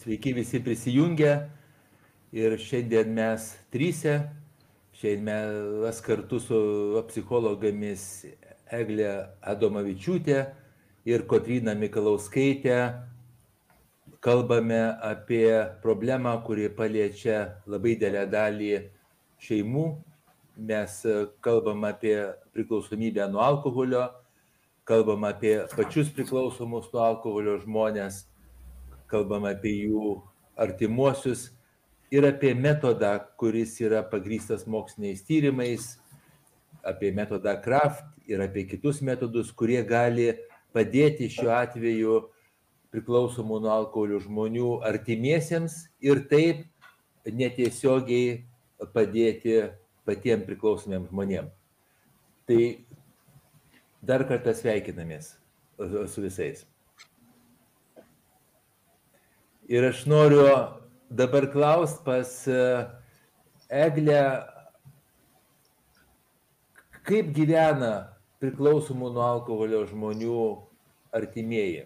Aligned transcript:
sveiki 0.00 0.32
visi 0.32 0.62
prisijungę. 0.64 1.32
Ir 2.32 2.54
šiandien 2.62 3.10
mes 3.12 3.50
trysia, 3.74 4.30
šiandien 4.96 5.82
mes 5.82 6.00
kartu 6.06 6.38
su 6.40 6.60
psichologomis 7.10 8.04
Eglė 8.70 9.10
Adomavičiūtė 9.50 10.38
ir 11.10 11.24
Kotrina 11.26 11.74
Mikalauskaitė 11.74 12.76
kalbame 14.20 14.80
apie 15.02 15.66
problemą, 15.82 16.36
kuri 16.44 16.68
paliečia 16.70 17.56
labai 17.66 17.96
dėlę 17.98 18.26
dalį 18.30 18.72
šeimų. 19.42 19.84
Mes 20.70 20.96
kalbam 21.40 21.86
apie 21.88 22.16
priklausomybę 22.54 23.26
nuo 23.32 23.40
alkoholio, 23.40 24.10
kalbam 24.84 25.24
apie 25.24 25.56
pačius 25.72 26.10
priklausomus 26.12 26.90
nuo 26.92 27.06
alkoholio 27.06 27.56
žmonės, 27.64 28.26
kalbam 29.10 29.46
apie 29.50 29.74
jų 29.84 30.14
artimuosius 30.60 31.48
ir 32.10 32.26
apie 32.26 32.54
metodą, 32.54 33.16
kuris 33.38 33.76
yra 33.82 34.02
pagrystas 34.06 34.66
moksliniais 34.66 35.22
tyrimais, 35.26 35.96
apie 36.86 37.12
metodą 37.14 37.54
Kraft 37.62 38.06
ir 38.30 38.42
apie 38.42 38.66
kitus 38.68 39.00
metodus, 39.02 39.52
kurie 39.52 39.82
gali 39.86 40.32
padėti 40.74 41.28
šiuo 41.30 41.52
atveju 41.54 42.18
priklausomų 42.90 43.60
nuo 43.62 43.72
alkoholio 43.74 44.18
žmonių 44.22 44.80
artimiesiems 44.86 45.84
ir 46.02 46.24
taip 46.30 46.64
netiesiogiai 47.26 48.40
padėti 48.94 49.60
patiems 50.08 50.46
priklausomiems 50.48 51.10
žmonėms. 51.12 51.52
Tai 52.48 52.62
dar 54.02 54.24
kartą 54.26 54.54
sveikinamės 54.56 55.36
su 56.10 56.24
visais. 56.24 56.64
Ir 59.70 59.84
aš 59.86 60.00
noriu 60.10 60.46
dabar 61.10 61.44
klausti 61.52 62.02
pas 62.04 62.30
e, 62.50 62.62
Eglę, 63.70 64.22
kaip 67.06 67.28
gyvena 67.36 67.90
priklausomų 68.42 69.12
nuo 69.14 69.22
alkoholio 69.22 69.84
žmonių 69.86 70.38
artimieji. 71.14 71.84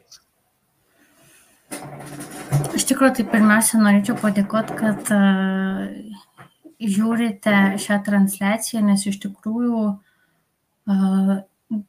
Iš 2.72 2.86
tikrųjų, 2.88 3.18
tai 3.18 3.26
pirmiausia, 3.34 3.82
norėčiau 3.82 4.16
padėkoti, 4.22 4.78
kad 4.78 5.12
uh, 5.12 5.84
žiūrite 6.80 7.76
šią 7.84 7.98
transliaciją, 8.06 8.80
nes 8.88 9.04
iš 9.10 9.20
tikrųjų 9.26 9.82
uh, 9.90 11.34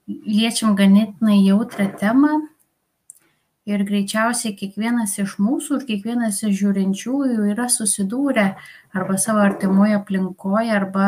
liečiam 0.09 0.75
ganėtinai 0.75 1.39
jautrą 1.39 1.87
temą 2.03 2.41
ir 3.65 3.83
greičiausiai 3.85 4.53
kiekvienas 4.57 5.17
iš 5.21 5.37
mūsų 5.41 5.79
ir 5.79 5.87
kiekvienas 5.89 6.43
iš 6.45 6.59
žiūrinčiųjų 6.61 7.49
yra 7.53 7.65
susidūrę 7.71 8.51
arba 8.93 9.17
savo 9.21 9.41
artimoje 9.45 9.97
aplinkoje, 9.97 10.69
arba 10.71 11.07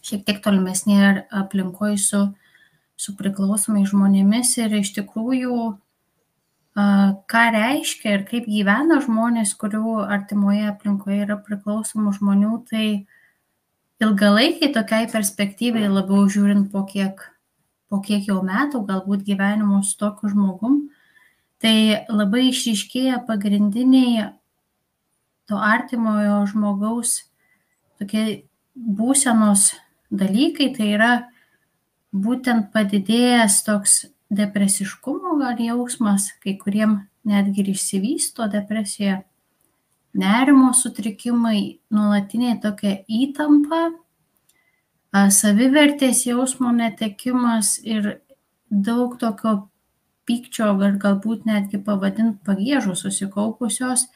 šiek 0.00 0.24
tiek 0.24 0.40
tolimesnėje 0.44 1.26
aplinkoje 1.42 2.00
su, 2.00 2.24
su 2.96 3.14
priklausomai 3.18 3.84
žmonėmis. 3.88 4.56
Ir 4.62 4.80
iš 4.80 4.94
tikrųjų 4.96 5.60
ką 6.74 7.44
reiškia 7.54 8.14
ir 8.16 8.26
kaip 8.28 8.46
gyvena 8.48 9.00
žmonės, 9.04 9.54
kurių 9.58 10.06
artimoje 10.06 10.68
aplinkoje 10.70 11.24
yra 11.26 11.36
priklausomų 11.36 12.14
žmonių, 12.18 12.52
tai 12.70 12.84
ilgalaikiai 14.00 14.72
tokiai 14.72 15.10
perspektyvai 15.10 15.88
labiau 15.90 16.28
žiūrint 16.30 16.70
po 16.72 16.84
kiek, 16.88 17.20
po 17.90 18.00
kiek 18.00 18.28
jau 18.30 18.40
metų, 18.46 18.84
galbūt 18.86 19.26
gyvenimo 19.26 19.82
su 19.82 19.98
tokiu 19.98 20.30
žmogum, 20.30 20.86
tai 21.60 22.04
labai 22.08 22.48
išryškėja 22.50 23.20
pagrindiniai 23.28 24.30
to 25.50 25.58
artimojo 25.58 26.44
žmogaus 26.50 27.16
tokie 28.00 28.46
būsenos 28.74 29.74
dalykai, 30.10 30.70
tai 30.76 30.92
yra 30.94 31.12
būtent 32.12 32.70
padidėjęs 32.74 33.60
toks 33.66 33.96
depresiškumo 34.30 35.36
gal 35.40 35.58
jausmas, 35.60 36.30
kai 36.42 36.56
kuriem 36.58 37.00
netgi 37.26 37.64
ir 37.64 37.72
išsivysto 37.74 38.46
depresija, 38.50 39.20
nerimo 40.16 40.72
sutrikimai, 40.74 41.80
nuolatiniai 41.92 42.56
tokia 42.62 43.00
įtampa, 43.06 43.90
savivertės 45.34 46.24
jausmo 46.26 46.72
netekimas 46.74 47.76
ir 47.82 48.20
daug 48.70 49.18
tokio 49.18 49.68
pykčio, 50.30 50.70
ar 50.78 50.98
galbūt 51.02 51.46
netgi 51.48 51.80
pavadint 51.82 52.38
pagėžų 52.46 52.94
susikaupusios 52.98 54.06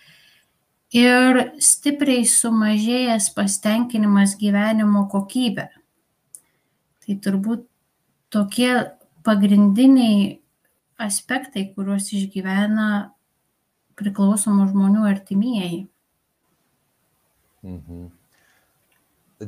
ir 0.94 1.40
stipriai 1.58 2.22
sumažėjęs 2.30 3.32
pastenkinimas 3.34 4.36
gyvenimo 4.38 5.08
kokybė. 5.10 5.66
Tai 7.04 7.16
turbūt 7.26 7.66
tokie 8.32 8.70
pagrindiniai 9.26 10.38
aspektai, 11.02 11.66
kuriuos 11.74 12.12
išgyvena 12.14 12.88
priklausomų 13.98 14.68
žmonių 14.70 15.08
artimieji. 15.10 15.80
Mhm. 17.64 18.06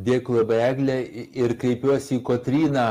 Dėkui 0.06 0.40
labai, 0.40 0.58
Eglė, 0.66 0.96
ir 1.38 1.54
kreipiuosi 1.60 2.18
į 2.18 2.24
Kotryną 2.26 2.86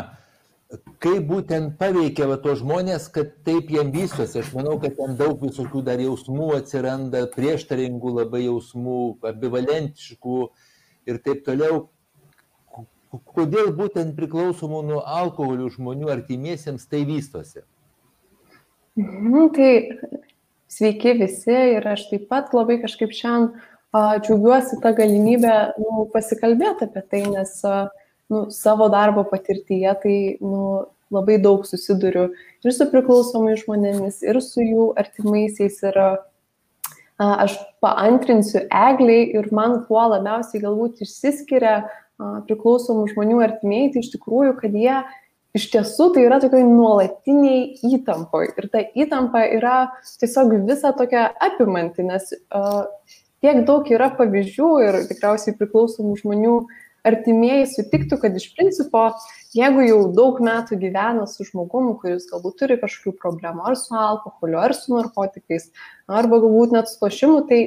kaip 1.03 1.25
būtent 1.29 1.75
paveikia 1.79 2.27
va 2.29 2.37
tos 2.41 2.61
žmonės, 2.61 3.07
kad 3.13 3.33
taip 3.47 3.69
jiem 3.73 3.91
vystosi. 3.93 4.39
Aš 4.41 4.53
manau, 4.57 4.77
kad 4.81 4.95
ten 4.97 5.17
daug 5.19 5.41
visokių 5.43 5.83
dar 5.85 6.01
jausmų 6.01 6.51
atsiranda, 6.57 7.25
prieštaringų 7.35 8.15
labai 8.19 8.45
jausmų, 8.47 9.01
ambivalentiškų 9.31 10.39
ir 11.11 11.21
taip 11.25 11.45
toliau. 11.45 11.85
Kodėl 13.35 13.71
būtent 13.77 14.17
priklausomų 14.17 14.81
nuo 14.89 15.03
alkoholių 15.05 15.69
žmonių 15.77 16.09
artimiesiems 16.11 16.89
tai 16.91 17.05
vystosi? 17.07 17.63
Mhm, 18.99 19.53
tai 19.55 19.69
sveiki 20.71 21.13
visi 21.21 21.55
ir 21.77 21.85
aš 21.93 22.09
taip 22.09 22.27
pat 22.31 22.51
labai 22.55 22.81
kažkaip 22.83 23.13
šiandien 23.15 23.53
džiaugiuosi 23.95 24.81
tą 24.83 24.91
galimybę 24.97 25.53
nu, 25.79 26.09
pasikalbėti 26.11 26.89
apie 26.89 27.03
tai, 27.07 27.21
nes 27.31 27.53
uh, 27.63 27.85
nu, 28.31 28.45
savo 28.53 28.89
darbo 28.89 29.25
patirtyje 29.29 29.95
tai 30.03 30.17
nu, 30.41 30.85
labai 31.13 31.37
daug 31.41 31.65
susiduriu 31.67 32.29
ir 32.65 32.73
su 32.73 32.87
priklausomai 32.91 33.57
žmonėmis, 33.59 34.21
ir 34.25 34.39
su 34.43 34.63
jų 34.63 34.87
artimaisiais. 34.99 35.81
Ir 35.85 35.99
a, 36.01 36.07
aš 37.17 37.57
paantrinsiu 37.83 38.65
egliai 38.65 39.29
ir 39.37 39.51
man 39.55 39.83
kuo 39.87 40.01
labiausiai 40.15 40.63
galbūt 40.63 41.05
išsiskiria 41.05 41.75
a, 41.83 41.85
priklausomų 42.49 43.11
žmonių 43.13 43.43
artimieji, 43.45 43.93
tai 43.93 44.03
iš 44.05 44.11
tikrųjų, 44.17 44.57
kad 44.63 44.75
jie 44.75 44.97
iš 45.55 45.69
tiesų 45.71 46.09
tai 46.15 46.25
yra 46.27 46.39
tokioj 46.43 46.65
nuolatiniai 46.67 47.93
įtampoj. 47.95 48.49
Ir 48.59 48.67
ta 48.73 48.81
įtampa 48.97 49.45
yra 49.55 49.77
tiesiog 50.19 50.57
visa 50.67 50.91
tokia 50.97 51.29
apimanti, 51.43 52.03
nes 52.03 52.33
uh, 52.33 52.83
tiek 53.43 53.61
daug 53.67 53.87
yra 53.93 54.09
pavyzdžių 54.17 54.71
ir 54.83 54.99
tikriausiai 55.11 55.55
priklausomų 55.55 56.17
žmonių 56.19 56.57
artimieji 57.05 57.69
sutiktų, 57.71 58.19
kad 58.21 58.35
iš 58.37 58.49
principo, 58.57 59.05
jeigu 59.55 59.85
jau 59.85 60.01
daug 60.15 60.41
metų 60.43 60.79
gyvena 60.81 61.25
su 61.29 61.47
žmogumi, 61.47 61.95
kuris 62.01 62.27
galbūt 62.31 62.59
turi 62.61 62.77
kažkokių 62.81 63.15
problemų 63.21 63.65
ar 63.69 63.79
su 63.79 63.95
alkoholiu, 63.99 64.59
ar 64.61 64.75
su 64.77 64.95
narkotikais, 64.95 65.71
arba 66.09 66.41
galbūt 66.43 66.75
net 66.75 66.91
su 66.91 67.01
lošimu, 67.03 67.41
tai 67.49 67.61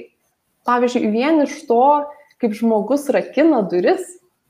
pavyzdžiui, 0.69 1.11
vien 1.15 1.45
iš 1.47 1.61
to, 1.69 1.85
kaip 2.43 2.55
žmogus 2.59 3.09
rakina 3.15 3.63
duris, 3.71 4.05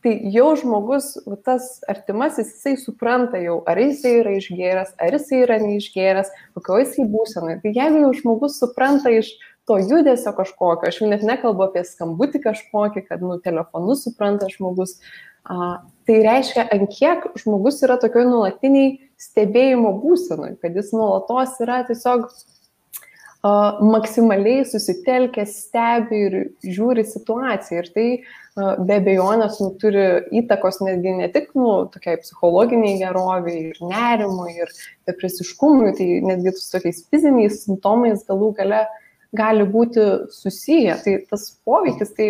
tai 0.04 0.14
jau 0.32 0.52
žmogus, 0.58 1.16
tas 1.46 1.80
artimasis, 1.90 2.52
jisai 2.54 2.76
supranta 2.78 3.40
jau, 3.42 3.58
ar 3.66 3.80
jisai 3.82 4.18
yra 4.20 4.34
išgėręs, 4.38 4.94
ar 5.02 5.16
jisai 5.16 5.42
yra 5.44 5.58
neišgėręs, 5.62 6.30
kokio 6.56 6.78
jisai 6.82 7.06
būsenai. 7.10 7.58
Tai 7.62 7.72
jeigu 7.74 8.04
jau 8.04 8.12
žmogus 8.20 8.60
supranta 8.62 9.12
iš 9.14 9.32
to 9.68 9.76
judesio 9.78 10.32
kažkokio, 10.32 10.88
aš 10.88 11.02
jau 11.02 11.08
net 11.10 11.24
nekalbu 11.26 11.66
apie 11.68 11.84
skambutį 11.84 12.40
kažkokį, 12.46 13.04
kad 13.10 13.24
nu, 13.24 13.36
telefonu 13.44 13.96
supranta 14.00 14.48
žmogus, 14.48 14.96
a, 15.44 15.80
tai 16.08 16.20
reiškia, 16.24 16.64
ant 16.72 16.92
kiek 16.94 17.26
žmogus 17.42 17.82
yra 17.84 17.98
tokioj 18.00 18.24
nuolatiniai 18.30 18.94
stebėjimo 19.20 19.92
būsenui, 20.00 20.54
kad 20.62 20.76
jis 20.78 20.94
nuolatos 20.96 21.58
yra 21.60 21.82
tiesiog 21.88 22.24
a, 22.32 23.50
maksimaliai 23.84 24.64
susitelkęs, 24.70 25.52
stebi 25.66 26.22
ir 26.30 26.38
žiūri 26.64 27.04
situaciją. 27.10 27.82
Ir 27.82 27.90
tai 27.92 28.06
a, 28.08 28.70
be 28.80 28.96
abejonės 29.02 29.58
nu, 29.60 29.74
turi 29.82 30.06
įtakos 30.40 30.80
netgi 30.80 31.12
ne 31.18 31.28
tik 31.34 31.52
nu, 31.58 31.74
tokiai 31.92 32.22
psichologiniai 32.22 33.02
geroviai 33.02 33.66
ir 33.74 33.82
nerimui 33.84 34.54
ir 34.62 34.72
depresiškumui, 35.10 35.92
tai 36.00 36.08
netgi 36.24 36.56
su 36.56 36.72
tokiais 36.72 37.04
fiziniais 37.12 37.60
simptomais 37.66 38.24
galų 38.32 38.54
gale 38.62 38.86
gali 39.36 39.66
būti 39.68 40.04
susiję. 40.32 40.96
Tai 41.04 41.16
tas 41.30 41.50
poveikis 41.66 42.14
tai 42.16 42.28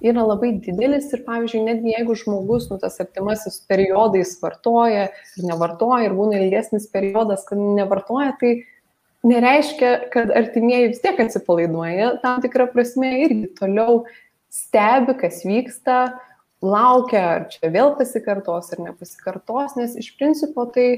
yra 0.00 0.24
labai 0.24 0.54
didelis 0.64 1.10
ir, 1.12 1.24
pavyzdžiui, 1.26 1.64
netgi 1.66 1.94
jeigu 1.94 2.16
žmogus, 2.16 2.68
nu, 2.70 2.78
tas 2.80 2.96
artimasis 3.02 3.60
periodais 3.68 4.32
vartoja 4.40 5.08
ir 5.10 5.48
nevartoja 5.48 6.08
ir 6.08 6.16
būna 6.16 6.40
ilgesnis 6.40 6.88
periodas, 6.92 7.44
kad 7.48 7.60
nevartoja, 7.60 8.32
tai 8.40 8.54
nereiškia, 9.26 9.92
kad 10.14 10.32
artimieji 10.32 10.94
vis 10.94 11.04
tiek 11.04 11.20
atsipalaiduoja, 11.20 12.14
tam 12.24 12.40
tikrą 12.44 12.70
prasme 12.72 13.12
irgi 13.26 13.52
toliau 13.58 14.04
stebi, 14.50 15.14
kas 15.20 15.42
vyksta, 15.44 15.98
laukia, 16.64 17.24
ar 17.36 17.48
čia 17.52 17.70
vėl 17.72 17.94
pasikartos 17.98 18.72
ar 18.74 18.84
nepasikartos, 18.88 19.76
nes 19.76 19.96
iš 20.00 20.14
principo 20.16 20.64
tai, 20.72 20.88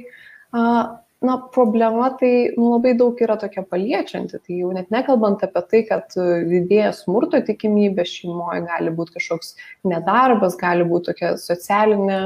na, 1.27 1.37
problema 1.55 2.11
tai 2.21 2.53
nu, 2.57 2.73
labai 2.75 2.93
daug 2.99 3.19
yra 3.23 3.37
tokia 3.41 3.65
paliečianti. 3.69 4.41
Tai 4.43 4.59
jau 4.59 4.71
net 4.75 4.93
nekalbant 4.95 5.45
apie 5.47 5.63
tai, 5.71 5.83
kad 5.89 6.17
didėja 6.17 6.93
smurto 6.97 7.41
tikimybė 7.47 8.07
šeimoje, 8.09 8.63
gali 8.69 8.95
būti 8.97 9.17
kažkoks 9.19 9.55
nedarbas, 9.89 10.59
gali 10.61 10.87
būti 10.89 11.13
tokia 11.13 11.35
socialinė 11.41 12.21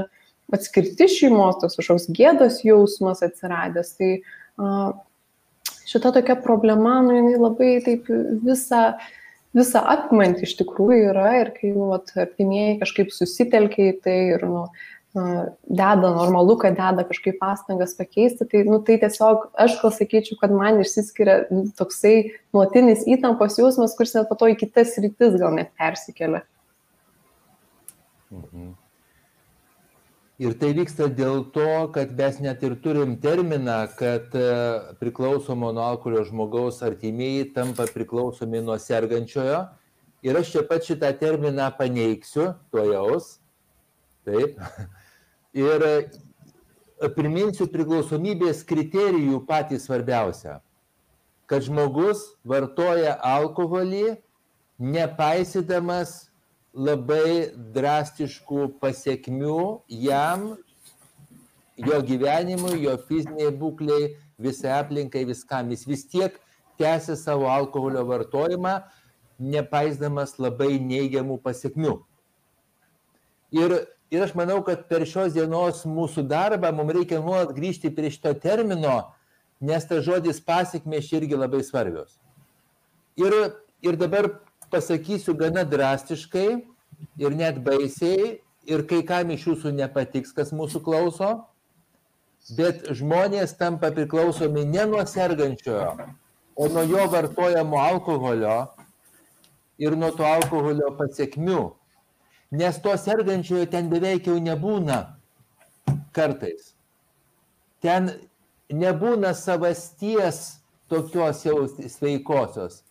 atskirti 0.55 1.09
šeimos, 1.11 1.61
toks 1.63 1.79
kažkoks 1.81 2.09
gėdos 2.17 2.63
jausmas 2.67 3.23
atsiradęs. 3.27 3.95
Tai 3.99 4.11
šita 5.87 6.15
tokia 6.17 6.39
problema, 6.43 6.99
nu, 7.05 7.17
jinai 7.21 7.39
labai 7.41 7.71
taip 7.85 8.11
visą 8.47 8.89
visą 9.57 9.81
apimantį 9.89 10.45
iš 10.45 10.53
tikrųjų 10.59 11.13
yra 11.15 11.31
ir 11.41 11.53
kai 11.57 11.71
nu, 11.73 11.89
vat, 11.93 12.13
artimieji 12.19 12.79
kažkaip 12.83 13.13
susitelkia 13.15 13.91
į 13.93 13.95
tai 14.05 14.17
ir 14.35 14.45
nu, 14.49 14.67
deda, 15.17 16.11
normalu, 16.11 16.57
kad 16.61 16.77
deda 16.77 17.05
kažkaip 17.09 17.39
pastangas 17.41 17.95
pakeisti, 17.97 18.47
tai, 18.51 18.65
nu, 18.69 18.81
tai 18.85 18.99
tiesiog 19.03 19.49
aš 19.65 19.79
gal 19.83 19.95
sakyčiau, 19.97 20.39
kad 20.41 20.55
man 20.55 20.81
išsiskiria 20.83 21.39
nu, 21.51 21.67
toksai 21.79 22.17
nuotinis 22.57 23.07
įtampos 23.09 23.59
jausmas, 23.61 23.97
kuris 23.97 24.17
net 24.17 24.29
po 24.29 24.37
to 24.39 24.51
į 24.53 24.59
kitas 24.61 24.97
rytis 25.01 25.39
gal 25.41 25.57
net 25.57 25.73
persikelia. 25.79 26.43
Mhm. 28.35 28.75
Ir 30.37 30.53
tai 30.61 30.75
vyksta 30.77 31.07
dėl 31.09 31.47
to, 31.49 31.89
kad 31.95 32.11
mes 32.13 32.43
net 32.45 32.61
ir 32.67 32.75
turim 32.85 33.15
terminą, 33.23 33.87
kad 33.97 34.35
e, 34.37 34.49
priklausomo 35.01 35.71
nuo 35.73 35.87
alkoholio 35.95 36.27
žmogaus 36.29 36.83
artimieji 36.85 37.55
tampa 37.55 37.87
priklausomi 37.89 38.61
nuo 38.61 38.77
sergančiojo. 38.77 39.63
Ir 40.27 40.37
aš 40.37 40.53
čia 40.53 40.65
pat 40.69 40.85
šitą 40.85 41.15
terminą 41.17 41.71
paneigsiu, 41.79 42.51
to 42.69 42.85
jaus. 42.85 43.39
Taip. 44.29 44.61
Ir 45.57 45.85
e, 45.89 45.97
priminsiu 47.17 47.67
priklausomybės 47.73 48.61
kriterijų 48.69 49.41
patį 49.49 49.81
svarbiausią. 49.81 50.59
Kad 51.47 51.65
žmogus 51.65 52.23
vartoja 52.45 53.15
alkoholį 53.25 54.17
nepaisydamas 54.83 56.27
labai 56.77 57.55
drastiškų 57.73 58.67
pasiekmių 58.83 59.61
jam, 59.89 60.51
jo 61.81 62.01
gyvenimui, 62.05 62.83
jo 62.85 62.97
fiziniai 63.09 63.53
būkliai, 63.55 64.13
visai 64.37 64.75
aplinkai, 64.81 65.25
viskam. 65.29 65.71
Jis 65.73 65.87
vis 65.89 66.05
tiek 66.05 66.37
tęsia 66.81 67.17
savo 67.17 67.49
alkoholio 67.49 68.05
vartojimą, 68.09 68.81
nepaisdamas 69.41 70.37
labai 70.41 70.77
neigiamų 70.81 71.39
pasiekmių. 71.45 71.97
Ir, 73.57 73.77
ir 74.11 74.23
aš 74.23 74.35
manau, 74.39 74.61
kad 74.65 74.87
per 74.91 75.05
šios 75.09 75.35
dienos 75.35 75.83
mūsų 75.89 76.27
darbą 76.31 76.71
mums 76.75 76.95
reikia 76.97 77.21
nuolat 77.23 77.55
grįžti 77.57 77.91
prie 77.95 78.11
šito 78.15 78.33
termino, 78.43 79.13
nes 79.61 79.87
tas 79.89 80.05
žodis 80.07 80.41
pasiekmės 80.45 81.11
irgi 81.17 81.39
labai 81.39 81.63
svarbios. 81.65 82.19
Ir, 83.17 83.33
ir 83.83 83.97
dabar 83.97 84.29
pasakysiu 84.71 85.35
gana 85.39 85.65
drastiškai 85.65 86.49
ir 87.19 87.37
net 87.37 87.63
baisiai, 87.65 88.39
ir 88.67 88.83
kai 88.89 89.03
kam 89.07 89.31
iš 89.33 89.47
jūsų 89.51 89.73
nepatiks, 89.77 90.35
kas 90.37 90.53
mūsų 90.55 90.83
klauso, 90.85 91.31
bet 92.59 92.87
žmonės 92.95 93.57
tampa 93.59 93.91
priklausomi 93.95 94.67
ne 94.69 94.87
nuo 94.91 95.03
sergančiojo, 95.09 96.11
o 96.57 96.69
nuo 96.73 96.85
jo 96.87 97.07
vartojamo 97.13 97.81
alkoholio 97.81 98.59
ir 99.79 99.97
nuo 99.99 100.13
to 100.17 100.27
alkoholio 100.27 100.93
pasiekmių. 100.99 101.63
Nes 102.51 102.79
to 102.83 102.95
sergančiojo 102.99 103.67
ten 103.71 103.91
beveik 103.91 104.29
jau 104.29 104.37
nebūna 104.43 105.01
kartais. 106.15 106.75
Ten 107.83 108.13
nebūna 108.73 109.35
savasties 109.35 110.61
tokios 110.89 111.43
jau 111.47 111.67
sveikosios. 111.69 112.83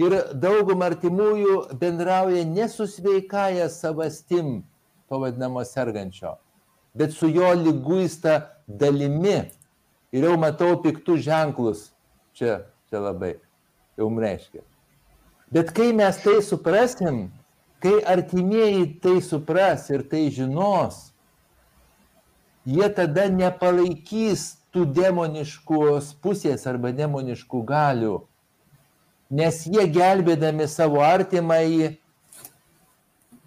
Ir 0.00 0.14
daugum 0.40 0.82
artimųjų 0.86 1.76
bendrauja 1.78 2.44
ne 2.48 2.68
su 2.70 2.86
sveikaja 2.88 3.68
savastim, 3.70 4.62
to 5.08 5.18
vadinamo 5.20 5.62
sergančio, 5.68 6.38
bet 6.96 7.12
su 7.12 7.28
jo 7.28 7.52
lyguista 7.58 8.38
dalimi. 8.66 9.42
Ir 10.12 10.26
jau 10.28 10.36
matau 10.40 10.76
piktų 10.80 11.18
ženklus. 11.24 11.90
Čia, 12.36 12.62
čia 12.88 13.00
labai 13.00 13.34
jau 14.00 14.08
reiškia. 14.08 14.62
Bet 15.52 15.72
kai 15.76 15.92
mes 15.96 16.16
tai 16.24 16.40
suprasim, 16.44 17.26
kai 17.82 17.98
artimieji 18.14 18.88
tai 19.02 19.20
supras 19.24 19.88
ir 19.90 20.06
tai 20.08 20.28
žinos, 20.30 21.10
jie 22.64 22.88
tada 22.94 23.28
nepalaikys 23.28 24.52
tų 24.72 24.86
demoniškos 24.96 26.14
pusės 26.22 26.68
arba 26.70 26.94
demoniškų 26.96 27.64
galių 27.68 28.20
nes 29.32 29.62
jie 29.64 29.86
gelbėdami 29.88 30.66
savo 30.68 31.00
artimąjį, 31.04 31.94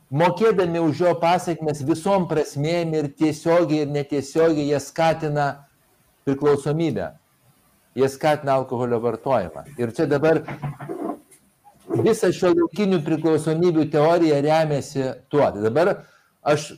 mokėdami 0.10 0.82
už 0.82 1.04
jo 1.04 1.14
pasiekmes 1.22 1.84
visom 1.86 2.26
prasmėm 2.30 2.96
ir 2.98 3.12
tiesiogiai 3.14 3.86
ir 3.86 3.94
netiesiogiai 3.94 4.72
jie 4.72 4.82
skatina 4.82 5.48
priklausomybę. 6.26 7.12
Jie 7.96 8.10
skatina 8.12 8.58
alkoholio 8.58 8.98
vartojimą. 9.04 9.68
Ir 9.80 9.94
čia 9.96 10.10
dabar 10.10 10.42
visa 12.04 12.32
šio 12.34 12.54
laukinių 12.56 13.02
priklausomybių 13.06 13.86
teorija 13.94 14.42
remiasi 14.44 15.06
tuo. 15.30 15.46
Tai 15.46 15.64
dabar 15.64 15.94
aš 16.42 16.74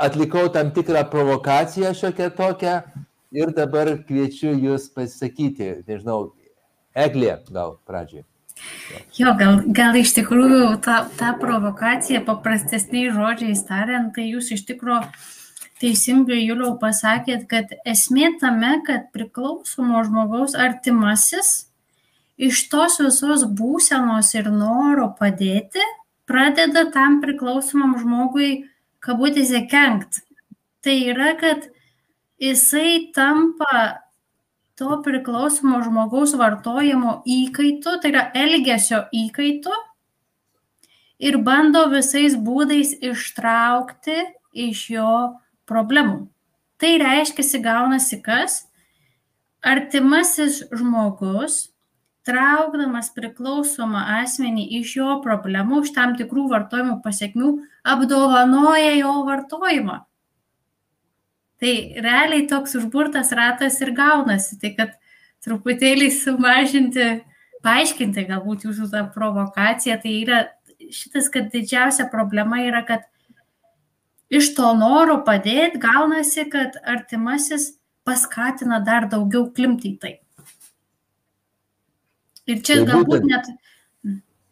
atlikau 0.00 0.48
tam 0.52 0.72
tikrą 0.74 1.04
provokaciją 1.12 1.92
šiokią 1.94 2.30
tokią 2.36 2.74
ir 3.36 3.54
dabar 3.56 3.92
kviečiu 4.08 4.54
jūs 4.56 4.90
pasakyti, 4.94 5.80
nežinau, 5.86 6.32
Eglė 6.90 7.36
gal 7.54 7.76
pradžiai. 7.86 8.24
Jo, 9.14 9.30
gal, 9.38 9.60
gal 9.70 9.94
iš 9.96 10.10
tikrųjų 10.16 10.80
ta, 10.84 11.04
ta 11.16 11.30
provokacija, 11.38 12.24
paprastesniais 12.26 13.14
žodžiais 13.14 13.62
tariant, 13.68 14.10
tai 14.16 14.26
jūs 14.32 14.50
iš 14.56 14.64
tikrųjų 14.68 15.04
teisingai 15.80 16.42
Juliau 16.42 16.74
pasakėt, 16.82 17.46
kad 17.48 17.70
esmė 17.88 18.34
tame, 18.42 18.80
kad 18.86 19.08
priklausomo 19.14 20.02
žmogaus 20.04 20.58
artimasis 20.58 21.69
iš 22.40 22.66
tos 22.72 22.98
visos 23.02 23.44
būsenos 23.44 24.32
ir 24.38 24.48
noro 24.52 25.10
padėti 25.18 25.84
pradeda 26.30 26.86
tam 26.94 27.18
priklausomam 27.24 27.96
žmogui 28.00 28.50
kabutėse 29.04 29.64
kenkt. 29.70 30.22
Tai 30.80 30.94
yra, 31.12 31.34
kad 31.40 31.66
jisai 32.40 33.10
tampa 33.16 34.00
to 34.80 34.96
priklausomo 35.04 35.82
žmogaus 35.84 36.32
vartojimo 36.40 37.20
įkaitu, 37.28 37.98
tai 38.00 38.12
yra 38.14 38.24
elgesio 38.32 39.02
įkaitu 39.12 39.74
ir 41.20 41.36
bando 41.44 41.84
visais 41.92 42.36
būdais 42.40 42.94
ištraukti 43.04 44.16
iš 44.56 44.86
jo 44.94 45.14
problemų. 45.68 46.30
Tai 46.80 46.94
reiškia, 47.02 47.60
gaunasi 47.60 48.22
kas? 48.24 48.62
Artimasis 49.60 50.62
žmogus, 50.72 51.69
traukdamas 52.26 53.10
priklausomą 53.16 54.02
asmenį 54.20 54.66
iš 54.80 54.94
jo 54.98 55.16
problemų, 55.24 55.82
iš 55.84 55.94
tam 55.96 56.14
tikrų 56.18 56.48
vartojimo 56.52 57.00
pasiekmių, 57.04 57.52
apdovanoja 57.94 58.92
jo 58.98 59.14
vartojimą. 59.28 59.98
Tai 61.60 61.72
realiai 62.00 62.46
toks 62.48 62.76
užburtas 62.78 63.32
ratas 63.36 63.80
ir 63.84 63.92
gaunasi, 63.96 64.56
tai 64.60 64.72
kad 64.76 64.94
truputėlį 65.44 66.08
sumažinti, 66.12 67.08
paaiškinti 67.64 68.24
galbūt 68.28 68.64
jūsų 68.68 68.88
tą 68.92 69.04
provokaciją, 69.12 69.98
tai 70.00 70.14
yra 70.22 70.40
šitas, 70.92 71.28
kad 71.32 71.50
didžiausia 71.52 72.08
problema 72.12 72.62
yra, 72.64 72.80
kad 72.88 73.04
iš 74.32 74.54
to 74.56 74.72
noro 74.78 75.20
padėti 75.26 75.80
gaunasi, 75.82 76.46
kad 76.52 76.80
artimasis 76.88 77.74
paskatina 78.08 78.80
dar 78.84 79.08
daugiau 79.12 79.50
klimti 79.52 79.94
į 79.94 79.98
tai. 80.00 80.14
Ir 82.50 82.64
čia 82.66 82.80
tai 82.80 82.88
galbūt 82.92 83.28
net. 83.30 83.52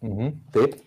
Mhm, 0.04 0.36
taip 0.54 0.78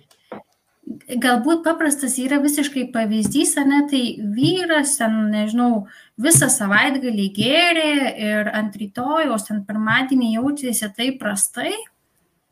galbūt 1.22 1.64
paprastas 1.66 2.18
yra 2.22 2.40
visiškai 2.42 2.88
pavyzdys, 2.94 3.56
ne, 3.68 3.82
tai 3.90 4.02
vyras, 4.36 4.96
ten, 5.00 5.18
nežinau, 5.34 5.86
visą 6.22 6.50
savaitgalį 6.52 7.28
gėrė 7.36 7.94
ir 8.26 8.52
ant 8.56 8.76
rytojos, 8.78 9.50
ant 9.54 9.68
pirmadienį 9.68 10.34
jautėsi 10.38 10.92
taip 10.98 11.20
prastai, 11.22 11.74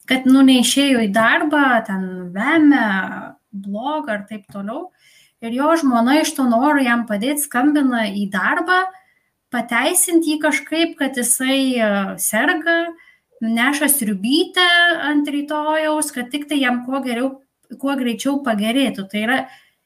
kad, 0.09 0.27
nu, 0.29 0.43
neišėjo 0.45 1.03
į 1.07 1.11
darbą, 1.15 1.63
ten 1.87 2.05
vemė, 2.35 2.85
blogą 3.49 4.19
ar 4.19 4.23
taip 4.29 4.47
toliau. 4.53 4.89
Ir 5.39 5.53
jo 5.55 5.71
žmona 5.79 6.19
iš 6.19 6.33
to 6.35 6.45
noro 6.49 6.81
jam 6.83 7.05
padėti 7.07 7.45
skambina 7.45 8.09
į 8.11 8.27
darbą, 8.33 8.83
pateisinti 9.53 10.35
jį 10.35 10.41
kažkaip, 10.43 10.97
kad 10.99 11.15
jisai 11.17 11.61
e, 11.79 11.91
serga 12.21 12.81
neša 13.41 13.89
sriubytę 13.91 14.67
ant 15.09 15.27
rytojaus, 15.31 16.11
kad 16.15 16.29
tik 16.31 16.47
tai 16.49 16.59
jam 16.61 16.83
kuo, 16.85 17.01
geriau, 17.05 17.31
kuo 17.79 17.95
greičiau 17.99 18.39
pagerėtų. 18.45 19.07
Tai 19.11 19.23
yra, 19.25 19.39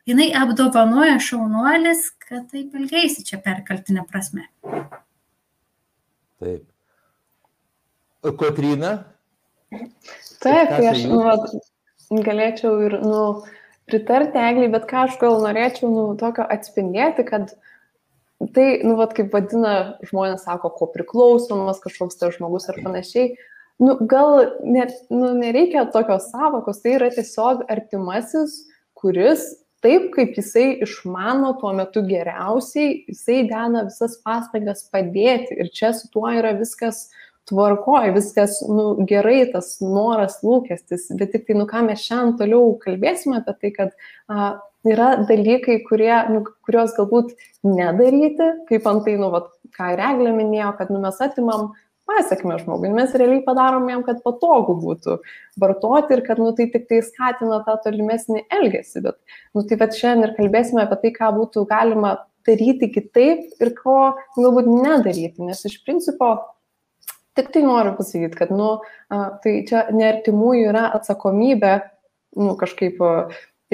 jinai 0.09 0.29
apdovanoja 0.37 1.19
šaunuolis, 1.21 2.09
kad 2.23 2.47
taip 2.51 2.75
ilgiaisi 2.77 3.25
čia 3.27 3.39
perkaltinė 3.43 4.05
prasme. 4.09 4.47
Taip. 6.43 6.63
Kotrina? 8.23 8.93
Taip, 9.73 10.69
tai 10.71 10.85
aš 10.91 11.03
nu, 11.09 11.19
galėčiau 12.23 12.77
ir 12.87 12.97
nu, 13.03 13.23
pritarti 13.89 14.39
egliai, 14.39 14.71
bet 14.71 14.87
ką 14.89 15.05
aš 15.07 15.17
gal 15.21 15.39
norėčiau 15.43 15.89
nu, 15.91 16.05
tokio 16.19 16.45
atspindėti, 16.55 17.25
kad 17.27 17.55
tai, 18.55 18.67
nu, 18.85 18.97
vat, 18.99 19.15
kaip 19.17 19.33
vadina 19.33 19.97
žmonės, 20.05 20.45
sako, 20.47 20.71
ko 20.77 20.89
priklausomas 20.93 21.81
kažkoks 21.83 22.19
tas 22.19 22.37
žmogus 22.37 22.69
ar 22.71 22.79
panašiai. 22.83 23.33
Nu, 23.81 23.97
gal 24.09 24.53
net, 24.61 24.93
nu, 25.09 25.33
nereikia 25.37 25.87
tokios 25.91 26.29
savokos, 26.31 26.81
tai 26.83 26.97
yra 26.99 27.09
tiesiog 27.13 27.65
artimasis, 27.73 28.61
kuris 28.97 29.49
taip, 29.83 30.11
kaip 30.13 30.37
jisai 30.37 30.79
išmano 30.85 31.51
tuo 31.59 31.73
metu 31.75 32.03
geriausiai, 32.07 33.03
jisai 33.09 33.41
dena 33.49 33.83
visas 33.89 34.15
pastangas 34.23 34.85
padėti. 34.93 35.57
Ir 35.59 35.71
čia 35.75 35.91
su 35.97 36.07
tuo 36.13 36.29
yra 36.31 36.53
viskas 36.55 37.09
tvarkoj, 37.49 38.13
viskas 38.15 38.61
nu, 38.69 38.93
gerai, 39.09 39.41
tas 39.51 39.75
noras, 39.83 40.39
lūkestis, 40.45 41.09
bet 41.19 41.33
tik 41.35 41.49
tai, 41.49 41.57
nu 41.59 41.67
ką 41.67 41.83
mes 41.89 42.05
šiandien 42.05 42.37
toliau 42.39 42.77
kalbėsime 42.83 43.41
apie 43.41 43.57
tai, 43.59 43.73
kad 43.75 43.91
a, 44.31 44.53
yra 44.87 45.13
dalykai, 45.29 45.79
kurie, 45.87 46.13
nu, 46.31 46.43
kuriuos 46.65 46.95
galbūt 46.97 47.33
nedaryti, 47.67 48.49
kaip 48.69 48.89
antai, 48.89 49.15
nu, 49.19 49.31
vat, 49.33 49.49
ką 49.77 49.93
ir 49.95 50.03
Eglė 50.11 50.35
minėjo, 50.35 50.73
kad 50.79 50.91
nu, 50.93 50.99
mes 51.03 51.19
atimam 51.23 51.71
pasiekmes 52.09 52.65
žmogui, 52.65 52.91
mes 52.91 53.13
realiai 53.15 53.43
padarom 53.45 53.87
jam, 53.87 54.03
kad 54.03 54.19
patogu 54.25 54.75
būtų 54.81 55.17
vartoti 55.61 56.17
ir 56.17 56.23
kad 56.25 56.41
nu, 56.41 56.51
tai 56.57 56.67
tik 56.73 56.89
tai 56.89 56.99
skatina 57.05 57.61
tą 57.63 57.77
tolimesnį 57.85 58.43
elgesį. 58.59 59.05
Bet 59.07 59.19
nu, 59.55 59.63
tai 59.69 59.79
bet 59.79 59.95
šiandien 59.97 60.29
ir 60.29 60.35
kalbėsime 60.39 60.83
apie 60.83 60.99
tai, 61.05 61.13
ką 61.15 61.31
būtų 61.37 61.63
galima 61.69 62.17
daryti 62.43 62.91
kitaip 62.91 63.63
ir 63.63 63.71
ko 63.77 64.17
galbūt 64.35 64.67
nedaryti, 64.67 65.47
nes 65.47 65.63
iš 65.69 65.79
principo 65.87 66.35
Tik 67.33 67.47
tai 67.49 67.63
noriu 67.65 67.95
pasakyti, 67.97 68.37
kad, 68.37 68.51
nu, 68.53 68.83
tai 69.09 69.53
čia 69.65 69.87
neartimųjų 69.89 70.67
yra 70.69 70.83
atsakomybė, 70.93 71.71
nu, 72.37 72.53
kažkaip 72.59 72.99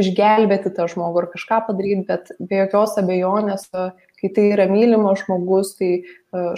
išgelbėti 0.02 0.72
tą 0.76 0.88
žmogų 0.92 1.24
ar 1.24 1.28
kažką 1.34 1.60
padaryti, 1.68 2.06
bet 2.08 2.32
be 2.40 2.64
jokios 2.64 2.98
abejonės, 3.02 3.68
kai 4.20 4.32
tai 4.36 4.50
yra 4.56 4.68
mylimas 4.72 5.24
žmogus, 5.24 5.76
tai 5.80 5.92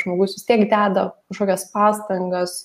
žmogus 0.01 0.37
vis 0.37 0.47
tiek 0.47 0.65
deda 0.67 1.11
kažkokias 1.31 1.67
pastangas 1.73 2.57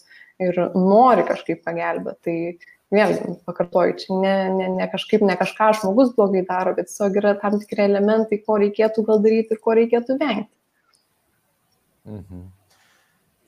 ir 0.43 0.59
nori 0.77 1.27
kažkaip 1.29 1.63
pagelbėti. 1.67 2.19
Tai 2.27 2.97
vėlgi, 2.97 3.37
pakartoju, 3.49 3.95
čia 4.03 4.19
ne, 4.23 4.35
ne, 4.57 4.73
ne 4.79 4.91
kažkaip, 4.93 5.25
ne 5.27 5.35
kažką 5.39 5.73
žmogus 5.81 6.13
blogai 6.17 6.45
daro, 6.49 6.77
bet 6.77 6.93
tiesiog 6.93 7.17
yra 7.23 7.37
tam 7.41 7.59
tikri 7.63 7.89
elementai, 7.89 8.39
ko 8.45 8.61
reikėtų 8.63 9.07
gal 9.09 9.25
daryti 9.25 9.57
ir 9.57 9.63
ko 9.65 9.75
reikėtų 9.81 10.21
vengti. 10.21 10.53
Mhm 12.07 12.53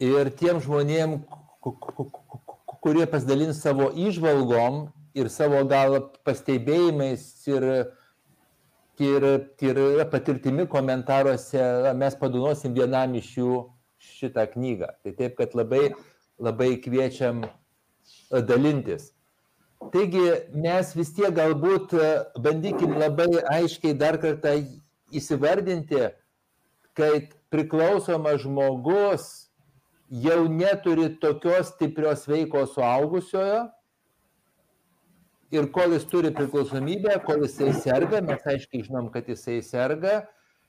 ir 0.02 0.30
tiem 0.38 0.62
žmonėm, 0.62 1.18
kurie 2.78 3.06
pasidalins 3.11 3.61
savo 3.62 3.90
išvalgom 3.90 4.88
ir 5.18 5.30
savo 5.32 5.60
gal 5.68 5.98
pastebėjimais 6.26 7.25
ir, 7.50 7.66
ir, 9.02 9.26
ir 9.68 9.80
patirtimi 10.12 10.66
komentaruose, 10.70 11.62
mes 11.98 12.16
padunosim 12.20 12.75
vienam 12.76 13.16
iš 13.18 13.30
jų 13.40 13.60
šitą 13.98 14.46
knygą. 14.52 14.92
Tai 15.02 15.14
taip, 15.18 15.38
kad 15.40 15.54
labai, 15.58 15.88
labai 16.38 16.75
kviečiam 16.82 17.44
dalintis. 18.30 19.12
Taigi 19.92 20.25
mes 20.58 20.90
vis 20.96 21.12
tiek 21.14 21.34
galbūt 21.34 21.94
bandykim 22.42 22.96
labai 22.98 23.28
aiškiai 23.46 23.94
dar 23.94 24.18
kartą 24.18 24.56
įsivardinti, 25.14 26.08
kad 26.98 27.30
priklausomas 27.52 28.42
žmogus 28.42 29.28
jau 30.10 30.48
neturi 30.50 31.08
tokios 31.22 31.70
stiprios 31.75 32.26
veikos 32.28 32.75
suaugusiojo 32.75 33.68
ir 35.54 35.68
kol 35.72 35.94
jis 35.96 36.06
turi 36.08 36.32
priklausomybę, 36.34 37.18
kol 37.26 37.44
jisai 37.46 37.72
serga, 37.76 38.20
mes 38.24 38.44
aiškiai 38.46 38.84
žinom, 38.86 39.10
kad 39.12 39.28
jisai 39.28 39.60
serga, 39.64 40.22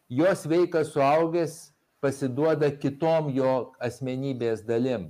jos 0.09 0.45
veikas 0.49 0.93
suaugęs 0.95 1.57
pasiduoda 2.03 2.71
kitom 2.81 3.31
jo 3.35 3.53
asmenybės 3.83 4.63
dalim. 4.67 5.09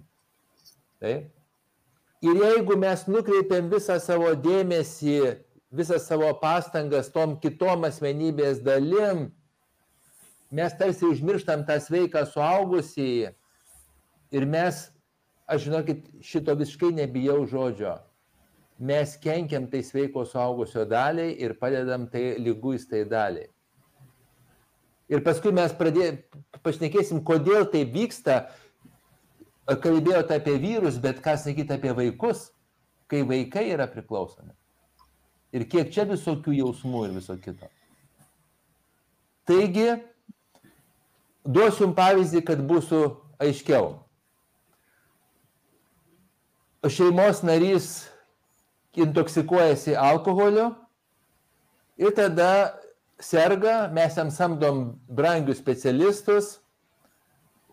Taip? 0.99 1.29
Ir 2.25 2.35
jeigu 2.35 2.75
mes 2.75 3.05
nukreipiam 3.07 3.69
visą 3.71 3.95
savo 4.03 4.33
dėmesį, 4.35 5.37
visą 5.71 5.99
savo 6.01 6.33
pastangas 6.41 7.07
tom 7.13 7.37
kitom 7.39 7.85
asmenybės 7.87 8.59
dalim, 8.65 9.29
mes 10.51 10.73
tarsi 10.75 11.05
užmirštam 11.07 11.63
tą 11.69 11.77
sveiką 11.79 12.25
suaugusį 12.27 13.11
Ir 14.31 14.45
mes, 14.45 14.83
aš 15.49 15.65
žinokit, 15.65 16.05
šito 16.21 16.53
visiškai 16.57 16.91
nebijau 16.93 17.41
žodžio. 17.49 17.95
Mes 18.79 19.15
kenkiam 19.19 19.67
tai 19.67 19.81
sveiko 19.83 20.23
suaugusio 20.25 20.85
daliai 20.87 21.35
ir 21.43 21.57
padedam 21.59 22.07
tai 22.07 22.37
lyguistai 22.39 23.03
daliai. 23.05 23.49
Ir 25.09 25.23
paskui 25.25 25.51
mes 25.51 25.73
pradėjome, 25.75 26.21
pašnekėsim, 26.63 27.23
kodėl 27.25 27.65
tai 27.71 27.83
vyksta. 27.89 28.43
Kalbėjote 29.69 30.37
apie 30.37 30.55
vyrus, 30.61 30.97
bet 31.01 31.19
ką 31.21 31.35
sakyti 31.37 31.75
apie 31.75 31.91
vaikus, 31.93 32.47
kai 33.09 33.21
vaikai 33.27 33.67
yra 33.73 33.85
priklausomi. 33.89 34.55
Ir 35.53 35.65
kiek 35.69 35.91
čia 35.93 36.07
visokių 36.09 36.55
jausmų 36.61 37.03
ir 37.05 37.17
viso 37.17 37.35
kito. 37.41 37.69
Taigi, 39.49 39.91
duosiu 41.45 41.87
jums 41.87 41.97
pavyzdį, 41.97 42.45
kad 42.45 42.61
būsiu 42.69 43.03
aiškiau 43.41 43.97
šeimos 46.87 47.41
narys 47.43 48.07
intoksikuojasi 48.95 49.95
alkoholiu 49.97 50.71
ir 51.97 52.15
tada 52.15 52.79
serga, 53.21 53.89
mes 53.93 54.15
jam 54.17 54.31
samdom 54.31 54.99
brangius 55.09 55.59
specialistus, 55.59 56.57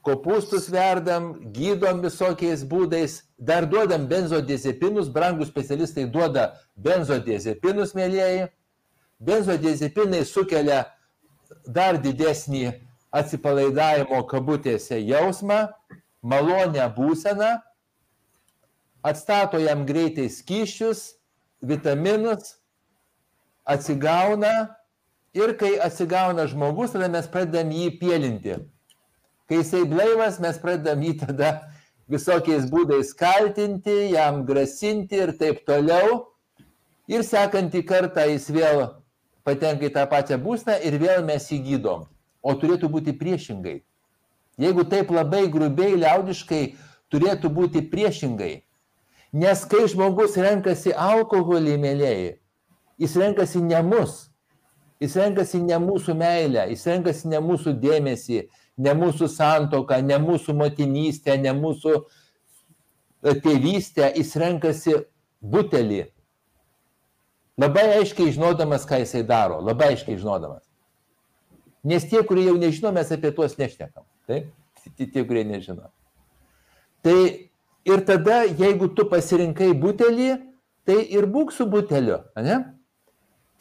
kopūstus 0.07 0.69
verdam, 0.71 1.33
gydom 1.55 2.03
visokiais 2.05 2.63
būdais, 2.67 3.21
dar 3.39 3.67
duodam 3.67 4.07
benzodiazepinus, 4.11 5.11
brangus 5.11 5.51
specialistai 5.51 6.07
duoda 6.11 6.53
benzodiazepinus, 6.77 7.95
mėlyjeji. 7.99 8.49
Benzodiazepinai 9.27 10.23
sukelia 10.29 10.85
dar 11.67 11.99
didesnį 12.03 12.69
atsipalaidavimo 13.15 14.21
kabutėse 14.29 14.99
jausmą, 15.01 15.67
malonę 16.23 16.85
būseną 16.97 17.57
atstato 19.07 19.61
jam 19.63 19.85
greitai 19.87 20.27
skyščius, 20.33 21.17
vitaminus, 21.63 22.57
atsigauna 23.67 24.77
ir 25.37 25.55
kai 25.59 25.77
atsigauna 25.83 26.47
žmogus, 26.51 26.95
tada 26.95 27.09
mes 27.13 27.29
pradedam 27.31 27.71
jį 27.75 27.91
pėlinti. 28.01 28.59
Kai 29.47 29.61
jisai 29.61 29.85
blaivas, 29.87 30.41
mes 30.43 30.59
pradedam 30.59 31.03
jį 31.07 31.13
tada 31.23 31.51
visokiais 32.11 32.67
būdais 32.71 33.13
kaltinti, 33.19 34.13
jam 34.15 34.45
grasinti 34.47 35.23
ir 35.23 35.35
taip 35.39 35.63
toliau. 35.69 36.27
Ir 37.07 37.23
sekantį 37.23 37.85
kartą 37.87 38.25
jis 38.27 38.49
vėl 38.51 38.81
patenka 39.47 39.87
į 39.87 39.93
tą 39.95 40.07
pačią 40.11 40.41
būsną 40.43 40.81
ir 40.83 40.99
vėl 40.99 41.23
mes 41.27 41.47
jį 41.53 41.61
gydom. 41.69 42.07
O 42.43 42.55
turėtų 42.59 42.91
būti 42.91 43.15
priešingai. 43.15 43.81
Jeigu 44.59 44.87
taip 44.89 45.11
labai 45.15 45.47
grubiai, 45.53 45.99
liaudiškai, 46.01 46.63
turėtų 47.13 47.51
būti 47.55 47.83
priešingai. 47.91 48.66
Nes 49.33 49.65
kai 49.69 49.87
žmogus 49.91 50.37
renkasi 50.39 50.93
alkoholį, 50.93 51.77
mėlyjei, 51.83 52.37
jis 53.01 53.17
renkasi 53.21 53.61
ne 53.65 53.81
mus, 53.85 54.27
jis 55.03 55.17
renkasi 55.19 55.61
ne 55.65 55.79
mūsų 55.83 56.15
meilę, 56.17 56.67
jis 56.71 56.87
renkasi 56.89 57.33
ne 57.33 57.41
mūsų 57.43 57.75
dėmesį, 57.83 58.45
ne 58.77 58.95
mūsų 58.97 59.29
santoką, 59.33 60.01
ne 60.05 60.19
mūsų 60.23 60.55
motinystę, 60.57 61.37
ne 61.41 61.53
mūsų 61.57 61.95
e, 61.97 63.35
tėvystę, 63.45 64.13
jis 64.17 64.37
renkasi 64.41 64.97
butelį. 65.41 66.05
Labai 67.61 67.87
aiškiai 68.03 68.35
žinodamas, 68.37 68.85
ką 68.89 69.01
jisai 69.01 69.25
daro, 69.25 69.63
labai 69.65 69.95
aiškiai 69.95 70.19
žinodamas. 70.21 70.63
Nes 71.87 72.05
tie, 72.09 72.21
kurie 72.27 72.49
jau 72.49 72.57
nežino, 72.59 72.91
mes 72.93 73.13
apie 73.15 73.31
tuos 73.33 73.57
nešnekam. 73.57 74.05
Taip? 74.29 74.51
Tie, 74.99 75.23
kurie 75.25 75.45
nežino. 75.47 75.89
Tai 77.07 77.17
Ir 77.87 78.03
tada, 78.07 78.43
jeigu 78.51 78.89
tu 78.95 79.07
pasirinkai 79.07 79.71
butelį, 79.79 80.33
tai 80.87 81.01
ir 81.15 81.27
būk 81.31 81.53
su 81.55 81.67
buteliu. 81.71 82.19
Ne? 82.43 82.59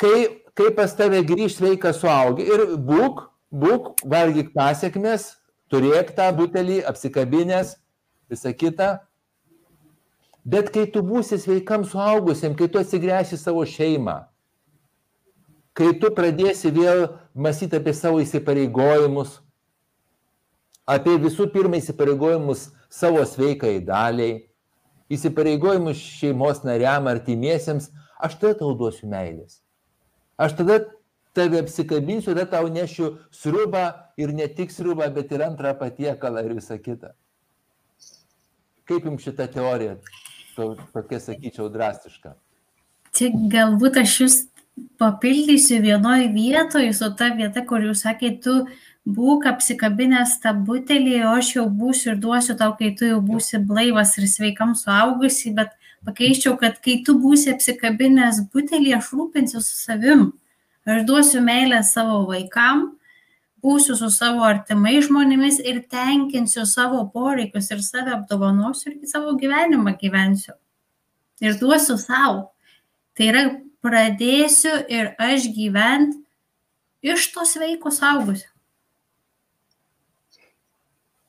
Kai, 0.01 0.41
kai 0.57 0.71
pas 0.77 0.93
tave 0.97 1.21
grįž 1.25 1.59
sveikas 1.59 2.01
suaugi 2.01 2.45
ir 2.49 2.65
būk, 2.87 3.27
būk, 3.53 3.91
valgyk 4.01 4.49
pasiekmes, 4.55 5.35
turėk 5.69 6.13
tą 6.17 6.31
butelį, 6.37 6.81
apsikabinės, 6.89 7.75
visą 8.31 8.53
kitą. 8.57 8.95
Bet 10.45 10.69
kai 10.73 10.85
tu 10.89 11.01
būsi 11.05 11.39
sveikam 11.41 11.85
suaugusiam, 11.89 12.53
kai 12.57 12.67
tu 12.69 12.81
atsigręši 12.81 13.37
savo 13.41 13.63
šeimą, 13.65 14.19
kai 15.77 15.93
tu 16.01 16.11
pradėsi 16.13 16.69
vėl 16.73 17.07
mąstyti 17.33 17.77
apie 17.79 17.93
savo 17.97 18.21
įsipareigojimus, 18.21 19.39
apie 20.85 21.17
visų 21.21 21.49
pirma 21.53 21.81
įsipareigojimus 21.81 22.67
savo 22.95 23.23
sveikai 23.27 23.79
daliai, 23.83 24.45
įsipareigojimus 25.11 25.99
šeimos 25.99 26.63
nariam, 26.65 27.09
artimiesiems, 27.11 27.91
aš 28.23 28.37
tada 28.41 28.59
tau 28.61 28.73
duosiu 28.77 29.09
meilės. 29.11 29.59
Aš 30.39 30.55
tada 30.61 30.79
tave 31.35 31.59
apsikabinsiu, 31.63 32.33
tada 32.33 32.47
tau 32.55 32.71
nešiu 32.71 33.15
sriubą 33.35 33.85
ir 34.17 34.33
ne 34.33 34.47
tik 34.47 34.71
sriubą, 34.71 35.09
bet 35.13 35.31
ir 35.35 35.43
antrą 35.45 35.75
patiekalą 35.79 36.45
ir 36.47 36.55
visą 36.57 36.79
kitą. 36.79 37.11
Kaip 38.85 39.05
jums 39.09 39.25
šita 39.25 39.47
teorija, 39.51 39.97
tokia 40.55 41.19
sakyčiau, 41.19 41.69
drastiška? 41.73 42.35
Čia 43.15 43.31
galbūt 43.51 44.01
aš 44.03 44.19
jūs 44.21 44.41
papildysiu 44.99 45.79
vienoje 45.83 46.27
vietoje 46.33 46.93
su 46.93 47.09
ta 47.17 47.31
vieta, 47.35 47.63
kur 47.67 47.83
jūs 47.83 48.03
sakėte, 48.05 48.41
tu 48.43 48.55
būk 49.05 49.45
apsikabinęs 49.49 50.39
tą 50.41 50.53
butelį, 50.67 51.19
o 51.29 51.35
aš 51.37 51.51
jau 51.55 51.65
būsiu 51.69 52.13
ir 52.13 52.21
duosiu 52.21 52.55
tau, 52.57 52.73
kai 52.79 52.91
tu 52.97 53.05
jau 53.05 53.21
būsi 53.21 53.61
blaivas 53.61 54.17
ir 54.17 54.27
sveikam 54.29 54.73
suaugusi, 54.75 55.53
bet 55.53 55.75
pakeičiau, 56.05 56.57
kad 56.57 56.81
kai 56.81 57.01
tu 57.05 57.17
būsi 57.21 57.53
apsikabinęs 57.53 58.41
butelį, 58.53 58.95
aš 58.97 59.13
rūpinsiu 59.13 59.61
su 59.61 59.77
savim. 59.77 60.31
Aš 60.85 61.05
duosiu 61.05 61.41
meilę 61.41 61.81
savo 61.85 62.23
vaikam, 62.29 62.95
būsiu 63.65 63.95
su 63.97 64.09
savo 64.13 64.45
artimai 64.45 64.99
žmonėmis 65.01 65.61
ir 65.65 65.81
tenkinsiu 65.89 66.65
savo 66.69 67.05
poreikius 67.13 67.71
ir 67.73 67.81
save 67.85 68.13
apdovanosiu 68.13 68.91
ir 68.93 69.09
savo 69.09 69.33
gyvenimą 69.37 69.95
gyvensiu. 70.01 70.53
Ir 71.41 71.57
duosiu 71.61 71.97
savo. 72.01 72.51
Tai 73.17 73.29
yra 73.31 73.45
pradėsiu 73.85 74.75
ir 74.89 75.13
aš 75.21 75.49
gyvent 75.55 76.13
iš 77.05 77.29
to 77.33 77.45
sveiko 77.45 77.93
saugusio. 77.93 78.54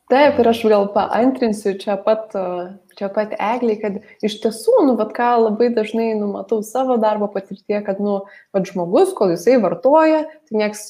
Taip, 0.06 0.36
ir 0.38 0.46
aš 0.46 0.60
gal 0.70 0.84
paantrinsiu 0.94 1.72
čia 1.82 1.96
pat, 1.98 2.30
čia 2.94 3.08
pat 3.10 3.32
egliai, 3.34 3.78
kad 3.80 3.96
iš 4.26 4.36
tiesų, 4.44 4.74
nu, 4.86 4.92
vad 5.00 5.10
ką 5.16 5.32
labai 5.48 5.72
dažnai 5.74 6.12
numatau 6.14 6.60
savo 6.62 6.94
darbo 7.02 7.26
patirtie, 7.32 7.80
kad, 7.82 7.98
nu, 7.98 8.20
vad 8.54 8.70
žmogus, 8.70 9.10
kol 9.18 9.34
jisai 9.34 9.56
vartoja, 9.64 10.22
tai 10.46 10.60
nieks, 10.60 10.84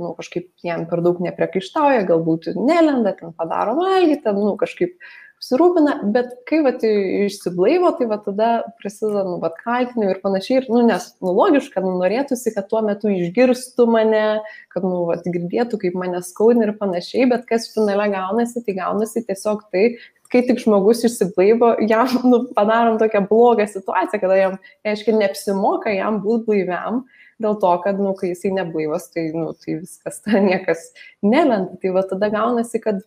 nu, 0.00 0.14
kažkaip 0.16 0.48
jam 0.64 0.86
per 0.88 1.04
daug 1.04 1.20
nepriekaištauja, 1.20 2.06
galbūt 2.08 2.54
nelenda, 2.56 3.12
ten 3.18 3.36
padaro 3.36 3.76
valgyti, 3.76 4.22
ten, 4.24 4.40
nu, 4.40 4.54
kažkaip 4.60 4.96
apsirūpina, 5.42 5.96
bet 6.14 6.30
kai 6.46 6.60
vat 6.62 6.84
išsiblaivo, 6.86 7.90
tai 7.98 8.06
vat 8.06 8.22
tada 8.28 8.50
prasideda, 8.78 9.24
nu, 9.26 9.40
vat 9.42 9.56
kaltinimai 9.58 10.14
ir 10.14 10.20
panašiai, 10.22 10.60
ir, 10.60 10.68
nu, 10.70 10.84
nes, 10.86 11.08
nu, 11.18 11.32
logiška, 11.34 11.82
nu, 11.82 11.96
norėtųsi, 11.98 12.52
kad 12.54 12.68
tuo 12.70 12.82
metu 12.86 13.10
išgirstų 13.10 13.88
mane, 13.90 14.24
kad, 14.70 14.86
nu, 14.86 15.02
vat 15.10 15.26
girdėtų, 15.26 15.80
kaip 15.82 15.98
mane 15.98 16.22
skaudina 16.22 16.68
ir 16.68 16.76
panašiai, 16.78 17.26
bet 17.32 17.48
kas 17.48 17.66
finale 17.74 18.06
gaunasi, 18.14 18.62
tai 18.62 18.76
gaunasi 18.78 19.24
tiesiog 19.26 19.66
tai, 19.74 19.88
kai 20.32 20.44
tik 20.46 20.62
žmogus 20.62 21.02
išsiblaivo, 21.08 21.74
jam, 21.90 22.14
nu, 22.22 22.44
padarom 22.54 23.00
tokią 23.02 23.26
blogą 23.26 23.66
situaciją, 23.68 24.22
kada 24.22 24.38
jam, 24.38 24.60
aiškiai, 24.86 25.18
neapsimoka 25.18 25.90
jam 25.92 26.22
būti 26.22 26.46
blaiviam, 26.52 27.02
dėl 27.42 27.58
to, 27.58 27.72
kad, 27.82 27.98
nu, 27.98 28.14
kai 28.14 28.30
jisai 28.30 28.54
neblaivas, 28.54 29.10
tai, 29.10 29.32
nu, 29.34 29.50
tai 29.58 29.80
viskas, 29.82 30.22
ta 30.22 30.38
niekas 30.46 30.92
nelenda. 31.26 31.74
Tai 31.82 31.96
va 31.98 32.06
tada 32.06 32.30
gaunasi, 32.30 32.78
kad 32.84 33.02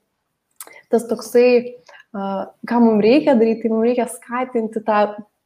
tas 0.91 1.07
toksai 1.09 1.47
ką 2.15 2.81
mums 2.83 3.03
reikia 3.03 3.35
daryti, 3.37 3.65
tai 3.65 3.73
mums 3.73 3.87
reikia 3.89 4.07
skatinti 4.11 4.83
tą 4.85 4.99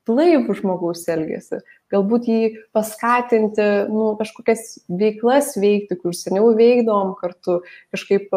blaivų 0.09 0.55
žmogaus 0.57 1.03
elgesį. 1.11 1.61
Galbūt 1.93 2.27
jį 2.29 2.39
paskatinti 2.75 3.65
nu, 3.89 4.13
kažkokias 4.19 4.79
veiklas 4.89 5.55
veikti, 5.59 5.97
kur 6.01 6.15
seniau 6.17 6.51
veikdom 6.57 7.15
kartu, 7.19 7.59
kažkaip 7.93 8.33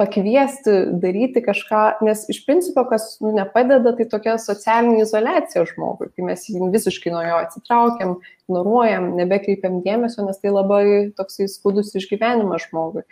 pakviesti 0.00 0.72
daryti 1.02 1.42
kažką, 1.44 1.80
nes 2.06 2.24
iš 2.32 2.40
principo, 2.46 2.84
kas 2.88 3.18
nu, 3.22 3.30
nepadeda, 3.36 3.92
tai 3.98 4.06
tokia 4.10 4.38
socialinė 4.40 5.04
izolacija 5.04 5.64
žmogui, 5.68 6.08
kai 6.16 6.24
mes 6.26 6.46
jį 6.48 6.70
visiškai 6.72 7.12
nuo 7.12 7.22
jo 7.26 7.38
atsitraukiam, 7.44 8.14
ignoruojam, 8.46 9.10
nebekreipiam 9.18 9.80
dėmesio, 9.84 10.24
nes 10.26 10.40
tai 10.42 10.54
labai 10.54 10.82
toksai 11.18 11.46
skudus 11.52 11.92
išgyvenimas 11.98 12.66
žmogui. 12.70 13.04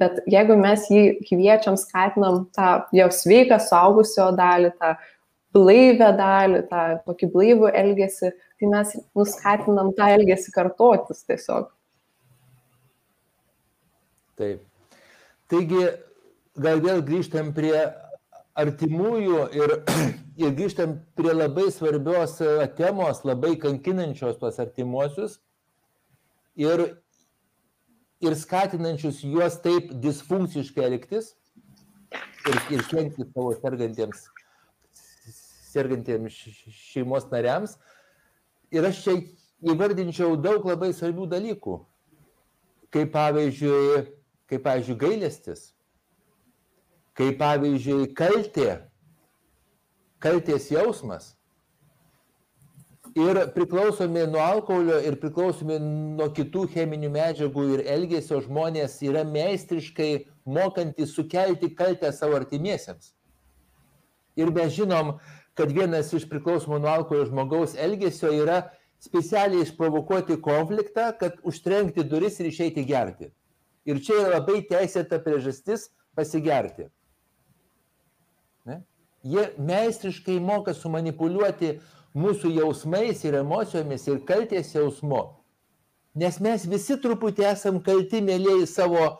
Bet 0.00 0.22
jeigu 0.30 0.56
mes 0.60 0.86
jį 0.92 1.04
kviečiam, 1.26 1.78
skatinam 1.80 2.46
tą 2.56 2.70
jo 2.96 3.10
sveiką 3.18 3.60
suaugusio 3.66 4.30
dalį, 4.38 4.72
tą 4.78 4.94
blaivę 5.56 6.12
dalį, 6.16 6.64
tą 6.70 6.84
tokį 7.08 7.32
blaivų 7.34 7.72
elgesį, 7.82 8.32
tai 8.60 8.72
mes 8.72 8.94
nuskatinam 9.18 9.92
tą 9.98 10.12
elgesį 10.16 10.54
kartotis 10.54 11.24
tiesiog. 11.26 11.72
Taip. 14.38 14.62
Taigi, 15.48 15.86
gal 16.62 16.80
vėl 16.82 17.02
grįžtam 17.06 17.52
prie 17.56 17.74
artimųjų 18.58 19.42
ir, 19.54 19.74
ir 20.42 20.54
grįžtam 20.58 20.98
prie 21.18 21.34
labai 21.34 21.68
svarbios 21.74 22.38
e, 22.42 22.54
temos, 22.78 23.22
labai 23.26 23.54
kankinančios 23.60 24.40
tuos 24.40 24.58
artimuosius 24.62 25.38
ir, 26.58 26.84
ir 28.24 28.38
skatinančius 28.38 29.22
juos 29.22 29.60
taip 29.62 29.92
disfunkciškai 30.02 30.88
elgtis 30.90 31.32
ir, 32.10 32.58
ir 32.74 32.84
kenkti 32.90 33.28
savo 33.30 33.54
sergantiems, 33.60 34.26
sergantiems 35.70 36.42
šeimos 36.74 37.30
nariams. 37.30 37.78
Ir 38.74 38.84
aš 38.84 39.04
čia 39.06 39.14
įvardinčiau 39.64 40.34
daug 40.36 40.66
labai 40.68 40.90
svarbių 40.92 41.24
dalykų, 41.30 41.78
kaip 42.92 43.14
pavyzdžiui, 43.14 44.02
kaip 44.50 44.64
pavyzdžiui 44.66 44.98
gailestis 45.00 45.70
kaip 47.18 47.40
pavyzdžiui 47.40 48.12
kaltė, 48.14 48.78
kaltės 50.22 50.70
jausmas. 50.70 51.32
Ir 53.18 53.40
priklausomi 53.54 54.26
nuo 54.30 54.42
alkoholio 54.44 54.98
ir 55.02 55.16
priklausomi 55.18 55.78
nuo 55.82 56.28
kitų 56.34 56.66
cheminių 56.74 57.08
medžiagų 57.10 57.64
ir 57.74 57.80
elgesio 57.90 58.38
žmonės 58.44 58.98
yra 59.02 59.24
meistriškai 59.26 60.10
mokantys 60.46 61.16
sukelti 61.16 61.72
kaltę 61.74 62.12
savo 62.14 62.36
artimiesiems. 62.38 63.14
Ir 64.38 64.52
mes 64.54 64.76
žinom, 64.76 65.16
kad 65.58 65.72
vienas 65.74 66.12
iš 66.14 66.28
priklausomų 66.30 66.78
nuo 66.84 66.92
alkoholio 66.92 67.26
žmogaus 67.32 67.74
elgesio 67.74 68.30
yra 68.30 68.60
specialiai 69.02 69.64
išprovokuoti 69.64 70.38
konfliktą, 70.44 71.08
kad 71.18 71.40
užtrenkti 71.42 72.04
duris 72.06 72.38
ir 72.38 72.52
išeiti 72.52 72.86
gerti. 72.86 73.32
Ir 73.88 73.98
čia 74.04 74.20
yra 74.20 74.36
labai 74.36 74.60
teisėta 74.68 75.18
priežastis 75.24 75.88
pasigerti. 76.14 76.86
Jie 79.26 79.48
meistriškai 79.58 80.38
moka 80.40 80.74
sumanipuliuoti 80.74 81.78
mūsų 82.18 82.52
jausmais 82.56 83.24
ir 83.26 83.40
emocijomis 83.40 84.06
ir 84.08 84.20
kalties 84.26 84.74
jausmu. 84.74 85.24
Nes 86.18 86.38
mes 86.42 86.64
visi 86.66 86.96
truputį 86.98 87.46
esam 87.50 87.80
kalti, 87.84 88.22
mėlyjei, 88.24 88.66
savo 88.66 89.18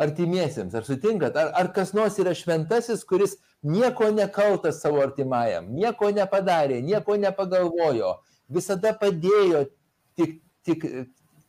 artimiesiems. 0.00 0.74
Ar 0.74 0.86
sutinkat? 0.86 1.36
Ar, 1.36 1.50
ar 1.56 1.70
kas 1.74 1.92
nors 1.96 2.16
yra 2.22 2.34
šventasis, 2.36 3.04
kuris 3.08 3.36
nieko 3.64 4.10
nekaltas 4.12 4.80
savo 4.82 5.02
artimajam, 5.04 5.70
nieko 5.74 6.10
nepadarė, 6.14 6.80
nieko 6.84 7.16
nepagalvojo, 7.20 8.18
visada 8.52 8.94
padėjo 9.00 9.66
tik, 10.18 10.40
tik, 10.66 10.88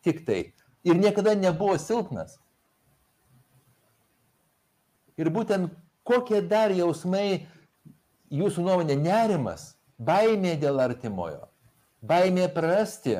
tik 0.05 0.23
tai. 0.27 0.41
Ir 0.85 0.99
niekada 0.99 1.33
nebuvo 1.38 1.77
silpnas. 1.81 2.38
Ir 5.17 5.31
būtent 5.33 5.71
kokie 6.05 6.41
dar 6.45 6.73
jausmai 6.75 7.47
jūsų 8.33 8.65
nuomonė 8.65 8.95
nerimas, 8.99 9.75
baimė 9.97 10.55
dėl 10.61 10.79
artimojo, 10.83 11.47
baimė 12.05 12.47
prarasti, 12.53 13.19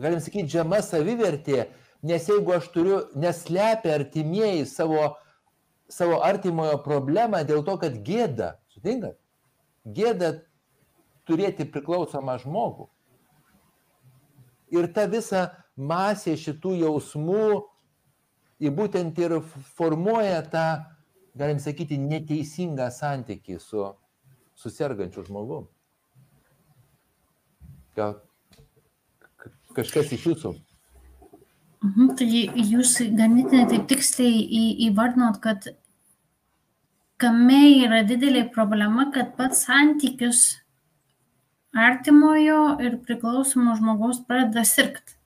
galim 0.00 0.20
sakyti, 0.20 0.50
žema 0.56 0.82
savivertė, 0.84 1.66
nes 2.02 2.28
jeigu 2.28 2.56
aš 2.56 2.68
turiu, 2.74 3.00
neslepia 3.14 3.94
artimieji 3.98 4.66
savo, 4.66 5.12
savo 5.90 6.20
artimojo 6.24 6.80
problemą 6.84 7.42
dėl 7.46 7.62
to, 7.66 7.76
kad 7.80 7.98
gėda, 8.04 8.56
sutinkat, 8.74 9.18
gėda 9.86 10.34
turėti 11.28 11.68
priklausomą 11.68 12.38
žmogų. 12.42 12.88
Ir 14.72 14.88
ta 14.94 15.04
visa 15.06 15.50
masė 15.76 16.34
šitų 16.40 16.78
jausmų, 16.80 17.62
į 18.62 18.70
būtent 18.72 19.18
ir 19.20 19.40
formuoja 19.76 20.40
tą 20.50 20.66
galim 21.38 21.60
sakyti, 21.62 21.98
neteisingą 21.98 22.88
santykį 22.92 23.58
su, 23.60 23.86
su 24.54 24.72
sergančiu 24.72 25.24
žmogu. 25.26 25.62
Gal 27.96 28.18
kažkas 29.76 30.12
iš 30.16 30.26
jūsų? 30.30 30.54
Mhm, 31.82 32.10
tai 32.18 32.26
jūs 32.72 32.98
ganėtinai 33.18 33.66
taip 33.70 33.88
tiksliai 33.90 34.42
į, 34.44 34.64
įvardinot, 34.88 35.40
kad 35.42 35.72
kame 37.22 37.62
yra 37.82 38.02
didelė 38.06 38.44
problema, 38.54 39.08
kad 39.14 39.34
pats 39.38 39.64
santykius 39.66 40.44
artimojo 41.72 42.76
ir 42.84 42.98
priklausomo 43.06 43.74
žmogaus 43.78 44.20
pradeda 44.28 44.64
sirgti. 44.68 45.16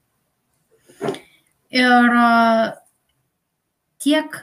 Ir 1.77 2.13
tiek 4.01 4.37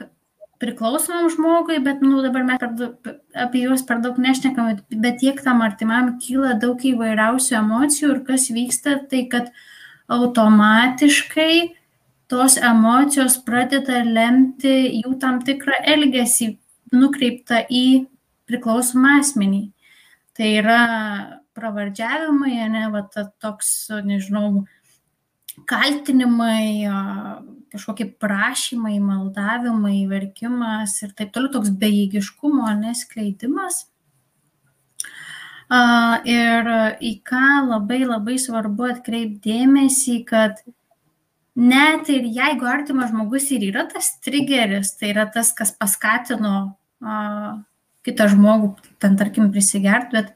priklausomam 0.64 1.28
žmogui, 1.30 1.78
bet 1.84 2.02
nu, 2.02 2.18
dabar 2.24 2.48
mes 2.48 2.64
daug, 2.80 3.12
apie 3.36 3.66
juos 3.66 3.84
per 3.86 4.00
daug 4.04 4.18
nešnekam, 4.20 4.80
bet 4.90 5.20
tiek 5.20 5.38
tam 5.44 5.62
artimam 5.64 6.14
kyla 6.24 6.56
daug 6.62 6.80
įvairiausių 6.80 7.58
emocijų 7.60 8.10
ir 8.14 8.20
kas 8.26 8.48
vyksta, 8.54 8.98
tai 9.10 9.26
kad 9.30 9.52
automatiškai 10.12 11.76
tos 12.32 12.56
emocijos 12.56 13.36
pradeda 13.44 14.02
lemti 14.04 14.74
jų 15.02 15.14
tam 15.20 15.40
tikrą 15.44 15.76
elgesį 15.94 16.54
nukreiptą 16.94 17.62
į 17.68 17.86
priklausomą 18.48 19.18
asmenį. 19.20 19.66
Tai 20.34 20.48
yra 20.58 20.80
pravardžiavimai, 21.54 22.56
ne, 22.72 22.88
va, 22.90 23.04
ta, 23.12 23.28
toks, 23.42 23.70
nežinau, 24.06 24.64
kaltinimai, 25.70 26.88
kažkokie 27.74 28.06
prašymai, 28.22 28.96
maldavimai, 29.02 30.04
verkimas 30.10 30.96
ir 31.02 31.12
taip 31.18 31.34
toliau, 31.34 31.52
toks 31.56 31.74
bejėgiškumo 31.80 32.70
neskleidimas. 32.78 33.84
Ir 36.28 36.70
į 37.00 37.12
ką 37.26 37.48
labai 37.66 38.04
labai 38.04 38.36
svarbu 38.38 38.90
atkreipdėmėsi, 38.92 40.20
kad 40.28 40.60
net 41.56 42.10
ir 42.12 42.28
jeigu 42.28 42.68
artimas 42.68 43.10
žmogus 43.10 43.50
ir 43.54 43.66
yra 43.70 43.86
tas 43.90 44.12
trigeris, 44.22 44.94
tai 45.00 45.10
yra 45.14 45.26
tas, 45.26 45.52
kas 45.56 45.72
paskatino 45.74 46.76
kitą 48.04 48.28
žmogų, 48.30 48.74
ten 49.00 49.16
tarkim, 49.16 49.50
prisigert, 49.54 50.12
bet 50.12 50.34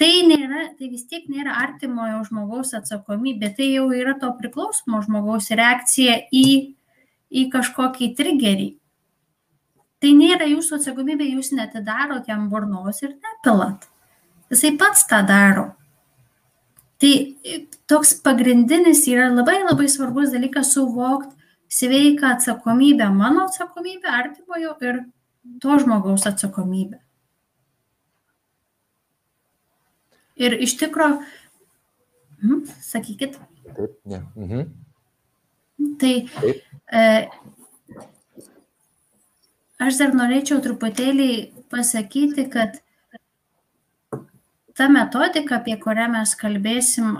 tai, 0.00 0.12
nėra, 0.26 0.68
tai 0.78 0.88
vis 0.92 1.04
tiek 1.10 1.26
nėra 1.30 1.56
artimojo 1.62 2.22
žmogaus 2.28 2.74
atsakomybė, 2.78 3.52
tai 3.56 3.70
jau 3.74 3.88
yra 3.94 4.16
to 4.20 4.30
priklausomo 4.38 5.02
žmogaus 5.04 5.50
reakcija 5.54 6.18
į, 6.34 6.46
į 7.30 7.44
kažkokį 7.52 8.10
trigerį. 8.18 8.70
Tai 10.02 10.10
nėra 10.18 10.48
jūsų 10.50 10.80
atsakomybė, 10.80 11.30
jūs 11.36 11.54
netidarot 11.56 12.28
jam 12.28 12.48
burnos 12.52 13.00
ir 13.06 13.14
nepilat. 13.14 13.88
Jisai 14.52 14.74
pats 14.78 15.06
tą 15.08 15.22
daro. 15.26 15.70
Tai 17.00 17.14
toks 17.90 18.12
pagrindinis 18.24 19.06
yra 19.10 19.30
labai 19.32 19.62
labai 19.64 19.88
svarbus 19.90 20.34
dalykas 20.34 20.74
suvokti 20.76 21.32
sveiką 21.74 22.28
atsakomybę, 22.36 23.08
mano 23.10 23.46
atsakomybę, 23.48 24.08
artimojo 24.08 24.76
ir 24.80 25.00
to 25.60 25.78
žmogaus 25.78 26.26
atsakomybę. 26.26 27.03
Ir 30.40 30.56
iš 30.66 30.76
tikro, 30.80 31.10
hm, 32.42 32.64
sakykit. 32.82 33.38
Taip, 33.74 33.98
ne. 34.04 34.22
Mhm. 34.34 34.64
Tai 36.00 36.14
Taip. 36.40 36.62
E, 36.92 37.02
aš 39.82 40.00
dar 40.00 40.14
norėčiau 40.16 40.60
truputėlį 40.64 41.30
pasakyti, 41.72 42.46
kad 42.52 42.80
ta 44.74 44.88
metodika, 44.90 45.60
apie 45.60 45.76
kurią 45.80 46.10
mes 46.12 46.34
kalbėsim 46.38 47.16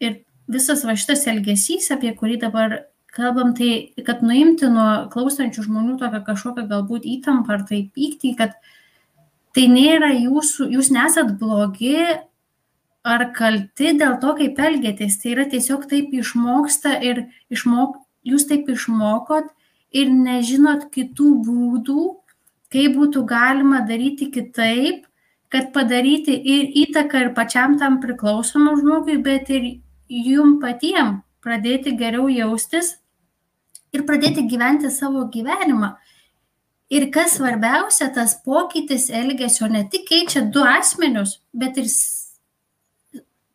ir 0.00 0.22
visas 0.50 0.84
va 0.86 0.96
šitas 0.98 1.26
elgesys, 1.30 1.90
apie 1.94 2.12
kurį 2.16 2.40
dabar 2.46 2.80
kalbam, 3.14 3.54
tai 3.56 3.92
kad 4.06 4.22
nuimti 4.24 4.68
nuo 4.70 5.06
klausančių 5.12 5.66
žmonių 5.66 5.98
tokią 6.00 6.22
kažkokią 6.26 6.66
galbūt 6.70 7.08
įtampą 7.16 7.58
ar 7.58 7.64
tai 7.68 7.82
pyktį, 7.94 8.34
kad 8.38 8.56
tai 9.56 9.66
nėra 9.70 10.12
jūsų, 10.14 10.70
jūs 10.76 10.92
nesat 10.94 11.34
blogi 11.40 11.96
ar 13.04 13.30
kalti 13.36 13.94
dėl 13.98 14.18
to, 14.22 14.34
kaip 14.38 14.58
elgėtės. 14.60 15.18
Tai 15.20 15.34
yra 15.34 15.46
tiesiog 15.50 15.86
taip 15.90 16.12
išmoksta 16.14 16.96
ir 17.04 17.26
išmok, 17.52 17.96
jūs 18.26 18.46
taip 18.50 18.68
išmokot 18.68 19.50
ir 19.90 20.10
nežinot 20.12 20.90
kitų 20.94 21.30
būdų, 21.46 22.04
kaip 22.70 22.98
būtų 22.98 23.24
galima 23.26 23.80
daryti 23.86 24.30
kitaip, 24.30 25.06
kad 25.50 25.72
padaryti 25.74 26.36
ir 26.36 26.68
įtaką 26.84 27.24
ir 27.24 27.32
pačiam 27.34 27.74
tam 27.78 27.98
priklausomam 28.02 28.78
žmogui, 28.78 29.18
bet 29.18 29.50
ir 29.50 29.80
jum 30.06 30.60
patiem 30.62 31.20
pradėti 31.42 31.96
geriau 31.98 32.28
jaustis 32.30 32.98
ir 33.90 34.04
pradėti 34.06 34.46
gyventi 34.46 34.90
savo 34.94 35.24
gyvenimą. 35.32 35.96
Ir 36.90 37.06
kas 37.14 37.36
svarbiausia, 37.38 38.08
tas 38.14 38.36
pokytis 38.44 39.08
elgesio 39.14 39.68
ne 39.70 39.84
tik 39.90 40.08
keičia 40.08 40.42
du 40.54 40.62
asmenius, 40.66 41.38
bet 41.54 41.78
ir 41.78 41.86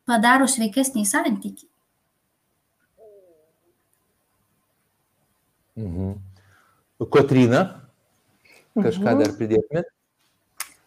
padaro 0.09 0.47
sveikesnį 0.49 1.05
santykį. 1.09 1.67
Mhm. 5.75 6.13
Kotrina, 7.11 7.65
kažką 8.77 9.11
mhm. 9.11 9.19
dar 9.19 9.33
pridėtumėt? 9.35 9.91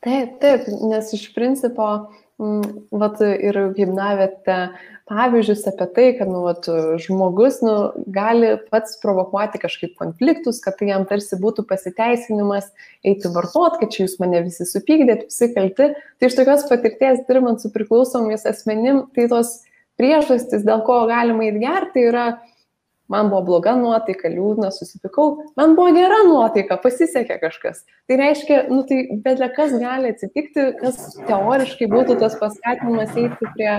Taip, 0.05 0.39
taip, 0.41 0.69
nes 0.89 1.11
iš 1.13 1.27
principo 1.35 1.89
vat 2.39 3.19
ir 3.25 3.57
kaip 3.75 3.91
davėte 3.97 4.57
pavyzdžius 5.11 5.65
apie 5.71 5.87
tai, 5.97 6.07
kad 6.19 6.31
nu, 6.31 6.45
vat, 6.45 6.69
žmogus 7.03 7.59
nu, 7.65 7.75
gali 8.15 8.53
pats 8.71 8.99
provokuoti 9.03 9.61
kažkaip 9.63 9.97
konfliktus, 9.99 10.61
kad 10.63 10.77
tai 10.79 10.93
jam 10.93 11.07
tarsi 11.09 11.39
būtų 11.41 11.65
pasiteisinimas 11.71 12.69
eiti 13.03 13.33
vartot, 13.35 13.81
kad 13.81 13.91
čia 13.95 14.05
jūs 14.05 14.19
mane 14.23 14.45
visi 14.47 14.69
supykdėt, 14.69 15.27
visi 15.33 15.51
kalti. 15.57 15.91
Tai 15.97 16.31
iš 16.31 16.39
tokios 16.39 16.69
patirties 16.71 17.25
dirbant 17.27 17.65
su 17.65 17.73
priklausomis 17.75 18.47
asmenim, 18.47 19.07
tai 19.17 19.27
tos 19.33 19.57
priežastys, 19.99 20.63
dėl 20.67 20.85
ko 20.87 21.03
galima 21.11 21.49
įgerti, 21.49 22.07
yra 22.13 22.29
man 23.13 23.31
buvo 23.33 23.43
bloga 23.47 23.75
nuotaika, 23.79 24.31
liūdna, 24.33 24.71
susipikau, 24.75 25.45
man 25.59 25.75
buvo 25.79 25.93
gera 25.97 26.21
nuotaika, 26.29 26.79
pasisekė 26.83 27.39
kažkas. 27.43 27.85
Tai 28.09 28.19
reiškia, 28.21 28.61
nu 28.73 28.83
tai 28.89 29.05
bet 29.25 29.43
kas 29.57 29.73
gali 29.81 30.13
atsitikti, 30.13 30.69
kas 30.83 31.17
teoriškai 31.29 31.89
būtų 31.93 32.19
tas 32.23 32.37
paskatinimas 32.41 33.17
eiti 33.17 33.51
prie 33.57 33.73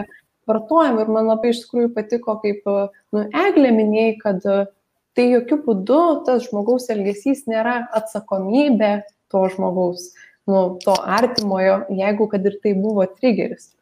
vartojimo. 0.49 1.05
Ir 1.05 1.13
man 1.13 1.29
labai 1.29 1.53
iš 1.53 1.63
tikrųjų 1.65 1.93
patiko, 1.95 2.39
kaip 2.43 2.65
nu, 2.65 3.25
Eglė 3.45 3.73
minėjai, 3.75 4.17
kad 4.23 4.49
tai 5.17 5.29
jokių 5.29 5.61
būdų 5.65 6.01
tas 6.27 6.47
žmogaus 6.47 6.89
elgesys 6.93 7.45
nėra 7.49 7.83
atsakomybė 7.97 8.93
to 9.29 9.45
žmogaus, 9.53 10.11
nu, 10.49 10.79
to 10.81 10.95
artimojo, 11.17 11.83
jeigu 11.93 12.29
kad 12.31 12.45
ir 12.49 12.57
tai 12.63 12.73
buvo 12.77 13.05
trigeris. 13.05 13.73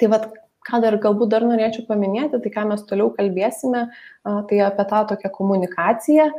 Tai 0.00 0.10
vad, 0.12 0.26
ką 0.64 0.80
dar 0.84 0.96
galbūt 1.02 1.32
dar 1.34 1.46
norėčiau 1.46 1.86
paminėti, 1.88 2.40
tai 2.40 2.52
ką 2.54 2.66
mes 2.70 2.82
toliau 2.88 3.12
kalbėsime, 3.16 3.86
tai 4.24 4.64
apie 4.64 4.88
tą 4.90 5.04
tokią 5.12 5.30
komunikaciją, 5.34 6.30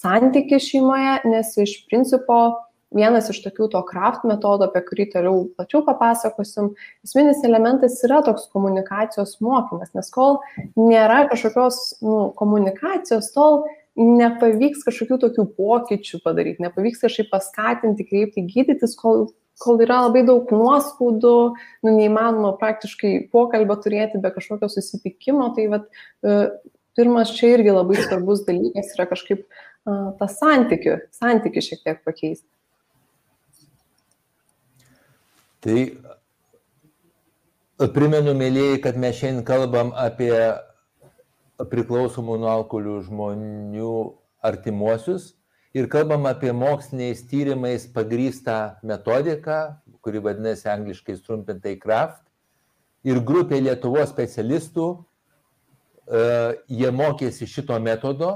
santyki 0.00 0.58
šeimoje, 0.58 1.20
nes 1.30 1.54
iš 1.62 1.76
principo 1.90 2.40
vienas 2.94 3.28
iš 3.30 3.40
tokių 3.44 3.68
to 3.70 3.82
kraft 3.86 4.24
metodų, 4.26 4.66
apie 4.66 4.82
kurį 4.88 5.06
toliau 5.12 5.44
plačiau 5.54 5.84
papasakosim, 5.86 6.72
esminis 7.06 7.44
elementas 7.46 8.00
yra 8.06 8.20
toks 8.26 8.48
komunikacijos 8.50 9.36
mokymas, 9.44 9.92
nes 9.94 10.10
kol 10.10 10.40
nėra 10.78 11.26
kažkokios 11.30 11.78
nu, 12.02 12.16
komunikacijos, 12.38 13.30
tol 13.36 13.62
nepavyks 14.00 14.82
kažkokių 14.86 15.20
tokių 15.26 15.46
pokyčių 15.58 16.22
padaryti, 16.24 16.64
nepavyks 16.64 17.04
kažkaip 17.04 17.30
paskatinti, 17.30 18.06
kreipti, 18.10 18.46
gydytis, 18.48 18.96
kol 18.98 19.28
kol 19.60 19.80
yra 19.84 20.02
labai 20.06 20.24
daug 20.26 20.50
nuoskaudų, 20.54 21.36
nu, 21.84 21.94
neįmanoma 21.94 22.54
praktiškai 22.60 23.14
pokalbio 23.32 23.76
turėti 23.84 24.20
be 24.22 24.32
kažkokio 24.34 24.70
susitikimo, 24.72 25.50
tai 25.56 25.66
vat, 25.72 25.88
e, 26.24 26.36
pirmas 26.98 27.34
čia 27.36 27.54
irgi 27.56 27.74
labai 27.74 27.98
svarbus 28.00 28.44
dalykas 28.48 28.94
yra 28.96 29.06
kažkaip 29.10 29.44
uh, 29.44 29.60
tą 30.18 30.28
santykių, 30.28 30.96
santykių 31.16 31.62
šiek 31.64 31.84
tiek 31.84 32.00
pakeisti. 32.04 32.48
Tai 35.60 35.76
primenu, 37.94 38.34
mėlyjei, 38.36 38.80
kad 38.84 38.96
mes 39.00 39.18
šiandien 39.18 39.44
kalbam 39.48 39.92
apie 39.96 40.32
priklausomų 41.60 42.38
nuo 42.40 42.50
alkoholių 42.54 42.96
žmonių 43.08 43.92
artimuosius 44.44 45.34
ir 45.74 45.88
kalbam 45.90 46.26
apie 46.26 46.52
moksliniais 46.52 47.22
tyrimais 47.30 47.86
pagrįstą 47.94 48.82
metodiką, 48.86 49.60
kuri 50.02 50.22
vadinasi 50.24 50.68
angliškai 50.72 51.18
trumpintai 51.24 51.76
CRAFT. 51.78 52.24
Ir 53.06 53.20
grupė 53.24 53.60
Lietuvos 53.62 54.10
specialistų, 54.10 54.86
uh, 56.10 56.50
jie 56.68 56.90
mokėsi 56.92 57.48
šito 57.48 57.78
metodo, 57.80 58.32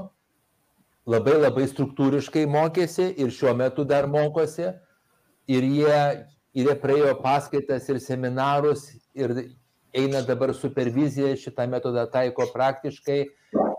labai 1.05 1.37
labai 1.37 1.67
struktūriškai 1.69 2.47
mokėsi 2.49 3.11
ir 3.21 3.35
šiuo 3.35 3.53
metu 3.59 3.85
dar 3.85 4.09
mokosi. 4.09 4.71
Ir 5.51 5.67
jie, 5.69 5.99
ir 6.57 6.71
jie 6.71 6.77
praėjo 6.81 7.19
paskaitas 7.21 7.91
ir 7.93 8.01
seminarus 8.01 8.87
ir 9.13 9.35
eina 9.95 10.23
dabar 10.25 10.55
superviziją, 10.57 11.35
šitą 11.37 11.67
metodą 11.69 12.07
taiko 12.11 12.47
praktiškai 12.55 13.21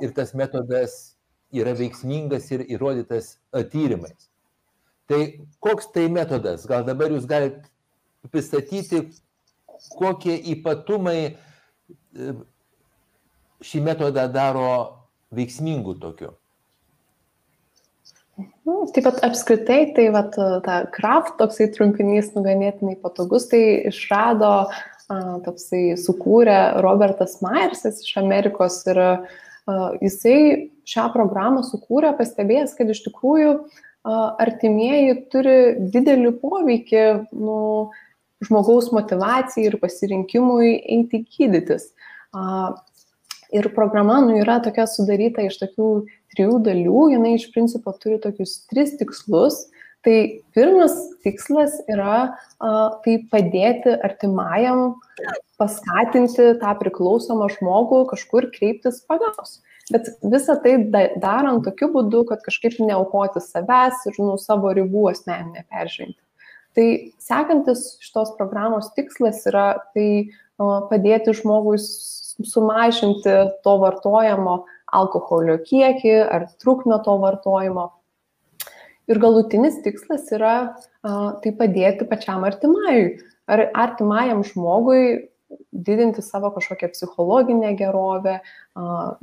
ir 0.05 0.13
tas 0.13 0.35
metodas 0.37 1.14
yra 1.55 1.75
veiksmingas 1.77 2.49
ir 2.51 2.65
įrodytas 2.67 3.35
tyrimais. 3.71 4.29
Tai 5.09 5.21
koks 5.61 5.91
tai 5.93 6.07
metodas? 6.09 6.65
Gal 6.69 6.85
dabar 6.87 7.13
jūs 7.13 7.27
galite 7.29 7.67
pristatyti, 8.33 9.03
kokie 9.93 10.33
ypatumai 10.55 11.19
e, 11.29 12.31
šį 13.61 13.83
metodą 13.85 14.25
daro 14.33 14.71
veiksmingų 15.35 15.95
tokiu? 16.01 16.33
Nu, 18.65 18.81
taip 18.91 19.05
pat 19.05 19.21
apskritai, 19.23 19.93
tai 19.95 20.09
vat, 20.11 20.33
ta 20.65 20.81
kraft 20.91 21.37
toksai 21.39 21.69
trumpinys 21.71 22.33
nuganėtinai 22.35 22.97
patogus, 22.99 23.45
tai 23.51 23.61
išrado, 23.91 24.51
a, 25.07 25.19
toksai 25.45 25.93
sukūrė 26.01 26.81
Robertas 26.83 27.37
Myersas 27.45 28.01
iš 28.03 28.17
Amerikos 28.19 28.81
ir 28.89 28.99
a, 28.99 29.11
jisai 30.01 30.71
šią 30.85 31.09
programą 31.13 31.63
sukūrė, 31.65 32.13
pastebėjęs, 32.17 32.75
kad 32.77 32.89
iš 32.93 33.01
tikrųjų 33.07 33.53
artimieji 34.05 35.15
turi 35.33 35.57
didelį 35.93 36.35
poveikį 36.41 37.05
nu, 37.33 37.59
žmogaus 38.45 38.91
motivacijai 38.93 39.69
ir 39.71 39.79
pasirinkimui 39.81 40.75
eiti 40.77 41.23
gydytis. 41.25 41.89
Ir 43.55 43.69
programa 43.73 44.19
nu, 44.25 44.35
yra 44.41 44.59
tokia 44.61 44.85
sudaryta 44.89 45.45
iš 45.45 45.57
tokių 45.61 45.89
trijų 46.35 46.59
dalių, 46.65 47.01
jinai 47.15 47.35
iš 47.37 47.47
principo 47.53 47.93
turi 47.97 48.19
tokius 48.21 48.59
tris 48.69 48.95
tikslus. 48.99 49.65
Tai 50.05 50.17
pirmas 50.53 50.93
tikslas 51.25 51.79
yra 51.89 52.17
a, 52.21 52.71
tai 53.01 53.15
padėti 53.31 53.95
artimajam 54.05 54.99
paskatinti 55.57 56.51
tą 56.61 56.73
priklausomą 56.81 57.47
žmogų 57.55 58.03
kažkur 58.11 58.51
kreiptis 58.53 59.01
pagalbos. 59.09 59.59
Bet 59.93 60.09
visą 60.25 60.55
tai 60.61 60.77
darant 61.21 61.65
tokiu 61.65 61.91
būdu, 61.93 62.23
kad 62.29 62.41
kažkaip 62.45 62.77
neaukoti 62.81 63.41
savęs 63.41 64.05
ir 64.09 64.21
nu, 64.21 64.37
savo 64.41 64.73
ribų 64.73 65.09
asmeninę 65.11 65.65
peržengti. 65.69 66.21
Tai 66.75 66.87
sekantis 67.23 67.83
šitos 68.03 68.33
programos 68.37 68.89
tikslas 68.97 69.43
yra 69.49 69.67
tai 69.95 70.07
padėti 70.57 71.35
žmogui 71.37 71.77
sumažinti 71.79 73.35
to 73.63 73.75
vartojamo 73.81 74.57
alkoholio 74.95 75.57
kiekį 75.65 76.17
ar 76.23 76.49
trukmę 76.61 76.99
to 77.05 77.15
vartojimo. 77.21 77.91
Ir 79.11 79.21
galutinis 79.21 79.81
tikslas 79.85 80.27
yra 80.33 80.55
a, 80.65 81.37
tai 81.43 81.53
padėti 81.57 82.07
pačiam 82.09 82.45
artimajui 82.47 83.17
ar 83.45 83.67
artimajam 83.77 84.41
žmogui 84.47 85.29
didinti 85.71 86.23
savo 86.25 86.49
kažkokią 86.55 86.89
psichologinę 86.95 87.75
gerovę, 87.77 88.39
a, 88.75 89.17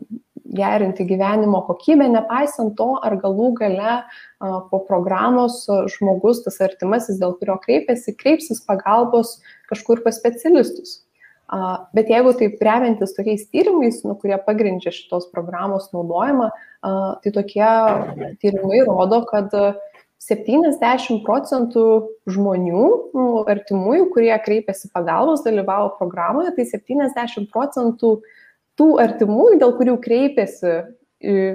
gerinti 0.52 1.06
gyvenimo 1.06 1.62
kokybę, 1.62 2.08
nepaisant 2.12 2.76
to, 2.76 2.88
ar 3.04 3.16
galų 3.20 3.52
gale 3.60 3.94
po 4.70 4.82
programos 4.88 5.62
žmogus, 5.96 6.42
tas 6.44 6.60
artimasis, 6.64 7.20
dėl 7.22 7.36
kurio 7.40 7.56
kreipiasi, 7.62 8.16
kreipsis 8.18 8.62
pagalbos 8.66 9.38
kažkur 9.70 10.02
pas 10.04 10.18
specialistus. 10.18 11.00
Bet 11.92 12.08
jeigu 12.08 12.32
taip 12.38 12.60
remiantis 12.64 13.12
tokiais 13.12 13.44
tyrimais, 13.52 13.98
nu, 14.06 14.14
kurie 14.16 14.38
pagrindžia 14.40 14.92
šitos 14.94 15.26
programos 15.34 15.90
naudojimą, 15.92 16.48
tai 17.20 17.32
tokie 17.34 17.72
tyrimai 18.40 18.78
rodo, 18.86 19.18
kad 19.28 19.52
70 20.22 21.18
procentų 21.26 21.84
žmonių, 22.30 22.86
nu, 23.12 23.26
artimųjų, 23.52 24.06
kurie 24.14 24.32
kreipiasi 24.46 24.88
pagalbos, 24.94 25.42
dalyvavo 25.44 25.90
programoje, 25.98 26.54
tai 26.56 26.64
70 26.70 27.50
procentų 27.52 28.14
tų 28.80 28.88
artimųjų, 29.02 29.58
dėl 29.60 29.76
kurių 29.76 29.98
kreipiasi 30.00 30.78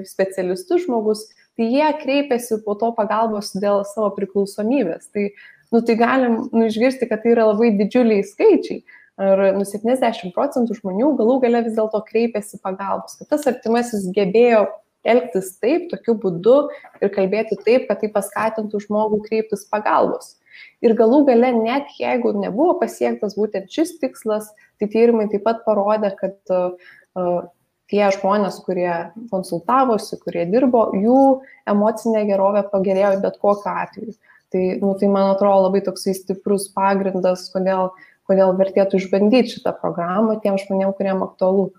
specialistus 0.06 0.86
žmogus, 0.86 1.26
tai 1.58 1.72
jie 1.74 1.90
kreipiasi 2.04 2.60
po 2.68 2.78
to 2.78 2.92
pagalbos 2.94 3.50
dėl 3.58 3.82
savo 3.90 4.12
priklausomybės. 4.14 5.10
Tai, 5.10 5.32
nu, 5.74 5.82
tai 5.82 5.98
galim 5.98 6.38
nu, 6.52 6.68
išgirsti, 6.70 7.10
kad 7.10 7.26
tai 7.26 7.34
yra 7.34 7.50
labai 7.50 7.74
didžiuliai 7.82 8.22
skaičiai 8.30 8.84
ar 9.18 9.44
nu, 9.58 9.66
70 9.66 10.34
procentų 10.36 10.78
žmonių 10.80 11.14
galų 11.20 11.40
gale 11.46 11.64
vis 11.66 11.78
dėlto 11.78 12.02
kreipiasi 12.08 12.60
pagalbos, 12.64 13.18
kad 13.20 13.32
tas 13.34 13.48
artimasis 13.50 14.06
gebėjo 14.16 14.68
elgtis 15.08 15.54
taip, 15.62 15.88
tokiu 15.92 16.18
būdu 16.22 16.58
ir 17.02 17.12
kalbėti 17.14 17.58
taip, 17.64 17.88
kad 17.90 18.02
tai 18.02 18.12
paskatintų 18.14 18.82
žmogų 18.88 19.22
kreiptis 19.28 19.66
pagalbos. 19.72 20.36
Ir 20.82 20.96
galų 20.98 21.24
gale, 21.28 21.52
net 21.56 21.94
jeigu 22.00 22.34
nebuvo 22.38 22.78
pasiektas 22.82 23.38
būtent 23.38 23.70
šis 23.74 23.98
tikslas, 24.02 24.50
tai 24.82 24.90
tyrimai 24.94 25.28
taip 25.32 25.46
pat 25.46 25.64
parodė, 25.66 26.12
kad 26.18 26.38
uh, 26.54 27.46
tie 27.92 28.04
žmonės, 28.14 28.60
kurie 28.66 28.92
konsultavosi, 29.32 30.20
kurie 30.24 30.46
dirbo, 30.52 30.90
jų 30.98 31.22
emocinė 31.70 32.26
gerovė 32.30 32.66
pagerėjo 32.72 33.18
bet 33.24 33.40
kokiu 33.44 33.74
atveju. 33.74 34.18
Tai, 34.54 34.64
nu, 34.80 34.94
tai 35.00 35.10
man 35.12 35.34
atrodo 35.34 35.66
labai 35.66 35.82
toksai 35.84 36.14
stiprus 36.16 36.70
pagrindas, 36.76 37.50
kodėl 37.52 37.90
kodėl 38.28 38.54
vertėtų 38.60 39.00
išbandyti 39.02 39.56
šitą 39.56 39.74
programą 39.82 40.38
tiem 40.44 40.60
žmonėm, 40.60 40.94
kuriem 40.98 41.24
aktualu. 41.26 41.70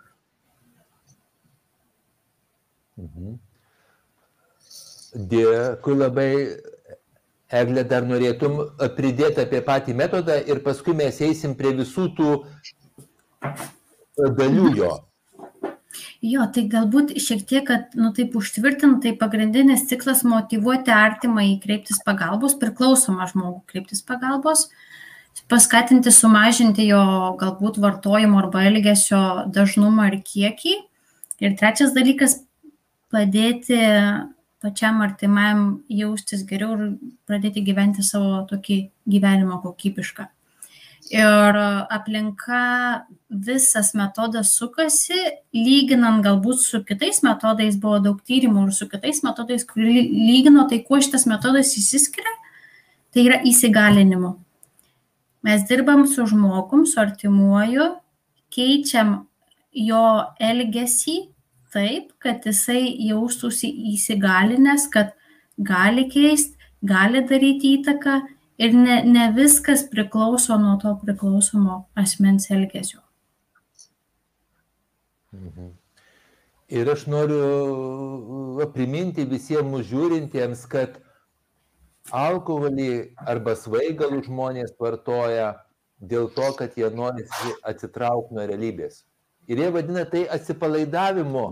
Mhm. 2.99 3.37
Dėkui 5.33 5.95
labai, 5.97 6.31
Eglė, 7.59 7.81
dar 7.89 8.05
norėtum 8.05 8.59
pridėti 8.97 9.41
apie 9.41 9.63
patį 9.65 9.95
metodą 9.97 10.35
ir 10.53 10.59
paskui 10.65 10.93
mes 10.97 11.21
eisim 11.25 11.55
prie 11.57 11.71
visų 11.79 12.11
tų 12.19 12.33
dalių 14.19 14.73
jo. 14.77 14.91
Jo, 16.21 16.45
tai 16.53 16.67
galbūt 16.69 17.15
šiek 17.23 17.47
tiek, 17.49 17.65
kad, 17.65 17.95
nu 17.97 18.11
taip 18.13 18.35
užtvirtinti, 18.37 19.01
tai 19.07 19.13
pagrindinis 19.17 19.87
tikslas 19.89 20.25
motivuoti 20.29 20.93
artimą 20.93 21.47
į 21.55 21.57
kreiptis 21.63 22.03
pagalbos, 22.05 22.59
priklausomą 22.61 23.31
žmogų 23.31 23.63
kreiptis 23.71 24.05
pagalbos. 24.05 24.67
Uh, 24.67 24.88
paskatinti 25.49 26.11
sumažinti 26.13 26.87
jo 26.89 27.03
galbūt 27.41 27.79
vartojimo 27.83 28.41
arba 28.43 28.65
elgesio 28.69 29.21
dažnumą 29.55 30.09
ir 30.13 30.21
kiekį. 30.25 30.75
Ir 31.45 31.55
trečias 31.59 31.95
dalykas- 31.95 32.41
padėti 33.13 33.79
pačiam 34.63 35.03
artimajam 35.03 35.83
jaustis 35.89 36.43
geriau 36.45 36.75
ir 36.75 36.99
pradėti 37.29 37.65
gyventi 37.65 38.03
savo 38.03 38.47
tokį 38.51 38.91
gyvenimą 39.09 39.63
kokybišką. 39.63 40.27
Ir 41.11 41.57
aplinka 41.89 43.05
visas 43.31 43.95
metodas 43.95 44.59
sukasi, 44.59 45.17
lyginant 45.55 46.23
galbūt 46.25 46.59
su 46.59 46.83
kitais 46.85 47.23
metodais, 47.23 47.77
buvo 47.77 47.99
daug 47.99 48.21
tyrimų 48.21 48.67
ir 48.67 48.73
su 48.73 48.89
kitais 48.89 49.23
metodais, 49.23 49.65
kurie 49.65 50.03
lygino, 50.11 50.69
tai 50.69 50.81
kuo 50.81 51.01
šitas 51.01 51.25
metodas 51.25 51.73
įsiskiria, 51.79 52.35
tai 53.15 53.25
yra 53.25 53.41
įsigalinimu 53.43 54.37
Mes 55.43 55.65
dirbam 55.69 56.07
su 56.07 56.27
žmogum, 56.27 56.87
su 56.87 57.01
artimuoju, 57.01 57.93
keičiam 58.55 59.15
jo 59.73 60.05
elgesį 60.43 61.19
taip, 61.73 62.13
kad 62.23 62.47
jisai 62.49 62.83
jaustųsi 63.09 63.71
įsigalinęs, 63.93 64.89
kad 64.93 65.15
gali 65.59 66.09
keisti, 66.11 66.57
gali 66.83 67.23
daryti 67.29 67.77
įtaką 67.79 68.21
ir 68.59 68.75
ne, 68.75 69.03
ne 69.05 69.29
viskas 69.37 69.85
priklauso 69.91 70.59
nuo 70.59 70.77
to 70.83 70.95
priklausomo 71.03 71.85
asmens 71.95 72.51
elgesio. 72.51 73.03
Mhm. 75.33 75.75
Ir 76.69 76.89
aš 76.93 77.07
noriu 77.09 78.65
priminti 78.75 79.25
visiems 79.25 79.87
žiūrintiems, 79.89 80.67
kad 80.69 80.99
alkoholį 82.15 83.15
arba 83.29 83.55
svaigalų 83.59 84.23
žmonės 84.27 84.75
vartoja 84.81 85.55
dėl 85.99 86.29
to, 86.35 86.51
kad 86.59 86.77
jie 86.79 86.89
nori 86.95 87.25
atsitraukti 87.67 88.37
nuo 88.37 88.47
realybės. 88.49 89.05
Ir 89.49 89.59
jie 89.63 89.71
vadina 89.73 90.05
tai 90.09 90.27
atsipalaidavimu, 90.29 91.47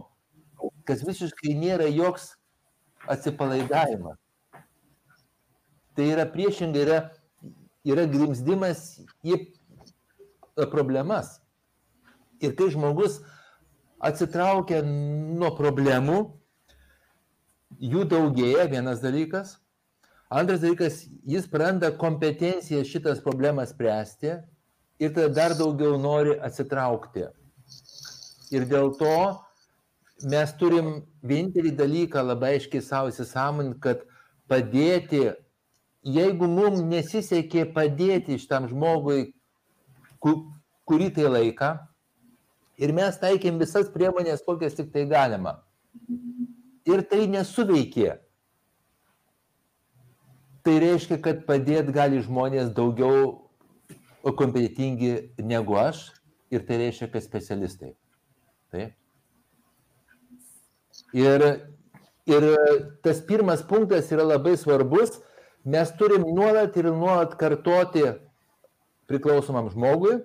kas 0.87 1.03
visiškai 1.07 1.55
nėra 1.57 1.89
joks 1.91 2.35
atsipalaidavimas. 3.09 4.19
Tai 5.97 6.09
yra 6.13 6.27
priešingai, 6.29 6.83
yra, 6.85 6.99
yra 7.89 8.05
grimzdimas 8.11 9.01
į 9.25 9.41
problemas. 10.73 11.39
Ir 12.45 12.53
kai 12.57 12.69
žmogus 12.73 13.23
atsitraukia 14.05 14.83
nuo 14.85 15.55
problemų, 15.57 16.19
jų 17.81 18.05
daugėja 18.13 18.67
vienas 18.69 19.01
dalykas, 19.01 19.57
Antras 20.29 20.61
dalykas, 20.61 21.05
jis 21.23 21.47
praranda 21.47 21.93
kompetenciją 21.95 22.83
šitas 22.85 23.21
problemas 23.23 23.71
spręsti 23.71 24.33
ir 24.99 25.13
tada 25.15 25.29
dar 25.35 25.55
daugiau 25.55 26.01
nori 26.03 26.35
atsitraukti. 26.43 27.29
Ir 28.51 28.67
dėl 28.67 28.91
to 28.99 29.15
mes 30.27 30.51
turim 30.59 31.05
vienintelį 31.23 31.77
dalyką 31.79 32.25
labai 32.27 32.57
aiškiai 32.57 32.83
savo 32.83 33.13
įsisamonti, 33.13 33.79
kad 33.79 34.03
padėti, 34.51 35.31
jeigu 36.03 36.51
mums 36.51 36.83
nesisekė 36.83 37.69
padėti 37.77 38.41
šitam 38.43 38.67
žmogui, 38.71 39.31
kurį 40.19 41.11
tai 41.15 41.31
laiką, 41.31 41.73
ir 42.83 42.99
mes 42.99 43.23
taikėm 43.23 43.63
visas 43.63 43.91
priemonės, 43.95 44.43
kokias 44.43 44.75
tik 44.75 44.91
tai 44.95 45.07
galima. 45.07 45.61
Ir 46.87 47.07
tai 47.07 47.27
nesuveikė 47.31 48.17
tai 50.67 50.81
reiškia, 50.83 51.21
kad 51.23 51.45
padėti 51.47 51.95
gali 51.95 52.19
žmonės 52.25 52.73
daugiau 52.75 53.47
kompetitingi 54.35 55.13
negu 55.39 55.77
aš 55.79 56.09
ir 56.51 56.65
tai 56.67 56.81
reiškia, 56.83 57.09
kad 57.13 57.23
specialistai. 57.23 57.93
Taip. 58.75 58.97
Ir, 61.15 61.45
ir 62.27 62.47
tas 63.05 63.21
pirmas 63.23 63.63
punktas 63.67 64.11
yra 64.11 64.27
labai 64.27 64.57
svarbus. 64.59 65.21
Mes 65.67 65.91
turim 65.99 66.25
nuolat 66.35 66.77
ir 66.79 66.91
nuolat 66.91 67.35
kartoti 67.39 68.05
priklausomam 69.11 69.69
žmogui, 69.71 70.21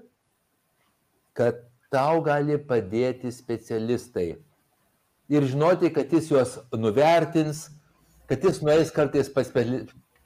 kad 1.37 1.61
tau 1.93 2.21
gali 2.25 2.57
padėti 2.57 3.31
specialistai. 3.33 4.35
Ir 5.31 5.45
žinoti, 5.47 5.91
kad 5.93 6.11
jis 6.11 6.29
juos 6.31 6.57
nuvertins, 6.75 7.69
kad 8.29 8.43
jis 8.43 8.61
nueis 8.63 8.91
kartais 8.93 9.29
pas, 9.31 9.49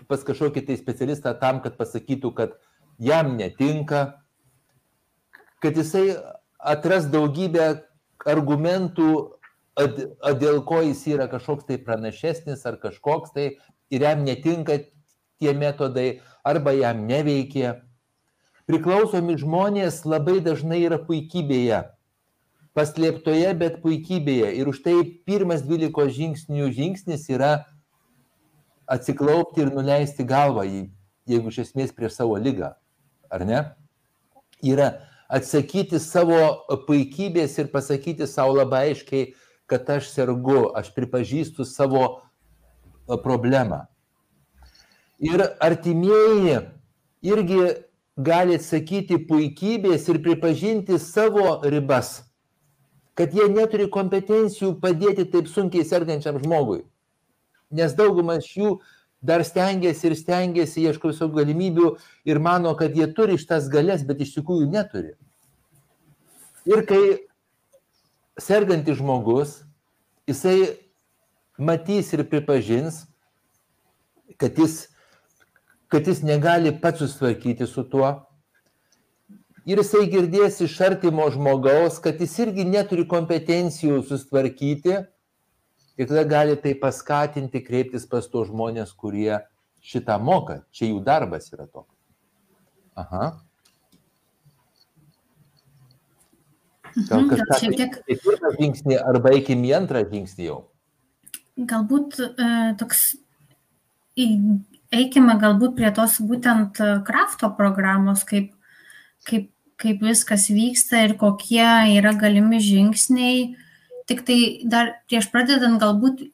pas 0.10 0.24
kažkokį 0.26 0.66
tai 0.68 0.78
specialistą 0.80 1.34
tam, 1.40 1.62
kad 1.64 1.78
pasakytų, 1.80 2.32
kad 2.38 2.58
jam 3.02 3.36
netinka, 3.40 4.22
kad 5.64 5.78
jisai 5.78 6.16
atras 6.60 7.08
daugybę 7.12 7.86
argumentų, 8.26 9.10
dėl 10.40 10.62
ko 10.68 10.82
jis 10.86 11.02
yra 11.12 11.28
kažkoks 11.32 11.68
tai 11.68 11.80
pranašesnis 11.84 12.64
ar 12.66 12.78
kažkoks 12.82 13.34
tai 13.36 13.48
ir 13.92 14.06
jam 14.06 14.24
netinka 14.24 14.80
tie 15.40 15.54
metodai 15.54 16.22
arba 16.44 16.74
jam 16.76 17.06
neveikia. 17.08 17.82
Priklausomi 18.66 19.36
žmonės 19.38 20.06
labai 20.10 20.40
dažnai 20.42 20.80
yra 20.88 20.98
puikybėje, 20.98 21.84
paslėptoje, 22.74 23.52
bet 23.60 23.82
puikybėje. 23.84 24.56
Ir 24.58 24.72
už 24.72 24.82
tai 24.86 24.96
pirmas 25.28 25.62
12 25.68 26.10
žingsnių 26.16 26.72
žingsnis 26.74 27.28
yra 27.30 27.52
atsiklaupti 28.88 29.62
ir 29.62 29.74
nuleisti 29.74 30.26
galvą, 30.28 30.66
jeigu 31.26 31.52
iš 31.52 31.64
esmės 31.66 31.94
prieš 31.96 32.20
savo 32.20 32.38
lygą, 32.42 32.74
ar 33.34 33.46
ne? 33.48 33.64
Yra 34.66 34.92
atsakyti 35.30 36.00
savo 36.00 36.38
puikybės 36.88 37.58
ir 37.62 37.72
pasakyti 37.74 38.28
savo 38.30 38.60
labai 38.60 38.92
aiškiai, 38.92 39.34
kad 39.66 39.90
aš 39.90 40.12
sergu, 40.14 40.70
aš 40.78 40.92
pripažįstu 40.94 41.66
savo 41.66 42.06
problemą. 43.24 43.86
Ir 45.22 45.42
artimieji 45.64 46.60
irgi 47.26 47.60
gali 48.16 48.60
atsakyti 48.60 49.18
puikybės 49.28 50.06
ir 50.12 50.22
pripažinti 50.24 51.00
savo 51.02 51.62
ribas, 51.66 52.20
kad 53.18 53.34
jie 53.34 53.48
neturi 53.50 53.88
kompetencijų 53.90 54.76
padėti 54.84 55.26
taip 55.32 55.50
sunkiai 55.50 55.88
sergančiam 55.88 56.38
žmogui 56.44 56.84
nes 57.72 57.96
daugumas 57.98 58.48
jų 58.56 58.80
dar 59.26 59.44
stengiasi 59.46 60.10
ir 60.10 60.16
stengiasi, 60.20 60.84
ieško 60.86 61.12
visų 61.12 61.30
galimybių 61.34 61.92
ir 62.30 62.40
mano, 62.40 62.76
kad 62.78 62.96
jie 62.98 63.08
turi 63.18 63.40
šitas 63.42 63.70
galės, 63.74 64.06
bet 64.06 64.22
iš 64.22 64.36
tikrųjų 64.38 64.70
neturi. 64.70 65.16
Ir 66.70 66.84
kai 66.90 67.02
sergantis 68.42 69.00
žmogus, 69.00 69.60
jisai 70.30 70.78
matys 71.58 72.12
ir 72.14 72.26
pripažins, 72.30 73.06
kad 74.42 74.58
jis, 74.60 74.88
kad 75.90 76.08
jis 76.08 76.24
negali 76.26 76.74
pats 76.82 77.04
susitvarkyti 77.04 77.68
su 77.70 77.86
tuo. 77.90 78.14
Ir 79.66 79.82
jisai 79.82 80.06
girdės 80.12 80.60
iš 80.62 80.78
artimo 80.86 81.26
žmogaus, 81.34 81.98
kad 82.02 82.20
jis 82.22 82.36
irgi 82.44 82.68
neturi 82.70 83.08
kompetencijų 83.10 84.04
susitvarkyti 84.06 85.00
Ir 85.98 86.08
tada 86.10 86.24
gali 86.28 86.56
tai 86.60 86.74
paskatinti 86.76 87.62
kreiptis 87.64 88.06
pas 88.06 88.28
tos 88.28 88.50
žmonės, 88.50 88.92
kurie 88.94 89.38
šitą 89.86 90.18
moka. 90.20 90.62
Čia 90.76 90.90
jų 90.92 91.04
darbas 91.06 91.48
yra 91.54 91.68
toks. 91.72 91.94
Aha. 92.96 93.30
Gal 96.96 97.22
Mhm, 97.22 97.30
kažką 97.32 97.60
šiek 97.60 97.74
tiek- 97.80 97.98
tai 98.08 98.16
pirmą 98.24 98.52
žingsnį 98.60 98.98
arba 99.04 99.30
eikim 99.36 99.64
į 99.68 99.72
antrą 99.76 100.04
žingsnį 100.12 100.46
jau. 100.48 100.60
Galbūt 101.60 102.20
e, 102.20 102.76
toks, 102.80 103.02
eikime 104.16 105.36
galbūt 105.40 105.76
prie 105.76 105.92
tos 105.96 106.20
būtent 106.22 106.80
e, 106.80 106.90
krafto 107.08 107.50
programos, 107.58 108.24
kaip, 108.24 108.54
kaip, 109.28 109.50
kaip 109.78 110.02
viskas 110.02 110.48
vyksta 110.50 111.04
ir 111.08 111.16
kokie 111.20 111.68
yra 111.98 112.14
galimi 112.16 112.60
žingsniai. 112.64 113.56
Tik 114.06 114.26
tai 114.26 114.40
dar 114.70 114.92
prieš 115.10 115.32
pradedant 115.34 115.80
galbūt 115.82 116.28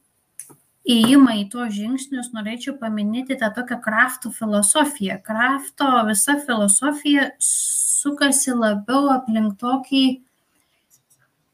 įėjimą 0.82 1.36
į 1.40 1.44
tuos 1.52 1.72
žingsnius 1.76 2.32
norėčiau 2.34 2.74
paminėti 2.80 3.38
tą 3.38 3.52
tokią 3.54 3.78
krafto 3.84 4.32
filosofiją. 4.34 5.20
Krafto 5.24 5.88
visa 6.08 6.36
filosofija 6.42 7.30
sukasi 7.38 8.54
labiau 8.56 9.12
aplink 9.14 9.56
tokį 9.62 10.04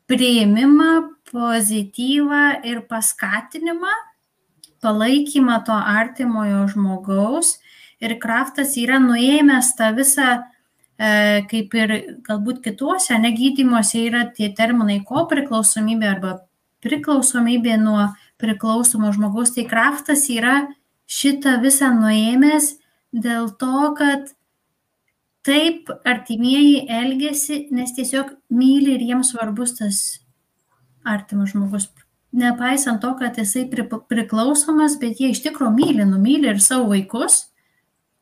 prieimimą, 0.09 0.93
pozityvą 1.29 2.45
ir 2.65 2.81
paskatinimą, 2.89 3.93
palaikymą 4.81 5.59
to 5.67 5.77
artimojo 5.77 6.65
žmogaus. 6.73 7.59
Ir 7.99 8.15
kraftas 8.23 8.77
yra 8.79 9.01
nuėmęs 9.03 9.75
tą 9.77 9.91
visą, 9.97 10.39
kaip 10.99 11.75
ir 11.79 11.95
galbūt 12.27 12.63
kituose 12.65 13.19
negydymuose 13.23 14.01
yra 14.09 14.25
tie 14.35 14.51
terminai 14.55 14.99
ko 15.07 15.29
priklausomybė 15.31 16.09
arba 16.11 16.33
priklausomybė 16.83 17.77
nuo 17.83 18.09
priklausomo 18.39 19.13
žmogaus. 19.15 19.55
Tai 19.55 19.67
kraftas 19.71 20.27
yra 20.33 20.67
šitą 21.09 21.59
visą 21.63 21.93
nuėmęs 21.95 22.75
dėl 23.15 23.51
to, 23.61 23.95
kad 23.99 24.35
taip 25.47 25.89
artimieji 26.05 26.85
elgesi, 26.93 27.67
nes 27.73 27.95
tiesiog 27.97 28.35
myli 28.53 28.97
ir 28.97 29.07
jiems 29.13 29.33
svarbus 29.33 29.79
tas 29.79 30.01
artimas 31.07 31.55
žmogus. 31.55 31.89
Nepaisant 32.37 33.01
to, 33.01 33.15
kad 33.17 33.39
jisai 33.41 33.65
pri- 33.71 33.87
priklausomas, 34.11 34.99
bet 35.01 35.23
jie 35.23 35.31
iš 35.33 35.41
tikrųjų 35.47 35.73
myli, 35.79 36.05
numyli 36.05 36.51
ir 36.51 36.61
savo 36.61 36.91
vaikus, 36.91 37.47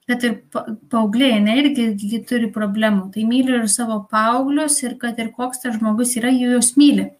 kad 0.07 0.23
ir 0.25 0.37
pa- 0.53 0.67
paaugliai, 0.91 1.41
ne, 1.43 1.57
irgi 1.63 1.87
gi 1.99 2.21
turi 2.29 2.51
problemų. 2.55 3.11
Tai 3.15 3.25
myli 3.27 3.57
ir 3.59 3.67
savo 3.71 4.05
paauglius 4.11 4.79
ir 4.85 4.95
kad 5.01 5.19
ir 5.19 5.33
koks 5.35 5.65
tas 5.65 5.79
žmogus 5.79 6.15
yra, 6.21 6.31
jų 6.31 6.55
juos 6.55 6.75
myli. 6.79 7.11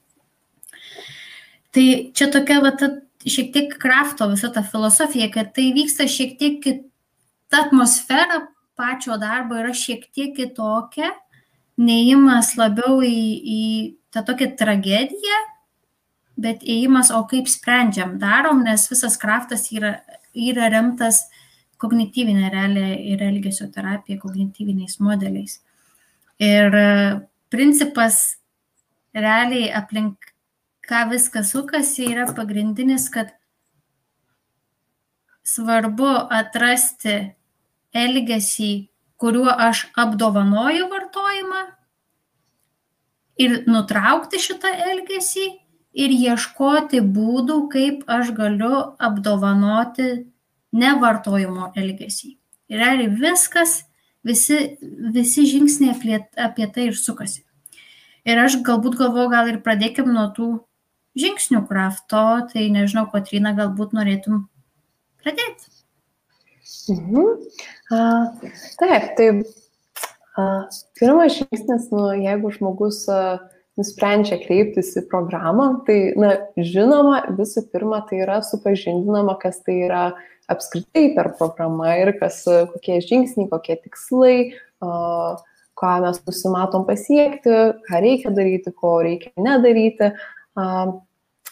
Tai 1.75 1.87
čia 2.17 2.31
tokia 2.33 2.61
va, 2.65 2.73
ta, 2.79 2.93
šiek 3.27 3.51
tiek 3.53 3.75
krafto 3.83 4.29
visa 4.31 4.49
ta 4.55 4.63
filosofija, 4.63 5.29
kad 5.35 5.53
tai 5.57 5.73
vyksta 5.77 6.07
šiek 6.09 6.39
tiek 6.39 6.61
kita 6.63 7.67
atmosfera 7.67 8.47
pačio 8.77 9.17
darbo 9.19 9.59
yra 9.59 9.75
šiek 9.75 10.07
tiek 10.15 10.35
kitokia, 10.37 11.11
neįimas 11.77 12.55
labiau 12.57 13.03
į, 13.05 13.19
į 13.43 13.63
tą 14.15 14.23
tokią 14.25 14.53
tragediją, 14.57 15.41
bet 16.41 16.63
įimas, 16.63 17.11
o 17.13 17.23
kaip 17.29 17.49
sprendžiam, 17.49 18.17
darom, 18.21 18.63
nes 18.65 18.87
visas 18.93 19.17
kraftas 19.21 19.71
yra, 19.73 19.99
yra 20.33 20.71
remtas 20.73 21.25
kognityvinė 21.83 22.51
realė 22.53 22.89
ir 23.13 23.23
elgesio 23.27 23.69
terapija 23.73 24.21
kognityviniais 24.23 24.99
modeliais. 25.05 25.61
Ir 26.43 26.75
e, 26.77 26.87
principas 27.53 28.39
realiai 29.17 29.71
aplink 29.77 30.33
ką 30.87 31.07
viskas 31.11 31.51
sukasi 31.55 32.11
yra 32.13 32.27
pagrindinis, 32.37 33.09
kad 33.11 33.33
svarbu 35.47 36.11
atrasti 36.41 37.17
elgesį, 37.97 38.73
kuriuo 39.17 39.51
aš 39.51 39.87
apdovanoju 39.97 40.89
vartojimą 40.93 41.63
ir 43.41 43.63
nutraukti 43.69 44.41
šitą 44.43 44.73
elgesį 44.93 45.47
ir 45.97 46.13
ieškoti 46.13 47.01
būdų, 47.01 47.59
kaip 47.73 48.05
aš 48.19 48.33
galiu 48.37 48.83
apdovanoti 49.01 50.11
nevartojimo 50.77 51.73
elgesį. 51.79 52.37
Ir 52.73 52.83
realiai 52.83 53.11
viskas, 53.13 53.81
visi, 54.27 54.77
visi 55.15 55.47
žingsniai 55.49 55.95
apie, 55.95 56.21
apie 56.49 56.69
tai 56.73 56.89
ir 56.91 56.99
sukasi. 56.99 57.45
Ir 58.27 58.41
aš 58.43 58.59
galbūt 58.67 58.99
galvoju, 58.99 59.31
gal 59.31 59.53
ir 59.53 59.61
pradėkim 59.63 60.11
nuo 60.11 60.27
tų 60.35 60.51
žingsnių 61.17 61.63
krafto, 61.69 62.25
tai 62.51 62.67
nežinau, 62.75 63.07
Kotrina, 63.13 63.55
galbūt 63.57 63.95
norėtum 63.97 64.47
pradėti. 65.23 65.71
Mhm. 66.91 67.29
A, 67.95 68.01
taip, 68.81 69.13
tai 69.19 69.29
a, 70.37 70.47
pirmas 70.99 71.39
žingsnis, 71.39 71.91
nu, 71.95 72.09
jeigu 72.19 72.51
žmogus 72.55 73.05
a, 73.11 73.21
nusprendžia 73.79 74.39
kreiptis 74.43 74.95
į 74.97 75.05
programą, 75.11 75.69
tai, 75.87 75.99
na, 76.19 76.33
žinoma, 76.57 77.21
visų 77.37 77.67
pirma, 77.73 78.01
tai 78.09 78.23
yra 78.25 78.41
supažindinama, 78.45 79.37
kas 79.43 79.61
tai 79.67 79.83
yra 79.87 80.05
apskritai 80.53 81.11
per 81.17 81.33
programą 81.39 81.89
ir 82.01 82.13
kas, 82.21 82.43
kokie 82.73 83.01
žingsniai, 83.05 83.49
kokie 83.51 83.79
tikslai, 83.83 84.37
ką 85.77 85.93
mes 86.05 86.21
nusimatom 86.27 86.87
pasiekti, 86.89 87.57
ką 87.89 88.01
reikia 88.05 88.33
daryti, 88.37 88.73
ko 88.73 88.99
reikia 89.05 89.35
nedaryti. 89.41 90.13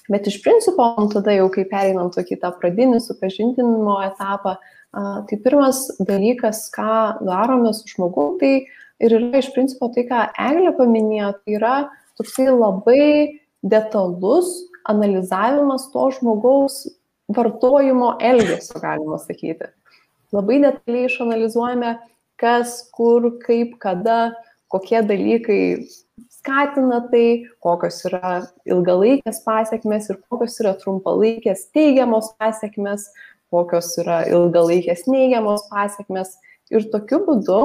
Bet 0.05 0.29
iš 0.29 0.39
principo, 0.45 0.87
tada 1.13 1.33
jau 1.33 1.49
kai 1.53 1.65
pereinam 1.69 2.11
tokį 2.13 2.39
tą 2.43 2.53
pradinį 2.61 3.01
supažindinimo 3.01 3.99
etapą, 4.05 4.59
tai 4.95 5.39
pirmas 5.43 5.87
dalykas, 5.99 6.67
ką 6.75 7.25
darome 7.25 7.73
su 7.75 7.89
žmogu, 7.89 8.35
tai 8.41 8.67
ir 9.01 9.17
yra 9.17 9.41
iš 9.41 9.49
principo 9.57 9.89
tai, 9.95 10.05
ką 10.09 10.27
Eglė 10.51 10.75
paminėjo, 10.77 11.33
tai 11.41 11.57
yra 11.59 11.77
toksai 12.21 12.51
labai 12.53 13.41
detalus 13.65 14.53
analizavimas 14.85 15.89
to 15.93 16.05
žmogaus 16.19 16.85
vartojimo 17.29 18.15
elgesio, 18.21 18.81
galima 18.81 19.19
sakyti. 19.19 19.71
Labai 20.35 20.59
detaliai 20.63 21.09
išanalizuojame, 21.09 21.95
kas, 22.41 22.81
kur, 22.95 23.31
kaip, 23.45 23.77
kada, 23.83 24.35
kokie 24.73 25.01
dalykai 25.07 25.61
skatina 26.45 27.01
tai, 27.11 27.47
kokios 27.65 28.03
yra 28.09 28.41
ilgalaikės 28.69 29.41
pasiekmes 29.47 30.11
ir 30.11 30.19
kokios 30.29 30.59
yra 30.61 30.75
trumpalaikės 30.81 31.69
teigiamos 31.75 32.33
pasiekmes, 32.41 33.07
kokios 33.55 33.95
yra 34.03 34.25
ilgalaikės 34.29 35.07
neigiamos 35.09 35.65
pasiekmes. 35.71 36.37
Ir 36.75 36.89
tokiu 36.91 37.21
būdu, 37.23 37.59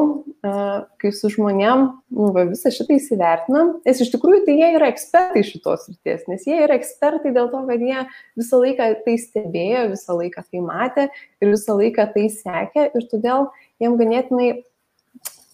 kai 1.02 1.10
su 1.16 1.32
žmonėm 1.34 1.86
nu, 2.14 2.28
va, 2.36 2.44
visą 2.52 2.70
šitą 2.74 2.94
įsivertinam, 3.00 3.72
nes 3.88 4.02
iš 4.04 4.12
tikrųjų 4.14 4.44
tai 4.46 4.58
jie 4.60 4.68
yra 4.76 4.92
ekspertai 4.94 5.42
šitos 5.48 5.88
ryties, 5.90 6.28
nes 6.30 6.46
jie 6.46 6.60
yra 6.68 6.78
ekspertai 6.78 7.34
dėl 7.34 7.50
to, 7.50 7.64
kad 7.66 7.82
jie 7.82 8.04
visą 8.38 8.62
laiką 8.62 8.92
tai 9.08 9.16
stebėjo, 9.18 9.88
visą 9.96 10.18
laiką 10.20 10.46
tai 10.46 10.62
matė 10.62 11.08
ir 11.42 11.54
visą 11.56 11.80
laiką 11.80 12.06
tai 12.14 12.28
sekė 12.36 12.86
ir 12.94 13.08
todėl 13.10 13.50
jiem 13.82 13.98
ganėtinai 13.98 14.52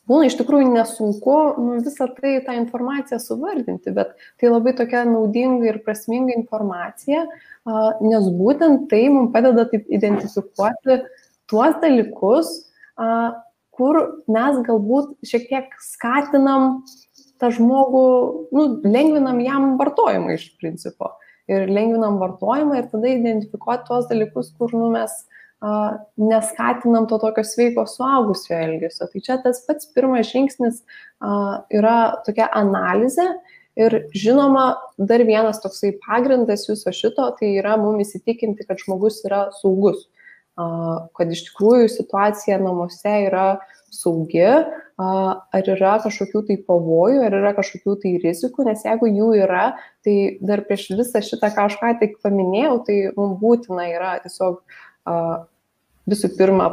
būna 0.09 0.27
iš 0.29 0.35
tikrųjų 0.39 0.73
nesunku 0.73 1.37
nu, 1.55 1.79
visą 1.85 2.09
tai, 2.17 2.35
tą 2.45 2.57
informaciją 2.59 3.19
suvardinti, 3.21 3.93
bet 3.95 4.13
tai 4.41 4.51
labai 4.51 4.75
tokia 4.77 5.05
naudinga 5.07 5.71
ir 5.71 5.81
prasminga 5.85 6.35
informacija, 6.35 7.25
nes 8.03 8.29
būtent 8.37 8.89
tai 8.91 9.05
mums 9.09 9.33
padeda 9.33 9.65
taip 9.71 9.87
identifikuoti 9.89 11.01
tuos 11.49 11.79
dalykus, 11.81 12.53
kur 13.77 13.99
mes 14.31 14.61
galbūt 14.65 15.13
šiek 15.27 15.47
tiek 15.51 15.77
skatinam 15.83 16.81
tą 17.41 17.51
žmogų, 17.51 18.07
nu, 18.55 18.65
lengvinam 18.87 19.41
jam 19.43 19.75
vartojimą 19.79 20.35
iš 20.37 20.49
principo. 20.61 21.13
Ir 21.51 21.67
lengvinam 21.69 22.17
vartojimą 22.17 22.79
ir 22.79 22.87
tada 22.89 23.11
identifikuoti 23.11 23.85
tuos 23.89 24.07
dalykus, 24.09 24.53
kur 24.57 24.71
nu, 24.73 24.89
mes 24.95 25.13
neskatinam 26.17 27.07
to 27.07 27.17
tokio 27.17 27.43
sveiko 27.43 27.85
suaugusio 27.89 28.55
elgesio. 28.57 29.07
Tai 29.11 29.21
čia 29.23 29.37
tas 29.43 29.61
pats 29.65 29.87
pirmas 29.95 30.27
žingsnis 30.29 30.81
yra 31.73 31.97
tokia 32.25 32.49
analizė 32.53 33.27
ir 33.79 33.97
žinoma, 34.15 34.75
dar 34.97 35.23
vienas 35.27 35.59
toksai 35.63 35.95
pagrindas 36.05 36.67
viso 36.69 36.91
šito, 36.95 37.27
tai 37.39 37.55
yra 37.59 37.75
mums 37.81 38.13
įsitikinti, 38.13 38.67
kad 38.67 38.79
žmogus 38.83 39.23
yra 39.27 39.47
saugus, 39.59 40.05
kad 40.55 41.31
iš 41.31 41.45
tikrųjų 41.49 41.89
situacija 41.91 42.59
namuose 42.61 43.15
yra 43.27 43.47
saugi, 43.91 44.45
ar 44.97 45.69
yra 45.71 45.95
kažkokių 46.03 46.41
tai 46.47 46.57
pavojų, 46.67 47.23
ar 47.27 47.35
yra 47.41 47.51
kažkokių 47.57 47.97
tai 48.03 48.13
rizikų, 48.23 48.67
nes 48.69 48.85
jeigu 48.87 49.09
jų 49.11 49.31
yra, 49.43 49.65
tai 50.05 50.37
dar 50.43 50.63
prieš 50.67 50.89
visą 50.95 51.23
šitą, 51.23 51.51
ką 51.55 51.67
aš 51.69 51.77
ką 51.81 51.91
tik 51.99 52.17
paminėjau, 52.23 52.77
tai 52.87 52.97
mums 53.17 53.39
būtina 53.43 53.89
yra 53.91 54.15
tiesiog 54.23 54.61
visų 56.09 56.29
pirma 56.37 56.67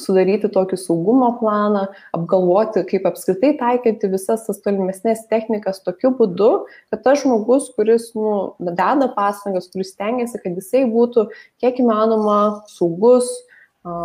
sudaryti 0.00 0.50
tokį 0.52 0.78
saugumo 0.80 1.30
planą, 1.40 1.86
apgalvoti, 2.16 2.84
kaip 2.88 3.06
apskritai 3.10 3.52
taikyti 3.60 4.10
visas 4.12 4.46
tas 4.46 4.62
tolimesnės 4.64 5.26
technikas 5.30 5.82
tokiu 5.84 6.12
būdu, 6.16 6.50
kad 6.92 7.04
tas 7.04 7.22
žmogus, 7.24 7.70
kuris 7.76 8.10
nu, 8.16 8.56
deda 8.60 9.10
pastangas, 9.16 9.70
kuris 9.72 9.92
stengiasi, 9.94 10.40
kad 10.42 10.56
jisai 10.56 10.86
būtų 10.90 11.28
kiek 11.62 11.82
įmanoma 11.84 12.40
saugus, 12.72 13.28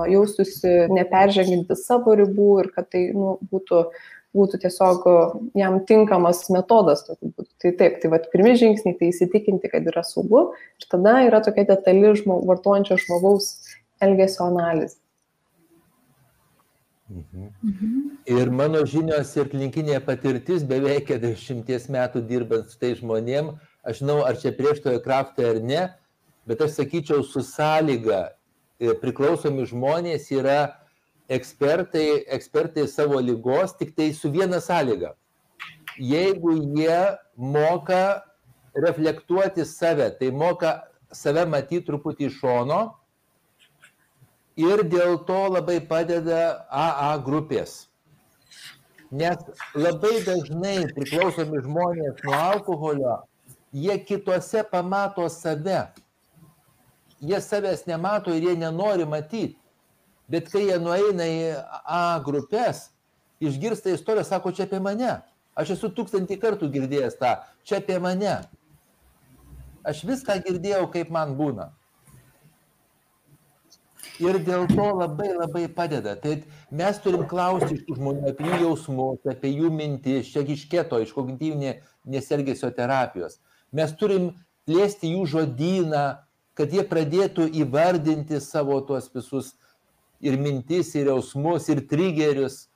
jaustųsi 0.07 0.85
neperženginti 0.95 1.75
savo 1.75 2.13
ribų 2.15 2.51
ir 2.63 2.69
kad 2.75 2.87
tai 2.93 3.09
nu, 3.15 3.35
būtų 3.51 3.87
būtų 4.35 4.59
tiesiog 4.65 5.05
jam 5.55 5.77
tinkamas 5.87 6.43
metodas 6.51 7.05
tokiu 7.07 7.31
būdu. 7.31 7.47
Tai 7.63 7.71
taip, 7.79 7.99
tai 8.01 8.11
vat, 8.11 8.27
pirmi 8.33 8.55
žingsniai 8.59 8.97
tai 8.99 9.09
įsitikinti, 9.13 9.71
kad 9.71 9.87
yra 9.87 10.03
saugu 10.03 10.49
ir 10.81 10.89
tada 10.91 11.21
yra 11.27 11.41
tokia 11.45 11.63
detali 11.69 12.11
žmog, 12.19 12.43
vartojančio 12.49 12.99
žmogaus 13.05 13.53
elgesio 14.03 14.49
analizė. 14.49 14.99
Mhm. 17.09 17.49
Mhm. 17.61 18.17
Ir 18.25 18.49
mano 18.49 18.81
žinios 18.85 19.35
ir 19.37 19.49
klinikinė 19.51 19.99
patirtis 20.05 20.63
beveik 20.65 21.11
40 21.11 21.91
metų 21.93 22.23
dirbant 22.25 22.71
su 22.71 22.79
tai 22.81 22.95
žmonėm, 22.97 23.51
aš 23.85 24.01
žinau, 24.01 24.23
ar 24.25 24.39
čia 24.41 24.49
prieštojo 24.57 25.03
kraftą 25.05 25.51
ar 25.51 25.59
ne, 25.61 25.83
bet 26.49 26.63
aš 26.65 26.79
sakyčiau, 26.79 27.21
su 27.21 27.43
sąlyga 27.45 28.33
e, 28.79 28.95
priklausomi 29.01 29.67
žmonės 29.69 30.31
yra 30.33 30.81
ekspertai, 31.29 32.25
ekspertai 32.33 32.87
savo 32.89 33.21
lygos, 33.21 33.77
tik 33.77 33.93
tai 33.93 34.09
su 34.13 34.33
viena 34.33 34.57
sąlyga. 34.57 35.13
Jeigu 36.01 36.57
jie 36.57 36.99
moka 37.37 38.25
reflektuoti 38.73 39.65
save, 39.65 40.09
tai 40.17 40.33
moka 40.33 40.81
save 41.13 41.45
matyti 41.45 41.85
truputį 41.85 42.31
iš 42.31 42.41
šono, 42.41 42.81
ir 44.55 44.83
dėl 44.87 45.19
to 45.27 45.41
labai 45.51 45.79
padeda 45.83 46.65
AA 46.71 47.11
grupės. 47.25 47.85
Nes 49.11 49.37
labai 49.77 50.23
dažnai 50.25 50.87
priklausomi 50.95 51.61
žmonės 51.63 52.23
nuo 52.25 52.35
alkoholio, 52.35 53.19
jie 53.71 53.99
kitose 54.07 54.63
pamato 54.71 55.27
save. 55.29 55.85
Jie 57.21 57.39
savęs 57.41 57.85
nemato 57.87 58.33
ir 58.33 58.49
jie 58.49 58.55
nenori 58.59 59.05
matyti. 59.07 59.55
Bet 60.27 60.49
kai 60.49 60.65
jie 60.65 60.79
nueina 60.81 61.25
į 61.29 61.41
A 61.85 62.17
grupės, 62.25 62.89
išgirsta 63.39 63.93
istoriją, 63.93 64.25
sako, 64.25 64.51
čia 64.51 64.65
apie 64.65 64.79
mane. 64.81 65.19
Aš 65.55 65.75
esu 65.75 65.91
tūkstantį 65.93 66.39
kartų 66.41 66.71
girdėjęs 66.73 67.19
tą, 67.19 67.35
čia 67.63 67.77
apie 67.77 67.99
mane. 68.01 68.39
Aš 69.85 70.01
viską 70.09 70.39
girdėjau, 70.47 70.87
kaip 70.91 71.13
man 71.13 71.35
būna 71.37 71.69
ir 74.21 74.39
dėl 74.45 74.65
to 74.71 74.85
labai 74.99 75.31
labai 75.33 75.65
padeda. 75.71 76.15
Tai 76.19 76.37
mes 76.71 76.99
turim 77.03 77.25
klausti 77.29 77.77
iš 77.77 77.85
tų 77.87 77.97
žmonių 77.99 78.29
apie 78.31 78.47
jų 78.49 78.59
jausmus, 78.63 79.21
apie 79.31 79.51
jų 79.53 79.71
mintis, 79.73 80.31
čia 80.33 80.45
iš 80.45 80.65
keto, 80.71 80.99
iš 81.03 81.13
kognityvinės 81.15 82.31
elgesio 82.35 82.71
terapijos. 82.75 83.39
Mes 83.75 83.91
turim 83.99 84.31
plėsti 84.67 85.11
jų 85.13 85.25
žodyną, 85.33 86.05
kad 86.55 86.71
jie 86.71 86.85
pradėtų 86.87 87.49
įvardinti 87.61 88.39
savo 88.41 88.79
tuos 88.87 89.09
visus 89.13 89.53
ir 90.23 90.37
mintis, 90.39 90.93
ir 90.95 91.11
jausmus, 91.11 91.67
ir 91.69 91.83
trigerius, 91.89 92.69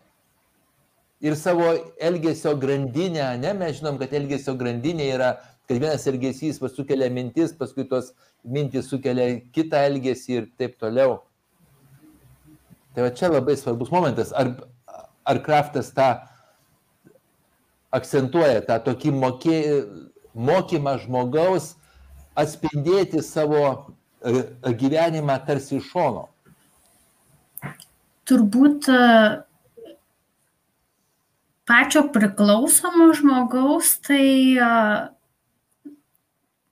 ir 1.24 1.38
savo 1.40 1.72
elgesio 2.00 2.56
grandinę. 2.60 3.32
Ne, 3.40 3.54
mes 3.56 3.80
žinom, 3.80 4.00
kad 4.02 4.14
elgesio 4.14 4.56
grandinė 4.60 5.08
yra, 5.16 5.32
kad 5.70 5.80
vienas 5.80 6.06
elgesys 6.10 6.60
sukelia 6.76 7.10
mintis, 7.14 7.56
paskui 7.56 7.88
tos 7.88 8.14
mintis 8.44 8.92
sukelia 8.92 9.40
kitą 9.56 9.86
elgesį 9.88 10.38
ir 10.38 10.52
taip 10.60 10.78
toliau. 10.80 11.22
Tai 13.00 13.06
va 13.08 13.16
čia 13.16 13.30
labai 13.32 13.54
svarbus 13.56 13.94
momentas. 13.96 14.34
Ar, 14.36 14.50
ar 15.24 15.38
Kraftas 15.40 15.94
tą 15.96 16.10
akcentuoja, 17.96 18.60
tą 18.68 18.76
tokį 18.90 19.14
mokė, 19.16 19.60
mokymą 20.36 20.98
žmogaus 21.06 21.70
atspindėti 22.36 23.24
savo 23.24 23.62
e, 23.72 24.44
gyvenimą 24.82 25.38
tarsi 25.48 25.78
iš 25.78 25.88
šono? 25.94 26.26
Turbūt 28.28 28.92
e, 28.92 29.00
pačio 31.72 32.04
priklausomo 32.12 33.14
žmogaus, 33.16 33.96
tai 34.10 34.28
e, 34.60 34.74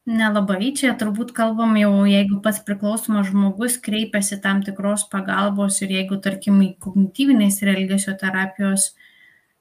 nelabai 0.08 0.72
čia 0.80 0.94
turbūt 1.00 1.34
kalbam 1.36 1.76
jau 1.80 2.06
jeigu 2.08 2.40
pats 2.44 2.62
priklausomas 2.64 3.28
žmogus 3.30 3.76
kreipiasi 3.84 4.40
tam 4.44 4.64
tikros 4.64 5.04
pagalbos 5.12 5.82
ir 5.84 5.92
jeigu 5.98 6.22
tarkim 6.24 6.62
į 6.64 6.72
kognityvinės 6.84 7.62
ir 7.62 7.76
elgesio 7.76 8.16
terapijos 8.20 8.94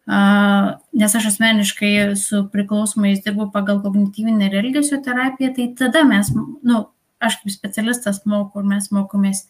nes 0.07 1.14
aš 1.14 1.26
asmeniškai 1.32 2.16
su 2.16 2.44
priklausomais 2.53 3.24
dirbu 3.24 3.51
pagal 3.53 3.82
kognityvinę 3.82 4.47
ir 4.47 4.55
elgesio 4.62 5.01
terapiją, 5.03 5.55
tai 5.55 5.74
tada 5.78 6.05
mes, 6.07 6.30
nu, 6.62 6.84
aš 7.20 7.40
kaip 7.42 7.51
specialistas 7.51 8.22
moku 8.24 8.62
ir 8.62 8.70
mes 8.70 8.90
mokomės. 8.94 9.47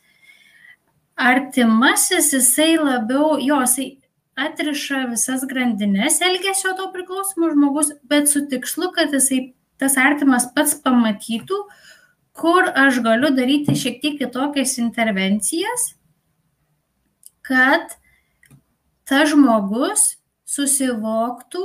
Artimasis, 1.17 2.33
jisai 2.33 2.77
labiau, 2.81 3.37
jo, 3.41 3.61
jisai 3.65 3.99
atriša 4.37 5.07
visas 5.13 5.45
grandinės 5.49 6.21
elgesio 6.25 6.73
to 6.77 6.89
priklausomo 6.93 7.53
žmogus, 7.53 7.93
bet 8.09 8.29
su 8.29 8.47
tikslu, 8.49 8.93
kad 8.97 9.13
jisai 9.13 9.53
tas 9.81 9.97
artimas 10.01 10.49
pats 10.55 10.75
pamatytų, 10.85 11.59
kur 12.37 12.69
aš 12.77 13.01
galiu 13.05 13.33
daryti 13.37 13.77
šiek 13.79 14.01
tiek 14.03 14.19
kitokias 14.21 14.77
intervencijas, 14.83 15.89
kad 17.47 17.97
tas 19.09 19.33
žmogus 19.33 20.07
susivoktų, 20.47 21.65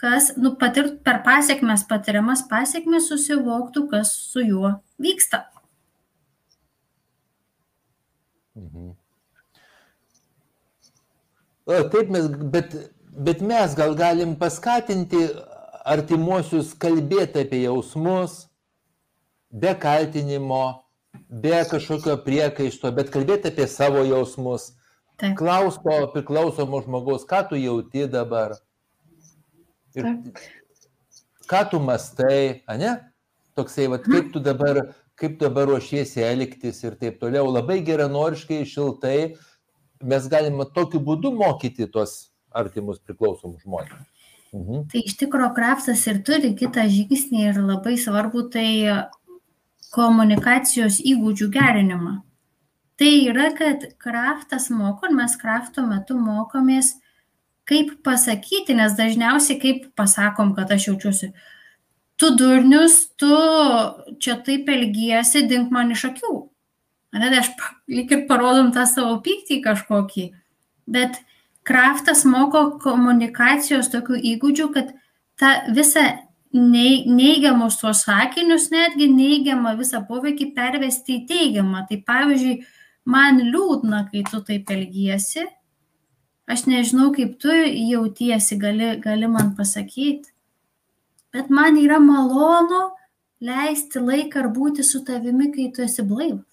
kas, 0.00 0.30
nu, 0.40 0.54
patirt 0.60 1.02
per 1.04 1.20
pasiekmes, 1.26 1.84
patiriamas 1.88 2.46
pasiekmes 2.48 3.10
susivoktų, 3.10 3.86
kas 3.92 4.14
su 4.32 4.44
juo 4.46 4.78
vyksta. 5.00 5.44
Mhm. 8.56 8.94
O, 11.70 11.76
taip 11.92 12.08
mes, 12.10 12.26
bet 12.50 12.72
bet 13.20 13.40
mes 13.40 13.74
gal 13.74 13.94
galim 13.94 14.34
paskatinti 14.36 15.28
artimuosius 15.90 16.72
kalbėti 16.78 17.44
apie 17.44 17.64
jausmus, 17.64 18.44
be 19.50 19.72
kaltinimo, 19.74 20.84
be 21.30 21.64
kažkokio 21.70 22.16
priekaišto, 22.24 22.92
bet 22.94 23.10
kalbėti 23.14 23.50
apie 23.50 23.66
savo 23.70 24.04
jausmus. 24.06 24.70
Taip. 25.20 25.34
Klausto 25.36 25.98
priklausomo 26.14 26.80
žmogaus, 26.84 27.26
ką 27.28 27.42
tu 27.50 27.58
jauti 27.60 28.06
dabar. 28.08 28.54
Ir 29.98 30.06
Taip. 30.06 30.40
ką 31.50 31.64
tu 31.72 31.80
mastai, 31.82 32.62
ne? 32.80 32.94
Toksai, 33.58 33.90
va, 33.90 33.98
kaip 34.00 34.30
tu 34.32 34.40
dabar, 34.40 34.94
kaip 35.20 35.36
dabar 35.42 35.68
ruošiesi 35.68 36.22
elgtis 36.24 36.80
ir 36.86 36.96
taip 36.96 37.18
toliau. 37.20 37.50
Labai 37.50 37.80
geranoriškai, 37.84 38.62
šiltai 38.64 39.34
mes 40.00 40.30
galime 40.32 40.64
tokiu 40.72 41.02
būdu 41.04 41.34
mokyti 41.36 41.90
tuos 41.90 42.30
artimus 42.56 43.02
priklausomus 43.04 43.66
žmonės. 43.66 44.09
Mhm. 44.50 44.86
Tai 44.90 45.02
iš 45.06 45.14
tikrųjų 45.20 45.52
kraftas 45.54 46.02
ir 46.10 46.22
turi 46.26 46.54
kitą 46.58 46.88
žingsnį 46.90 47.44
ir 47.52 47.60
labai 47.62 47.94
svarbu 48.00 48.48
tai 48.50 48.70
komunikacijos 49.94 50.98
įgūdžių 51.06 51.48
gerinimą. 51.54 52.16
Tai 53.00 53.12
yra, 53.30 53.48
kad 53.56 53.86
kraftas 54.02 54.68
moko 54.74 55.08
ir 55.08 55.14
mes 55.16 55.36
krafto 55.40 55.86
metu 55.86 56.18
mokomės, 56.20 56.96
kaip 57.64 57.94
pasakyti, 58.04 58.74
nes 58.76 58.92
dažniausiai 58.98 59.56
kaip 59.62 59.86
pasakom, 59.96 60.52
kad 60.56 60.70
aš 60.74 60.90
jaučiuosi, 60.90 61.30
tu 62.20 62.34
durnius, 62.36 63.06
tu 63.16 63.30
čia 64.20 64.36
taip 64.44 64.68
elgiesi, 64.68 65.46
dink 65.48 65.70
man 65.72 65.94
iš 65.94 66.10
akių. 66.10 66.34
Ne, 67.16 67.26
tai 67.26 67.40
aš 67.40 67.50
lyg 67.90 68.12
ir 68.14 68.26
parodom 68.28 68.70
tą 68.74 68.84
savo 68.86 69.16
pyktį 69.24 69.62
kažkokį. 69.64 70.26
Bet 70.90 71.22
kraftas 71.70 72.24
moko 72.26 72.64
komunikacijos 72.82 73.92
tokių 73.92 74.18
įgūdžių, 74.34 74.66
kad 74.74 74.90
tą 75.38 75.52
visą 75.76 76.02
neigiamus 76.50 77.78
tuos 77.78 78.02
sakinius, 78.08 78.70
netgi 78.74 79.06
neigiamą 79.12 79.76
visą 79.78 80.02
poveikį 80.08 80.50
pervesti 80.56 81.20
į 81.20 81.26
teigiamą. 81.28 81.84
Tai 81.86 82.00
pavyzdžiui, 82.08 82.56
man 83.10 83.38
liūdna, 83.52 84.08
kai 84.10 84.24
tu 84.26 84.42
taip 84.46 84.72
elgiesi, 84.74 85.46
aš 86.50 86.66
nežinau, 86.66 87.12
kaip 87.14 87.38
tu 87.42 87.54
jautiesi, 87.54 88.58
gali, 88.58 88.96
gali 89.02 89.30
man 89.30 89.54
pasakyti, 89.58 90.32
bet 91.30 91.54
man 91.54 91.78
yra 91.78 92.00
malonu 92.02 92.88
leisti 93.40 94.02
laiką 94.02 94.42
ar 94.42 94.50
būti 94.52 94.84
su 94.84 95.04
tavimi, 95.06 95.52
kai 95.54 95.70
tu 95.74 95.86
esi 95.86 96.02
blaivas. 96.02 96.46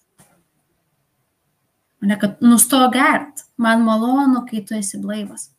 Ne 2.06 2.14
kad 2.14 2.38
nusto 2.38 2.78
gert, 2.94 3.47
man 3.58 3.84
malonu, 3.86 4.44
kai 4.48 4.62
tu 4.66 4.76
esi 4.78 5.00
blaivas. 5.02 5.50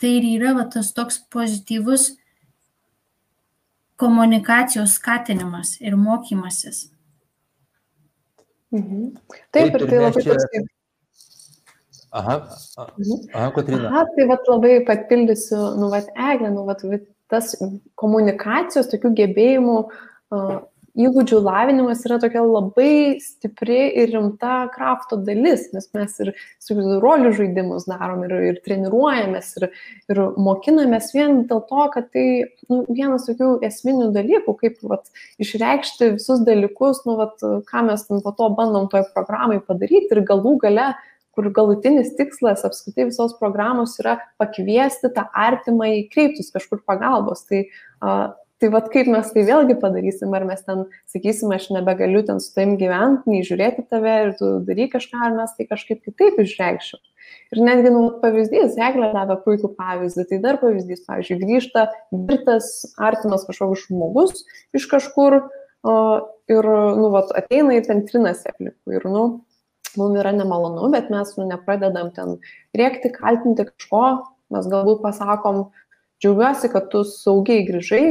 Tai 0.00 0.10
ir 0.18 0.26
yra 0.34 0.56
va, 0.56 0.66
tas 0.72 0.90
toks 0.96 1.20
pozityvus 1.32 2.08
komunikacijos 4.02 4.96
skatinimas 4.98 5.76
ir 5.80 5.96
mokymasis. 5.96 6.88
Mhm. 8.72 9.12
Taip, 9.52 9.76
ir 9.76 9.86
tai 9.86 10.00
labai 10.00 10.24
čia... 10.24 10.34
toksai. 10.34 10.64
Aha, 12.12 12.34
mhm. 12.98 13.28
aha, 13.32 13.50
Kotrina. 13.54 13.88
Aha, 13.88 14.04
tai 14.16 14.26
vat 14.28 14.48
labai 14.48 14.74
papildysiu, 14.88 15.60
nu, 15.80 15.88
vat, 15.92 16.10
Eglė, 16.32 16.50
nu, 16.56 16.66
vat, 16.68 16.82
tas 17.32 17.54
komunikacijos, 18.00 18.90
tokių 18.92 19.12
gebėjimų 19.20 19.76
uh, 19.80 20.58
įgūdžių 20.98 21.38
lavinimas 21.40 22.02
yra 22.04 22.18
tokia 22.20 22.42
labai 22.44 23.18
stipri 23.22 23.78
ir 24.02 24.10
rimta 24.12 24.66
krafto 24.74 25.16
dalis, 25.24 25.68
nes 25.72 25.88
mes 25.96 26.18
ir 26.24 26.32
su 26.60 26.76
rolių 26.76 27.32
žaidimus 27.38 27.86
darom 27.88 28.24
ir, 28.26 28.34
ir 28.50 28.58
treniruojamės 28.66 29.52
ir, 29.60 29.68
ir 30.12 30.22
mokinamės 30.36 31.12
vien 31.16 31.44
dėl 31.48 31.62
to, 31.70 31.86
kad 31.94 32.10
tai 32.12 32.26
nu, 32.68 32.82
vienas 32.90 33.24
tokių 33.28 33.54
esminių 33.68 34.10
dalykų, 34.16 34.56
kaip 34.60 34.82
vat, 34.90 35.08
išreikšti 35.42 36.12
visus 36.18 36.44
dalykus, 36.44 37.06
nu, 37.08 37.16
vat, 37.20 37.40
ką 37.40 37.86
mes 37.88 38.04
po 38.12 38.36
to 38.36 38.52
bandom 38.58 38.90
toj 38.92 39.06
programai 39.16 39.62
padaryti 39.64 40.12
ir 40.12 40.26
galų 40.28 40.58
gale 40.66 40.92
kur 41.32 41.48
galutinis 41.56 42.12
tikslas 42.18 42.60
apskritai 42.68 43.06
visos 43.08 43.32
programos 43.38 43.94
yra 44.02 44.18
pakviesti 44.40 45.08
tą 45.16 45.24
artimą 45.32 45.88
į 45.88 46.02
kreiptus 46.12 46.52
kažkur 46.52 46.82
pagalbos. 46.84 47.46
Tai 47.48 47.62
uh, 47.64 48.34
Tai 48.62 48.68
vad 48.70 48.84
kaip 48.92 49.08
mes 49.10 49.30
tai 49.34 49.42
vėlgi 49.42 49.74
padarysim, 49.82 50.30
ar 50.38 50.44
mes 50.46 50.60
ten 50.62 50.84
sakysim, 51.10 51.50
aš 51.50 51.64
nebegaliu 51.74 52.20
ten 52.22 52.38
su 52.38 52.52
taim 52.54 52.76
gyventi, 52.78 53.26
nei 53.32 53.42
žiūrėti 53.42 53.82
tave 53.90 54.12
ir 54.20 54.28
tu 54.38 54.50
daryk 54.68 54.92
kažką, 54.92 55.18
ar 55.18 55.32
mes 55.34 55.54
tai 55.56 55.64
kažkaip 55.66 56.04
kitaip 56.04 56.36
išreikšim. 56.38 57.00
Ir 57.56 57.60
netgi, 57.66 57.90
nu, 57.90 58.04
pavyzdys, 58.22 58.76
Eglė 58.78 59.08
davė 59.16 59.40
puikų 59.42 59.72
pavyzdį, 59.74 60.24
tai 60.30 60.38
dar 60.44 60.60
pavyzdys, 60.60 61.02
pavyzdžiui, 61.08 61.40
grįžta 61.42 61.88
girtas 62.30 62.68
artimas 63.02 63.42
kažkoks 63.48 63.88
žmogus 63.88 64.44
iš 64.78 64.86
kažkur 64.92 65.40
o, 65.42 65.94
ir, 66.54 66.68
nu, 67.00 67.08
vat, 67.16 67.32
ateina 67.34 67.74
ir 67.74 67.88
ten 67.88 68.04
trinasi 68.06 68.46
aplinkui. 68.52 68.94
Ir, 68.94 69.08
nu, 69.10 69.24
mums 69.98 70.20
yra 70.22 70.30
nemalonu, 70.36 70.86
bet 70.94 71.10
mes, 71.10 71.34
nu, 71.40 71.48
nepradedam 71.50 72.12
ten 72.14 72.38
rėkti, 72.78 73.10
kaltinti 73.16 73.66
kažko, 73.72 74.04
mes 74.54 74.70
galbūt 74.70 75.02
pasakom, 75.02 75.64
džiaugiuosi, 76.22 76.70
kad 76.70 76.86
tu 76.94 77.02
saugiai 77.08 77.66
grįžai, 77.66 78.04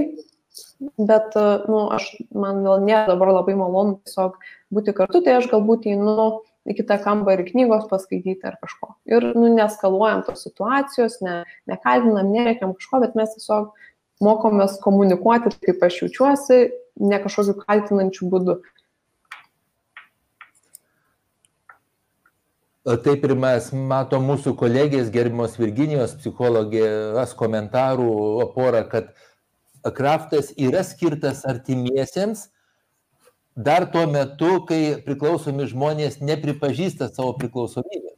bet, 0.97 1.35
nu, 1.67 1.81
aš, 1.93 2.07
man 2.33 2.63
gal 2.65 2.81
nėra 2.83 3.05
dabar 3.13 3.31
labai 3.35 3.55
malonu 3.59 3.99
tiesiog 4.05 4.39
būti 4.73 4.95
kartu, 4.97 5.21
tai 5.25 5.37
aš 5.39 5.49
galbūt 5.51 5.87
einu 5.91 6.41
į 6.67 6.75
kitą 6.77 6.97
kambarį 7.01 7.47
knygos 7.51 7.87
paskaityti 7.89 8.47
ar 8.47 8.57
kažko. 8.61 8.95
Ir, 9.09 9.31
nu, 9.37 9.49
neskaluojam 9.55 10.25
tos 10.27 10.43
situacijos, 10.45 11.19
ne, 11.25 11.41
nekaltinam, 11.69 12.29
nereikiam 12.33 12.75
kažko, 12.77 13.01
bet 13.05 13.17
mes 13.17 13.33
tiesiog 13.37 13.71
mokomės 14.21 14.77
komunikuoti, 14.83 15.55
kaip 15.65 15.81
aš 15.87 16.03
jaučiuosi, 16.03 16.59
ne 17.01 17.23
kažkokiu 17.23 17.57
kaltinančiu 17.63 18.29
būdu. 18.33 18.59
Taip 22.81 23.25
ir 23.27 23.35
mes 23.37 23.67
matom 23.77 24.23
mūsų 24.25 24.55
kolegės 24.57 25.11
gerbimos 25.13 25.53
Virginijos 25.61 26.15
psichologės 26.17 27.35
komentarų 27.37 28.13
porą, 28.55 28.81
kad 28.89 29.11
uh, 29.11 29.27
kraftas 29.89 30.53
yra 30.57 30.83
skirtas 30.85 31.45
artimiesiems 31.45 32.49
dar 33.55 33.85
tuo 33.91 34.05
metu, 34.07 34.61
kai 34.67 35.01
priklausomi 35.05 35.67
žmonės 35.67 36.21
nepripažįsta 36.21 37.09
savo 37.11 37.33
priklausomybės. 37.39 38.17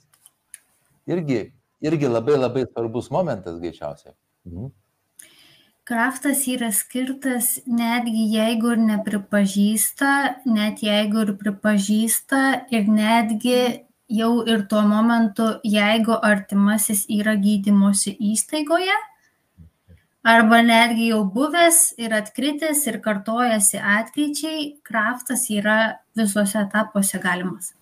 Irgi, 1.10 1.42
irgi 1.84 2.08
labai 2.12 2.38
labai 2.38 2.66
svarbus 2.68 3.10
momentas 3.12 3.60
greičiausiai. 3.60 4.14
Mhm. 4.48 4.72
Kraftas 5.84 6.46
yra 6.48 6.70
skirtas 6.72 7.58
netgi 7.68 8.30
jeigu 8.32 8.70
ir 8.72 8.84
nepripažįsta, 8.88 10.12
net 10.48 10.80
jeigu 10.80 11.26
ir 11.26 11.34
pripažįsta 11.36 12.44
ir 12.72 12.88
netgi 12.88 13.84
jau 14.08 14.46
ir 14.48 14.64
tuo 14.72 14.86
momentu, 14.88 15.50
jeigu 15.68 16.16
artimasis 16.24 17.04
yra 17.12 17.36
gydymosi 17.36 18.16
įstaigoje, 18.16 18.96
arba 20.24 20.62
netgi 20.64 21.10
jau 21.12 21.24
buvęs 21.36 21.80
ir 22.00 22.16
atkritęs 22.16 22.86
ir 22.88 23.00
kartojasi 23.04 23.80
atkryčiai, 23.80 24.68
kraftas 24.84 25.50
yra 25.52 25.78
visuose 26.18 26.62
etapuose 26.64 27.20
galimas. 27.20 27.74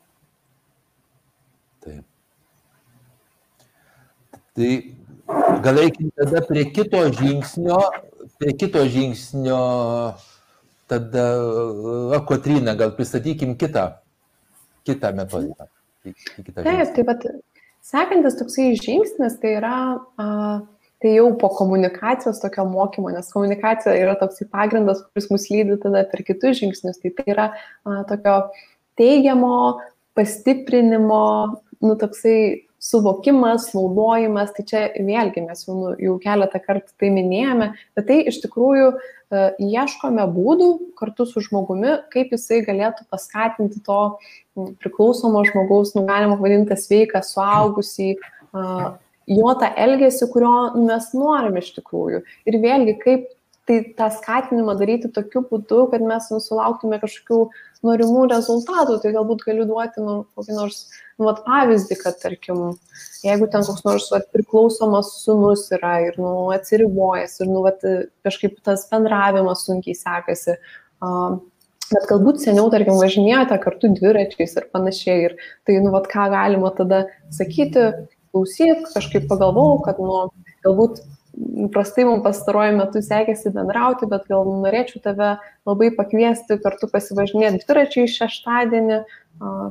Taip. 1.85 2.03
Tai 4.57 4.71
gal 5.63 5.81
reikia 5.83 6.09
tada 6.17 6.41
prie 6.47 6.65
kito 6.73 7.03
žingsnio, 7.19 7.79
prie 8.41 8.57
kito 8.57 8.83
žingsnio, 8.89 9.61
tada, 10.89 11.27
va, 12.11 12.23
Kotrina, 12.25 12.75
gal 12.75 12.95
pristatykim 12.97 13.55
kitą, 13.55 13.85
kitą 14.87 15.13
metodiką. 15.15 15.69
Kitą 16.01 16.63
Taip, 16.65 16.93
taip 16.95 17.05
pat 17.05 17.25
sekantis 17.85 18.33
toksai 18.39 18.71
žingsnis 18.81 19.35
tai 19.37 19.51
yra 19.59 19.75
uh, 19.93 20.63
tai 21.01 21.15
jau 21.15 21.29
po 21.41 21.49
komunikacijos 21.57 22.41
tokio 22.43 22.65
mokymo, 22.69 23.09
nes 23.13 23.31
komunikacija 23.33 23.95
yra 23.97 24.13
toks 24.19 24.43
pagrindas, 24.53 25.01
kuris 25.09 25.31
mus 25.33 25.47
lydi 25.49 25.79
tada 25.81 26.03
per 26.11 26.21
kitus 26.27 26.59
žingsnius, 26.61 27.01
tai 27.01 27.13
tai 27.17 27.25
yra 27.33 27.47
a, 27.51 28.03
tokio 28.09 28.35
teigiamo 28.99 29.55
pastiprinimo, 30.17 31.23
nu 31.81 31.95
toksai 31.97 32.67
suvokimas, 32.81 33.67
naudojimas, 33.77 34.53
tai 34.55 34.65
čia 34.65 34.79
vėlgi 34.97 35.43
mes 35.45 35.65
jau, 35.67 35.75
nu, 35.77 35.91
jau 36.01 36.15
keletą 36.21 36.61
kartų 36.63 36.95
tai 36.97 37.11
minėjome, 37.13 37.67
bet 37.97 38.07
tai 38.09 38.17
iš 38.31 38.39
tikrųjų 38.41 38.87
e, 38.89 39.43
ieškome 39.61 40.25
būdų 40.33 40.69
kartu 40.97 41.27
su 41.29 41.43
žmogumi, 41.45 41.99
kaip 42.13 42.33
jisai 42.33 42.63
galėtų 42.65 43.05
paskatinti 43.13 43.83
to 43.85 43.99
priklausomo 44.81 45.43
žmogaus, 45.45 45.93
nu 45.93 46.07
galima 46.09 46.39
vadinti 46.41 46.77
sveiką, 46.77 47.21
suaugusį, 47.25 48.15
jo 49.29 49.53
tą 49.59 49.69
elgesį, 49.85 50.27
kurio 50.33 50.55
mes 50.87 51.11
norim 51.17 51.59
iš 51.61 51.73
tikrųjų. 51.77 52.23
Ir 52.49 52.59
vėlgi, 52.63 52.97
kaip 53.03 53.29
tai 53.69 53.81
tą 53.97 54.07
skatinimą 54.11 54.73
daryti 54.79 55.11
tokiu 55.13 55.43
būdu, 55.47 55.85
kad 55.91 56.03
mes 56.03 56.27
nusulauktume 56.33 56.97
kažkokių 57.01 57.41
norimų 57.85 58.25
rezultatų, 58.31 58.97
tai 59.03 59.13
galbūt 59.15 59.45
galiu 59.45 59.67
duoti 59.69 60.03
nu, 60.03 60.15
kokį 60.37 60.57
nors 60.57 60.81
nu, 61.21 61.27
vat, 61.27 61.43
pavyzdį, 61.45 61.97
kad 62.01 62.17
tarkim, 62.21 62.63
jeigu 63.25 63.47
ten 63.53 63.65
koks 63.67 63.85
nors 63.85 64.09
vat, 64.13 64.27
priklausomas 64.33 65.13
sunus 65.21 65.67
yra 65.77 65.99
ir 66.07 66.17
nu, 66.21 66.49
atsiribojas 66.55 67.37
ir 67.41 67.51
nu, 67.51 67.61
vat, 67.65 67.85
kažkaip 68.25 68.57
tas 68.65 68.87
bendravimas 68.91 69.65
sunkiai 69.67 69.97
sekasi, 69.97 70.57
uh, 71.05 71.37
bet 71.91 72.07
galbūt 72.09 72.41
seniau, 72.41 72.69
tarkim, 72.73 72.97
važinėjote 73.01 73.59
kartu 73.61 73.93
dviračiais 73.99 74.57
ir 74.57 74.67
panašiai, 74.73 75.29
ir 75.29 75.37
tai, 75.67 75.77
nu, 75.83 75.93
vat, 75.93 76.09
ką 76.11 76.31
galima 76.33 76.73
tada 76.77 77.05
sakyti, 77.33 77.91
klausyk, 78.31 78.87
kažkaip 78.93 79.27
pagalvojau, 79.29 79.81
kad, 79.85 79.99
nu, 80.01 80.29
galbūt 80.65 81.03
prastai 81.71 82.05
mums 82.07 82.23
pastaruoju 82.25 82.77
metu 82.77 83.01
sekėsi 83.03 83.53
bendrauti, 83.55 84.07
bet 84.11 84.27
gal 84.29 84.47
norėčiau 84.47 85.01
tave 85.03 85.35
labai 85.67 85.91
pakviesti 85.95 86.57
kartu 86.63 86.89
pasivažinėti 86.91 87.63
dviračiai 87.63 88.09
šeštadienį, 88.11 89.03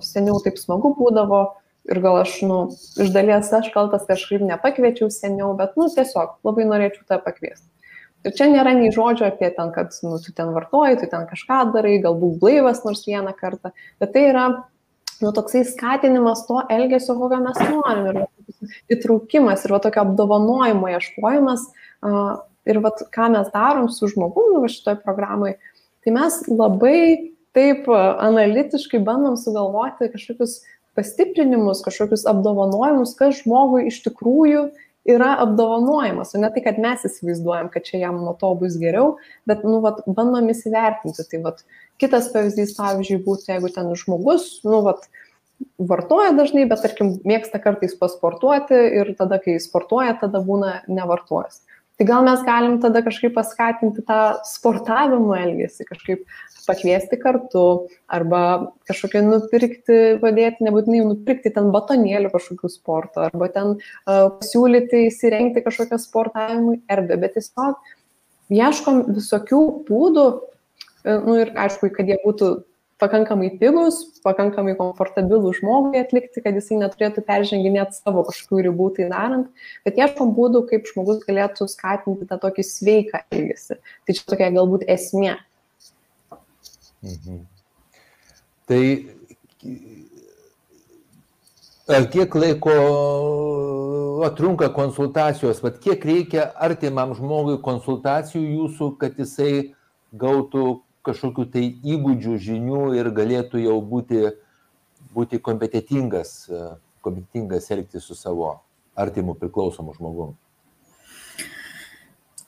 seniau 0.05 0.41
taip 0.45 0.61
smagu 0.61 0.95
būdavo 0.99 1.43
ir 1.91 2.01
gal 2.05 2.21
aš, 2.23 2.39
nu, 2.47 2.61
iš 3.01 3.13
dalies 3.15 3.51
aš 3.57 3.71
kaltas 3.75 4.07
kažkaip 4.09 4.43
nepakviečiau 4.47 5.11
seniau, 5.13 5.53
bet, 5.59 5.77
nu, 5.81 5.89
tiesiog 5.93 6.41
labai 6.47 6.67
norėčiau 6.69 7.07
tave 7.09 7.23
pakviesti. 7.25 7.69
Ir 8.21 8.35
čia 8.37 8.51
nėra 8.53 8.75
nei 8.77 8.91
žodžio 8.93 9.31
apie 9.31 9.49
ten, 9.57 9.71
kad, 9.73 9.95
nu, 10.05 10.19
tu 10.21 10.35
ten 10.37 10.53
vartoji, 10.53 10.99
tu 11.01 11.09
ten 11.09 11.25
kažką 11.29 11.63
darai, 11.73 11.97
galbūt 12.05 12.37
blaivas 12.43 12.83
nors 12.85 13.07
vieną 13.09 13.33
kartą, 13.39 13.73
bet 14.03 14.13
tai 14.13 14.27
yra, 14.29 14.45
nu, 15.21 15.33
toksai 15.37 15.65
skatinimas 15.69 16.47
to 16.49 16.63
elgesio, 16.73 17.17
kokio 17.19 17.41
mes 17.45 17.61
norim. 17.69 18.23
Ir 18.91 18.97
įtraukimas 18.97 19.65
ir 19.65 19.75
va 19.75 19.81
tokio 19.83 20.05
apdovanojimo 20.05 20.91
ieškojimas 20.95 21.67
ir 22.69 22.81
va 22.85 22.93
ką 23.15 23.31
mes 23.35 23.49
darom 23.55 23.89
su 23.93 24.09
žmogumi 24.11 24.63
va 24.63 24.71
šitoje 24.71 25.01
programai, 25.05 25.55
tai 26.05 26.15
mes 26.17 26.41
labai 26.49 27.01
taip 27.57 27.89
analitiškai 27.91 29.01
bandom 29.05 29.37
sugalvoti 29.41 30.11
kažkokius 30.13 30.61
pastiprinimus, 30.99 31.83
kažkokius 31.87 32.27
apdovanojimus, 32.31 33.17
kas 33.19 33.43
žmogui 33.43 33.89
iš 33.91 34.01
tikrųjų 34.07 34.69
yra 35.09 35.33
apdovanojimas, 35.43 36.35
o 36.35 36.41
ne 36.43 36.51
tai, 36.53 36.63
kad 36.65 36.79
mes 36.83 37.05
įsivaizduojam, 37.09 37.71
kad 37.73 37.87
čia 37.87 38.03
jam 38.03 38.21
nuo 38.21 38.35
to 38.39 38.51
bus 38.61 38.77
geriau, 38.81 39.15
bet, 39.49 39.65
nu, 39.65 39.81
vat, 39.85 40.03
bandom 40.07 40.51
įsivertinti. 40.53 41.25
Tai, 41.31 41.41
vat, 41.47 41.63
kitas 42.01 42.31
pavyzdys, 42.35 42.77
pavyzdžiui, 42.79 43.23
būtų, 43.27 43.53
jeigu 43.55 43.73
ten 43.75 43.91
žmogus, 43.99 44.49
nu, 44.67 44.83
vat, 44.87 45.09
vartoja 45.79 46.33
dažnai, 46.37 46.67
bet 46.71 46.83
tarkim 46.85 47.19
mėgsta 47.29 47.61
kartais 47.63 47.97
pasportuoti 48.01 48.79
ir 49.01 49.15
tada, 49.19 49.41
kai 49.43 49.59
sportuoja, 49.63 50.17
tada 50.21 50.43
būna 50.45 50.81
nevartojas. 50.89 51.63
Tai 52.01 52.07
gal 52.09 52.25
mes 52.25 52.41
galim 52.47 52.79
tada 52.81 53.03
kažkaip 53.05 53.35
paskatinti 53.37 54.01
tą 54.09 54.39
sportavimo 54.49 55.35
elgesį, 55.37 55.85
kažkaip 55.85 56.23
pakviesti 56.65 57.19
kartu 57.21 57.65
arba 58.09 58.41
kažkokią 58.89 59.21
nupirkti, 59.27 59.99
padėti, 60.23 60.65
nebūtinai 60.65 61.03
nupirkti 61.11 61.53
ten 61.53 61.69
batonėlių 61.75 62.31
kažkokių 62.33 62.71
sporto 62.73 63.27
arba 63.27 63.51
ten 63.53 63.75
uh, 63.77 64.31
pasiūlyti 64.39 65.07
įsirengti 65.11 65.61
kažkokią 65.67 66.01
sportavimui 66.01 66.79
erdvę, 66.89 67.21
bet 67.21 67.37
tiesiog 67.37 67.93
ieškom 68.49 69.03
visokių 69.19 69.61
būdų, 69.91 70.27
nu 71.05 71.37
ir 71.41 71.53
aišku, 71.59 71.91
kad 71.95 72.09
jie 72.11 72.19
būtų 72.25 72.51
pakankamai 73.01 73.49
pigus, 73.61 74.03
pakankamai 74.25 74.75
komfortabilų 74.79 75.55
žmogui 75.57 76.01
atlikti, 76.03 76.43
kad 76.45 76.57
jisai 76.59 76.81
neturėtų 76.83 77.25
perženginėti 77.27 77.97
savo 77.97 78.25
kažkokių 78.29 78.65
ribų 78.69 78.89
tai 78.99 79.07
darant, 79.13 79.47
bet 79.87 80.01
ieškom 80.01 80.35
būdų, 80.37 80.67
kaip 80.71 80.89
žmogus 80.91 81.23
galėtų 81.25 81.69
skatinti 81.73 82.29
tą 82.29 82.37
tokį 82.43 82.67
sveiką 82.67 83.23
elgesį. 83.33 83.79
Tai 83.81 84.19
čia 84.19 84.27
tokia 84.35 84.51
galbūt 84.59 84.85
esmė. 84.93 85.39
Mhm. 87.01 87.41
Tai 88.71 88.83
kiek 92.13 92.37
laiko 92.37 92.75
trunka 94.37 94.69
konsultacijos, 94.77 95.63
bet 95.65 95.81
kiek 95.83 96.05
reikia 96.05 96.51
artimam 96.55 97.17
žmogui 97.17 97.57
konsultacijų 97.65 98.45
jūsų, 98.45 98.93
kad 99.01 99.17
jisai 99.19 99.73
gautų 100.13 100.83
kažkokių 101.07 101.47
tai 101.53 101.65
įgūdžių, 101.95 102.37
žinių 102.45 102.83
ir 102.99 103.11
galėtų 103.17 103.63
jau 103.63 103.79
būti, 103.81 104.31
būti 105.15 105.41
kompetitingas, 105.41 106.35
kompetitingas 107.05 107.71
elgtis 107.73 108.07
su 108.09 108.17
savo 108.19 108.53
artimu 108.99 109.35
priklausomu 109.39 109.95
žmogumu. 109.97 110.37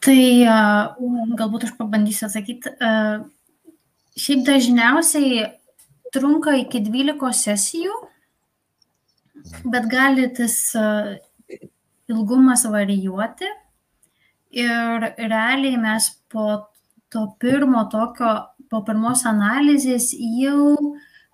Tai 0.03 0.19
galbūt 1.39 1.69
aš 1.69 1.75
pabandysiu 1.79 2.27
atsakyti. 2.27 2.75
Šiaip 4.19 4.43
dažniausiai 4.45 5.45
trunka 6.13 6.57
iki 6.59 6.83
12 6.85 7.31
sesijų, 7.39 7.95
bet 9.73 9.87
gali 9.91 10.27
tas 10.35 10.59
ilgumas 12.11 12.67
varijuoti. 12.69 13.49
Ir 14.53 15.07
realiai 15.17 15.79
mes 15.81 16.11
po 16.29 16.67
to 17.13 17.27
pirmo 17.41 17.85
tokio, 17.93 18.33
po 18.71 18.81
pirmos 18.87 19.27
analizės 19.29 20.13
jau 20.17 20.77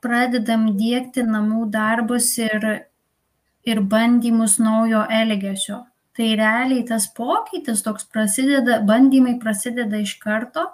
pradedam 0.03 0.73
dėkti 0.79 1.25
namų 1.27 1.69
darbus 1.75 2.33
ir, 2.43 2.67
ir 3.67 3.81
bandymus 3.93 4.59
naujo 4.63 5.05
elgesio. 5.21 5.85
Tai 6.19 6.33
realiai 6.41 6.83
tas 6.87 7.07
pokytis 7.15 7.85
toks 7.87 8.09
prasideda, 8.11 8.81
bandymai 8.87 9.37
prasideda 9.39 10.01
iš 10.03 10.17
karto, 10.19 10.65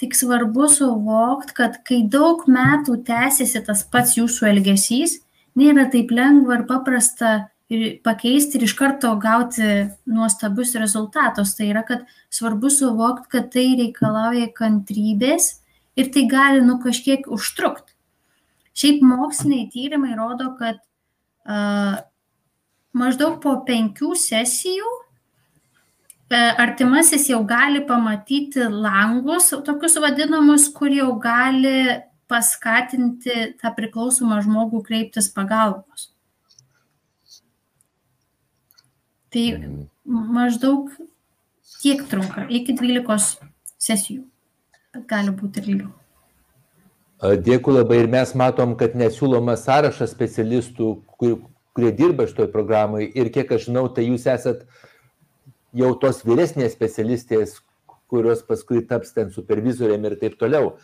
tik 0.00 0.12
svarbu 0.16 0.68
suvokti, 0.68 1.56
kad 1.56 1.78
kai 1.88 2.02
daug 2.12 2.44
metų 2.44 2.98
tęsiasi 3.06 3.62
tas 3.64 3.86
pats 3.88 4.18
jūsų 4.18 4.50
elgesys, 4.52 5.22
nėra 5.56 5.86
taip 5.92 6.12
lengva 6.12 6.60
ir 6.60 6.66
paprasta 6.68 7.36
ir 7.72 7.98
pakeisti 8.06 8.58
ir 8.58 8.66
iš 8.66 8.74
karto 8.78 9.12
gauti 9.20 9.66
nuostabius 10.06 10.74
rezultatus. 10.78 11.54
Tai 11.58 11.68
yra, 11.72 11.82
kad 11.86 12.06
svarbu 12.32 12.70
suvokti, 12.72 13.30
kad 13.32 13.50
tai 13.54 13.68
reikalauja 13.80 14.50
kantrybės 14.56 15.56
ir 15.98 16.10
tai 16.14 16.26
gali 16.30 16.62
nu 16.64 16.78
kažkiek 16.82 17.26
užtrukti. 17.32 17.94
Šiaip 18.76 19.00
moksliniai 19.06 19.70
tyrimai 19.72 20.12
rodo, 20.18 20.50
kad 20.58 20.82
uh, 21.48 21.96
maždaug 22.96 23.38
po 23.40 23.54
penkių 23.66 24.12
sesijų 24.20 24.90
uh, 24.90 26.52
artimasis 26.60 27.30
jau 27.32 27.40
gali 27.48 27.80
pamatyti 27.88 28.68
langus, 28.68 29.48
tokius 29.64 29.96
vadinamus, 30.04 30.68
kur 30.76 30.92
jau 30.92 31.14
gali 31.22 32.02
paskatinti 32.28 33.54
tą 33.56 33.72
priklausomą 33.72 34.42
žmogų 34.44 34.82
kreiptis 34.84 35.30
pagalbos. 35.32 36.10
Tai 39.36 39.82
maždaug 40.08 40.88
tiek 41.82 42.00
trunka, 42.08 42.46
iki 42.48 42.72
12 42.72 43.42
sesijų, 43.76 44.22
bet 44.94 45.02
gali 45.10 45.34
būti 45.36 45.60
ir 45.60 45.66
ilgiau. 45.74 45.90
Dėkui 47.44 47.74
labai 47.74 47.98
ir 48.00 48.08
mes 48.12 48.32
matom, 48.32 48.72
kad 48.80 48.96
nesiūlomas 48.96 49.66
sąrašas 49.66 50.14
specialistų, 50.16 50.88
kur, 51.20 51.34
kurie 51.76 51.90
dirba 51.98 52.24
šitoj 52.30 52.48
programai 52.54 53.10
ir 53.12 53.28
kiek 53.34 53.52
aš 53.52 53.66
žinau, 53.68 53.90
tai 53.92 54.06
jūs 54.06 54.24
esat 54.32 54.62
jau 55.76 55.90
tos 56.00 56.22
vyresnės 56.24 56.72
specialistės, 56.72 57.58
kurios 58.08 58.40
paskui 58.46 58.80
taps 58.88 59.12
ten 59.12 59.28
supervizoriam 59.34 60.08
ir 60.08 60.16
taip 60.16 60.38
toliau. 60.40 60.78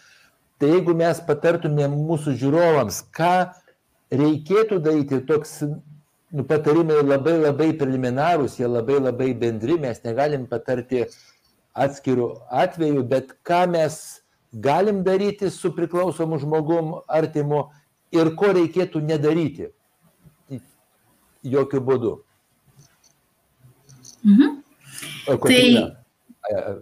Tai 0.61 0.75
jeigu 0.75 0.93
mes 0.99 1.25
patartumėm 1.25 1.97
mūsų 2.05 2.37
žiūrovams, 2.45 3.01
ką 3.17 3.33
reikėtų 4.13 4.83
daryti, 4.85 5.25
toks 5.25 5.63
nu, 6.33 6.45
patarimai 6.49 7.03
labai 7.05 7.37
labai 7.41 7.71
preliminarūs, 7.77 8.57
jie 8.61 8.69
labai 8.69 8.99
labai 9.01 9.31
bendri, 9.37 9.77
mes 9.81 10.01
negalim 10.05 10.47
patarti 10.49 11.05
atskirų 11.73 12.29
atvejų, 12.63 13.05
bet 13.09 13.37
ką 13.49 13.67
mes 13.73 13.99
galim 14.53 15.03
daryti 15.05 15.51
su 15.51 15.73
priklausomu 15.77 16.39
žmogum 16.41 16.99
artimu 17.09 17.67
ir 18.13 18.35
ko 18.37 18.53
reikėtų 18.57 19.05
nedaryti. 19.05 19.71
Jokių 21.43 21.81
būdų. 21.83 22.13
Mhm. 24.23 24.59
O, 25.29 25.37
tai 25.43 25.63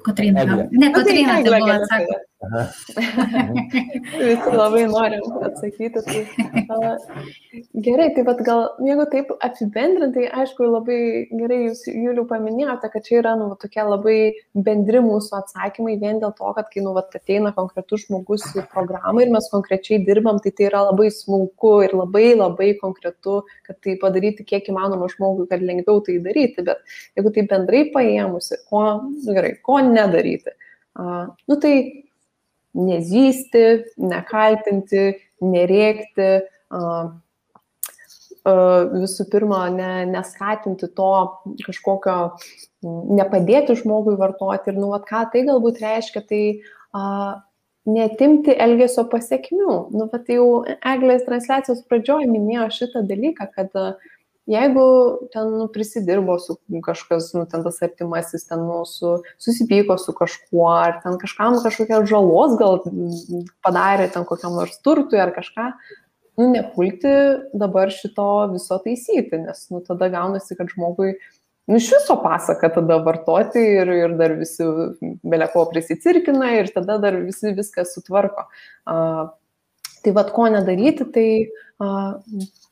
Kotryna. 0.04 0.68
Ne, 0.72 0.90
Kotryna, 0.92 1.40
tai 1.44 1.60
buvo 1.60 1.72
atsakymas. 1.74 2.26
Visi 4.18 4.52
labai 4.56 4.84
norim 4.88 5.24
atsakyti. 5.44 6.00
Tai, 6.06 6.20
uh, 6.72 6.96
gerai, 7.84 8.06
tai 8.16 8.24
vad 8.24 8.40
gal, 8.46 8.62
jeigu 8.86 9.04
taip 9.12 9.34
apibendrintai, 9.44 10.24
aišku, 10.40 10.64
labai 10.72 11.00
gerai 11.34 11.58
jūs, 11.66 11.82
Juliu, 11.92 12.24
paminėjote, 12.30 12.88
kad 12.94 13.04
čia 13.04 13.18
yra, 13.20 13.34
nu, 13.40 13.50
tokie 13.60 13.84
labai 13.84 14.16
bendri 14.68 15.02
mūsų 15.04 15.36
atsakymai 15.40 15.98
vien 16.00 16.22
dėl 16.22 16.32
to, 16.38 16.54
kad 16.56 16.70
kai, 16.72 16.80
nu, 16.86 16.94
vat, 16.96 17.12
ateina 17.18 17.52
konkretus 17.56 18.06
žmogus 18.06 18.46
į 18.56 18.64
programą 18.72 19.26
ir 19.26 19.34
mes 19.36 19.50
konkrečiai 19.52 20.00
dirbam, 20.08 20.40
tai 20.40 20.54
tai 20.56 20.70
yra 20.70 20.86
labai 20.88 21.10
smulku 21.12 21.74
ir 21.84 21.92
labai 21.98 22.32
labai 22.38 22.72
konkretu, 22.80 23.42
kad 23.68 23.76
tai 23.84 23.98
padaryti 24.00 24.48
kiek 24.48 24.72
įmanoma 24.72 25.12
žmogui, 25.12 25.44
kad 25.52 25.60
lengviau 25.60 26.00
tai 26.08 26.16
daryti, 26.24 26.64
bet 26.64 26.80
jeigu 27.20 27.36
tai 27.36 27.46
bendrai 27.52 27.84
paėmusi, 27.92 28.64
ko, 28.72 28.86
nu, 29.04 29.36
gerai, 29.36 29.58
ko 29.60 29.82
nedaryti 29.84 30.56
nu 31.46 31.56
tai 31.56 32.04
nezysti, 32.76 33.64
nekaltinti, 33.98 35.10
nerėkti, 35.40 36.30
visų 38.44 39.26
pirma, 39.32 39.68
ne, 39.74 40.06
neskatinti 40.08 40.88
to 40.96 41.12
kažkokio, 41.66 42.16
nepadėti 42.82 43.76
žmogui 43.76 44.16
vartoti 44.16 44.72
ir, 44.72 44.78
nu, 44.80 44.90
vat, 44.94 45.04
ką 45.08 45.26
tai 45.32 45.44
galbūt 45.48 45.80
reiškia, 45.82 46.22
tai 46.28 46.42
a, 46.96 47.42
netimti 47.90 48.54
elgesio 48.56 49.04
pasiekmių. 49.12 49.74
Nu, 49.92 50.06
bet 50.12 50.30
jau 50.32 50.64
Eglės 50.64 51.26
transliacijos 51.26 51.84
pradžioje 51.88 52.30
minėjo 52.30 52.70
šitą 52.78 53.04
dalyką, 53.08 53.50
kad 53.56 53.76
a, 53.76 53.92
jeigu 54.50 54.84
ten 55.32 55.50
nu, 55.54 55.68
prisidirbo 55.72 56.38
su 56.42 56.56
kažkas, 56.84 57.30
nu, 57.36 57.46
ten 57.50 57.64
tas 57.66 57.80
artimasis, 57.86 58.46
ten 58.48 58.62
nu, 58.66 58.82
su, 58.88 59.16
susipyko 59.42 59.96
su 59.98 60.14
kažkuo, 60.16 60.68
ar 60.74 61.00
ten 61.04 61.18
kažkam 61.22 61.60
kažkokia 61.62 62.02
žalos 62.10 62.56
gal 62.60 62.80
padarė, 63.64 64.10
ten 64.14 64.26
kokiam 64.28 64.56
nors 64.58 64.80
turtui 64.84 65.20
ar 65.22 65.34
kažką, 65.36 65.70
nu, 66.40 66.48
nepulti 66.54 67.14
dabar 67.54 67.92
šito 67.94 68.30
viso 68.54 68.80
taisyti, 68.82 69.44
nes 69.44 69.68
nu, 69.70 69.84
tada 69.86 70.10
gaunasi, 70.12 70.56
kad 70.58 70.72
žmogui 70.74 71.14
nu, 71.70 71.78
iš 71.78 71.90
viso 71.94 72.16
pasaka 72.22 72.72
tada 72.74 72.98
vartoti 73.06 73.62
ir, 73.78 73.92
ir 73.94 74.16
dar 74.18 74.34
visi 74.40 74.66
beleko 75.22 75.68
prisicirkina 75.70 76.56
ir 76.58 76.72
tada 76.74 76.98
dar 77.02 77.20
visi 77.22 77.54
viską 77.54 77.86
sutvarko. 77.86 78.48
Uh, 78.90 79.28
tai 80.04 80.14
vad 80.16 80.32
ko 80.34 80.48
nedaryti, 80.52 81.06
tai 81.14 81.28
uh, 81.46 81.60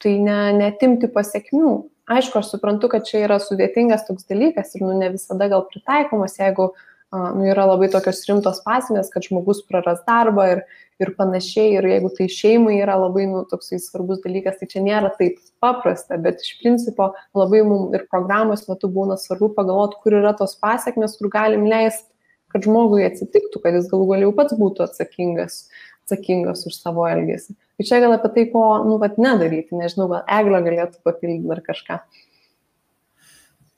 tai 0.02 0.16
ne, 0.22 0.40
netimti 0.58 1.08
pasiekmių. 1.12 1.72
Aišku, 2.08 2.40
aš 2.40 2.52
suprantu, 2.54 2.88
kad 2.92 3.04
čia 3.08 3.24
yra 3.26 3.36
sudėtingas 3.42 4.06
toks 4.06 4.28
dalykas 4.28 4.72
ir 4.76 4.84
nu, 4.86 4.94
ne 4.96 5.10
visada 5.12 5.48
gal 5.50 5.66
pritaikomas, 5.68 6.38
jeigu 6.40 6.70
nu, 7.12 7.44
yra 7.48 7.66
labai 7.68 7.90
tokios 7.92 8.22
rimtos 8.28 8.62
pasmės, 8.64 9.10
kad 9.12 9.24
žmogus 9.28 9.60
praras 9.68 10.00
darbą 10.08 10.46
ir, 10.54 10.62
ir 11.00 11.12
panašiai, 11.16 11.76
ir 11.76 11.88
jeigu 11.88 12.10
tai 12.16 12.28
šeimai 12.32 12.78
yra 12.80 12.96
labai 13.00 13.26
nu, 13.28 13.42
toksai 13.48 13.80
svarbus 13.80 14.22
dalykas, 14.24 14.56
tai 14.60 14.68
čia 14.72 14.84
nėra 14.84 15.12
taip 15.20 15.36
paprasta, 15.60 16.16
bet 16.20 16.40
iš 16.44 16.56
principo 16.62 17.10
labai 17.36 17.60
mums 17.64 17.96
ir 17.96 18.06
programos 18.12 18.64
metu 18.68 18.92
būna 18.92 19.16
svarbu 19.20 19.52
pagalvoti, 19.56 20.00
kur 20.04 20.16
yra 20.20 20.32
tos 20.36 20.56
pasiekmes, 20.60 21.16
kur 21.20 21.32
galim 21.32 21.68
leisti, 21.68 22.08
kad 22.52 22.64
žmogui 22.64 23.04
atsitiktų, 23.04 23.60
kad 23.60 23.76
jis 23.76 23.88
galų 23.90 24.08
galiau 24.14 24.32
pats 24.36 24.56
būtų 24.56 24.86
atsakingas, 24.86 25.66
atsakingas 26.08 26.64
už 26.66 26.78
savo 26.80 27.04
elgesį. 27.08 27.54
Tai 27.76 27.86
čia 27.86 28.00
gal 28.02 28.16
apie 28.16 28.30
tai, 28.34 28.46
ko, 28.52 28.62
nu, 28.86 28.96
vat 29.02 29.20
nedaryti, 29.20 29.76
nežinau, 29.76 30.08
gal 30.10 30.24
eglio 30.40 30.62
galėtų 30.64 31.04
papildyti 31.04 31.52
ar 31.52 31.60
kažką. 31.66 31.98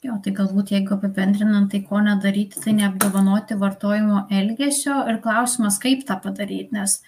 Jo, 0.01 0.15
tai 0.25 0.33
galbūt 0.33 0.71
jeigu 0.73 0.95
apibendrinant, 0.97 1.69
tai 1.69 1.83
ko 1.85 2.01
nedaryti, 2.01 2.63
tai 2.63 2.73
neapdovanoti 2.79 3.59
vartojimo 3.61 4.23
elgesio 4.33 5.03
ir 5.11 5.19
klausimas, 5.21 5.77
kaip 5.83 6.07
tą 6.09 6.17
padaryti, 6.23 6.73
nes, 6.73 7.03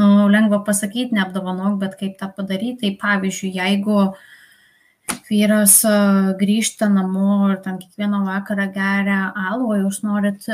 nu, 0.00 0.24
lengva 0.32 0.62
pasakyti, 0.64 1.12
neapdovanok, 1.18 1.76
bet 1.82 1.98
kaip 2.00 2.16
tą 2.20 2.30
padaryti, 2.38 2.78
tai 2.86 2.94
pavyzdžiui, 3.02 3.52
jeigu 3.58 3.98
vyras 5.28 5.82
grįžta 6.40 6.88
namo 6.88 7.50
ir 7.50 7.60
tam 7.66 7.76
kiekvieną 7.82 8.22
vakarą 8.30 8.70
geria 8.72 9.20
alų, 9.50 9.74
jūs 9.82 10.00
norit 10.06 10.48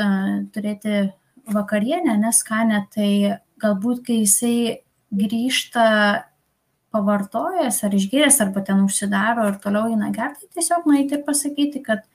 turėti 0.51 1.05
vakarienę, 1.53 2.17
neskanę, 2.19 2.83
tai 2.91 3.37
galbūt, 3.61 4.03
kai 4.07 4.21
jisai 4.23 4.57
grįžta 5.13 5.87
pavartojęs 6.95 7.81
ar 7.83 7.95
išgėręs 7.95 8.39
arba 8.43 8.63
ten 8.65 8.83
užsidaro 8.85 9.47
ir 9.49 9.59
toliau 9.63 9.91
eina 9.91 10.11
gerti, 10.15 10.47
tai 10.47 10.61
tiesiog 10.61 10.87
nueiti 10.89 11.17
ir 11.17 11.25
pasakyti, 11.27 11.83
kad 11.83 12.05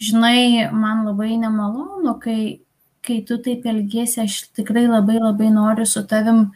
žinai, 0.00 0.70
man 0.72 1.04
labai 1.06 1.36
nemalonu, 1.40 2.16
kai, 2.22 2.60
kai 3.06 3.20
tu 3.28 3.38
taip 3.44 3.66
elgėsi, 3.68 4.22
aš 4.24 4.40
tikrai 4.56 4.86
labai 4.88 5.18
labai 5.20 5.50
noriu 5.52 5.86
su 5.88 6.02
tavim 6.08 6.48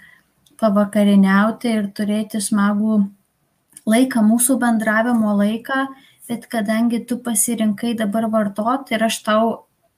pavakariniauti 0.60 1.76
ir 1.78 1.90
turėti 1.96 2.40
smagų 2.40 3.02
laiką, 3.90 4.24
mūsų 4.24 4.58
bendravimo 4.62 5.36
laiką, 5.36 5.86
bet 6.28 6.48
kadangi 6.48 7.02
tu 7.04 7.18
pasirinkai 7.20 7.92
dabar 7.98 8.30
vartoti 8.32 8.96
ir 8.96 9.04
aš 9.04 9.20
tau 9.26 9.48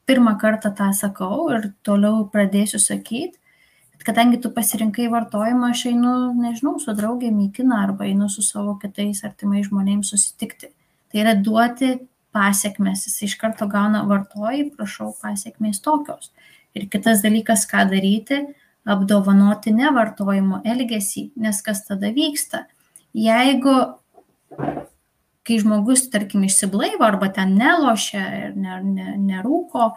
pirmą 0.07 0.37
kartą 0.39 0.73
tą 0.75 0.91
sakau 0.95 1.49
ir 1.55 1.71
toliau 1.87 2.25
pradėsiu 2.33 2.81
sakyti, 2.83 3.39
kadangi 4.07 4.38
tu 4.42 4.52
pasirinkai 4.54 5.09
vartojimą, 5.11 5.72
aš 5.74 5.86
einu, 5.90 6.12
nežinau, 6.38 6.76
su 6.82 6.94
draugėm 6.94 7.40
į 7.46 7.48
kiną 7.59 7.80
arba 7.88 8.07
einu 8.07 8.28
su 8.30 8.44
savo 8.46 8.76
kitais 8.82 9.24
artimais 9.26 9.66
žmonėms 9.66 10.12
susitikti. 10.14 10.70
Tai 11.11 11.22
yra 11.24 11.34
duoti 11.38 11.96
pasiekmes, 12.36 13.07
jis 13.09 13.24
iš 13.26 13.34
karto 13.40 13.66
gauna 13.70 14.04
vartojai, 14.07 14.68
prašau 14.76 15.11
pasiekmės 15.22 15.82
tokios. 15.84 16.30
Ir 16.76 16.86
kitas 16.92 17.22
dalykas, 17.24 17.64
ką 17.70 17.86
daryti, 17.90 18.42
apdovanoti 18.86 19.72
nevartojimo 19.74 20.61
elgesį, 20.68 21.30
nes 21.42 21.62
kas 21.64 21.82
tada 21.88 22.12
vyksta. 22.14 22.66
Jeigu, 23.16 23.74
kai 25.46 25.59
žmogus, 25.62 26.04
tarkim, 26.12 26.44
išsiblaivo 26.46 27.07
arba 27.07 27.30
ten 27.34 27.57
nelošia 27.59 28.26
ir 28.42 28.59
nerūko, 28.61 29.94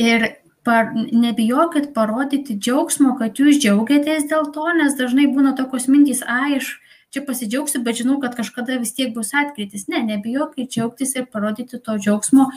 ir 0.00 0.30
par, 0.64 0.92
nebijokit 0.94 1.90
parodyti 1.96 2.56
džiaugsmo, 2.58 3.14
kad 3.18 3.38
jūs 3.40 3.60
džiaugiatės 3.62 4.28
dėl 4.30 4.50
to, 4.54 4.66
nes 4.76 4.96
dažnai 4.98 5.26
būna 5.32 5.54
tokios 5.58 5.88
mintys, 5.88 6.22
ai, 6.26 6.60
aš 6.60 6.74
čia 7.10 7.24
pasidžiaugsiu, 7.26 7.82
bet 7.86 8.00
žinau, 8.00 8.20
kad 8.22 8.36
kažkada 8.38 8.78
vis 8.82 8.94
tiek 8.94 9.14
bus 9.14 9.32
atkritis. 9.34 9.88
Ne, 9.90 10.02
nebijokit 10.06 10.70
džiaugtis 10.70 11.16
ir 11.16 11.26
parodyti 11.32 11.80
to 11.82 11.96
džiaugsmo 11.98 12.50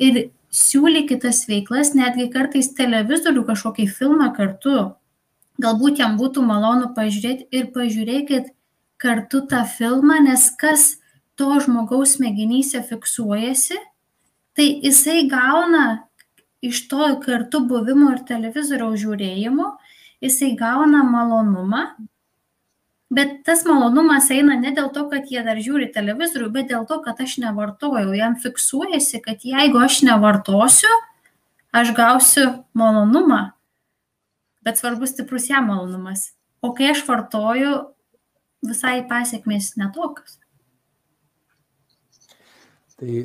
ir 0.00 0.28
siūlykit 0.54 1.22
tas 1.26 1.42
veiklas, 1.48 1.92
netgi 1.98 2.30
kartais 2.32 2.70
televizorių 2.78 3.44
kažkokį 3.50 3.88
filmą 3.98 4.30
kartu. 4.36 4.94
Galbūt 5.58 6.00
jam 6.00 6.16
būtų 6.20 6.44
malonu 6.46 6.92
pažiūrėti 6.96 7.48
ir 7.50 7.68
pažiūrėkit 7.74 8.54
kartu 9.02 9.42
tą 9.50 9.64
filmą, 9.68 10.22
nes 10.24 10.48
kas 10.58 10.94
to 11.38 11.50
žmogaus 11.62 12.16
smegenyse 12.16 12.80
fiksuojasi, 12.86 13.76
tai 14.58 14.68
jisai 14.82 15.26
gauna 15.30 16.07
iš 16.64 16.86
to 16.90 17.12
kartu 17.22 17.62
buvimo 17.66 18.12
ir 18.14 18.24
televizoriaus 18.28 18.98
žiūrėjimo 19.02 19.72
jisai 20.24 20.54
gauna 20.58 21.04
malonumą, 21.06 21.82
bet 23.10 23.42
tas 23.46 23.64
malonumas 23.66 24.30
eina 24.34 24.58
ne 24.58 24.72
dėl 24.74 24.90
to, 24.94 25.06
kad 25.12 25.30
jie 25.30 25.42
dar 25.46 25.60
žiūri 25.62 25.90
televizorių, 25.94 26.50
bet 26.54 26.72
dėl 26.72 26.88
to, 26.88 27.00
kad 27.04 27.20
aš 27.22 27.38
nevartojau. 27.44 28.10
Jam 28.16 28.36
fiksuojasi, 28.42 29.22
kad 29.24 29.46
jeigu 29.46 29.80
aš 29.84 30.02
nevartosiu, 30.08 30.90
aš 31.72 31.94
gausiu 31.96 32.48
malonumą, 32.76 33.52
bet 34.66 34.80
svarbus 34.80 35.14
stiprus 35.14 35.48
jam 35.50 35.70
malonumas. 35.70 36.32
O 36.60 36.72
kai 36.74 36.90
aš 36.90 37.04
vartoju, 37.06 37.78
visai 38.66 39.00
pasiekmės 39.06 39.76
netokios. 39.78 40.40
Tai 42.98 43.20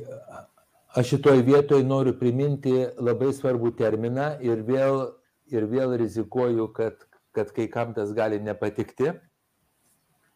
Aš 0.94 1.08
šitoj 1.10 1.40
vietoj 1.42 1.82
noriu 1.90 2.12
priminti 2.14 2.72
labai 3.02 3.32
svarbų 3.34 3.72
terminą 3.80 4.28
ir 4.46 4.60
vėl, 4.68 5.00
ir 5.50 5.66
vėl 5.66 5.96
rizikuoju, 5.98 6.68
kad, 6.76 7.00
kad 7.34 7.50
kai 7.56 7.66
kam 7.66 7.96
tas 7.98 8.12
gali 8.14 8.38
nepatikti, 8.38 9.10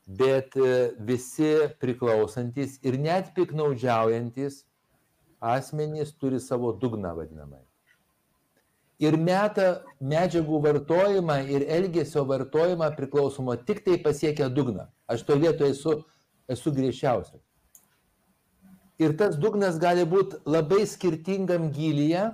bet 0.08 0.58
e, 0.58 0.72
visi 0.98 1.52
priklausantis 1.78 2.80
ir 2.82 2.98
net 2.98 3.30
piknaudžiaujantis 3.38 4.64
asmenys 5.54 6.16
turi 6.18 6.42
savo 6.42 6.74
dugną 6.74 7.14
vadinamai. 7.20 7.62
Ir 8.98 9.14
meta 9.22 9.84
medžiagų 10.02 10.64
vartojimą 10.64 11.38
ir 11.54 11.68
elgesio 11.70 12.26
vartojimą 12.26 12.90
priklausomą 12.98 13.60
tik 13.68 13.86
tai 13.86 14.02
pasiekia 14.02 14.50
dugną. 14.50 14.90
Aš 15.06 15.22
to 15.28 15.38
vietoje 15.38 15.78
esu, 15.78 16.00
esu 16.50 16.74
griežčiausias. 16.74 17.47
Ir 18.98 19.14
tas 19.18 19.38
dugnas 19.38 19.78
gali 19.78 20.06
būti 20.10 20.40
labai 20.50 20.86
skirtingam 20.90 21.70
gilyje. 21.74 22.32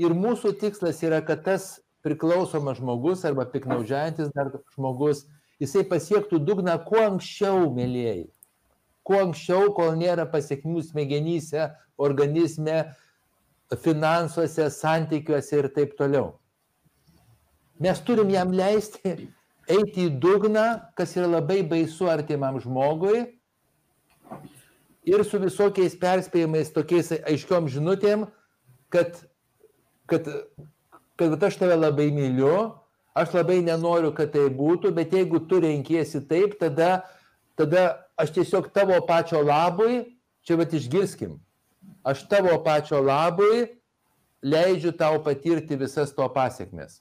Ir 0.00 0.14
mūsų 0.16 0.54
tikslas 0.60 1.00
yra, 1.04 1.22
kad 1.24 1.44
tas 1.46 1.78
priklausomas 2.04 2.80
žmogus 2.80 3.24
arba 3.24 3.46
piknaudžiantis 3.48 4.32
dar 4.34 4.50
žmogus, 4.74 5.24
jisai 5.62 5.84
pasiektų 5.88 6.40
dugną 6.42 6.74
kuo 6.84 7.00
anksčiau, 7.06 7.70
mėlyjei. 7.72 8.26
Kuo 9.06 9.20
anksčiau, 9.22 9.70
kol 9.74 9.94
nėra 9.98 10.26
pasiekmių 10.30 10.82
smegenyse, 10.86 11.70
organizme, 11.98 12.82
finansuose, 13.82 14.68
santykiuose 14.70 15.60
ir 15.62 15.70
taip 15.74 15.94
toliau. 15.98 16.34
Mes 17.82 18.00
turim 18.06 18.30
jam 18.30 18.52
leisti 18.54 19.14
eiti 19.70 20.08
į 20.08 20.16
dugną, 20.22 20.66
kas 20.98 21.16
yra 21.16 21.30
labai 21.38 21.62
baisu 21.66 22.10
artimam 22.10 22.58
žmogui, 22.62 23.24
ir 25.06 25.24
su 25.26 25.40
visokiais 25.42 25.96
perspėjimais, 25.98 26.72
tokiais 26.74 27.10
aiškiom 27.18 27.68
žinutėm, 27.72 28.26
kad, 28.92 29.18
kad, 30.10 30.28
kad 31.18 31.48
aš 31.48 31.58
tave 31.60 31.76
labai 31.78 32.10
myliu, 32.14 32.72
aš 33.18 33.34
labai 33.36 33.60
nenoriu, 33.64 34.12
kad 34.16 34.32
tai 34.34 34.46
būtų, 34.52 34.92
bet 34.96 35.14
jeigu 35.14 35.42
tu 35.48 35.60
renkiesi 35.62 36.22
taip, 36.28 36.56
tada, 36.60 37.02
tada 37.58 37.86
aš 38.20 38.34
tiesiog 38.38 38.70
tavo 38.74 38.98
pačio 39.08 39.42
labui, 39.44 40.04
čia 40.46 40.58
bet 40.60 40.74
išgirskim, 40.76 41.36
aš 42.06 42.26
tavo 42.30 42.54
pačio 42.64 43.02
labui 43.02 43.66
leidžiu 44.42 44.92
tau 44.98 45.22
patirti 45.22 45.78
visas 45.78 46.14
to 46.14 46.26
pasiekmes. 46.34 47.00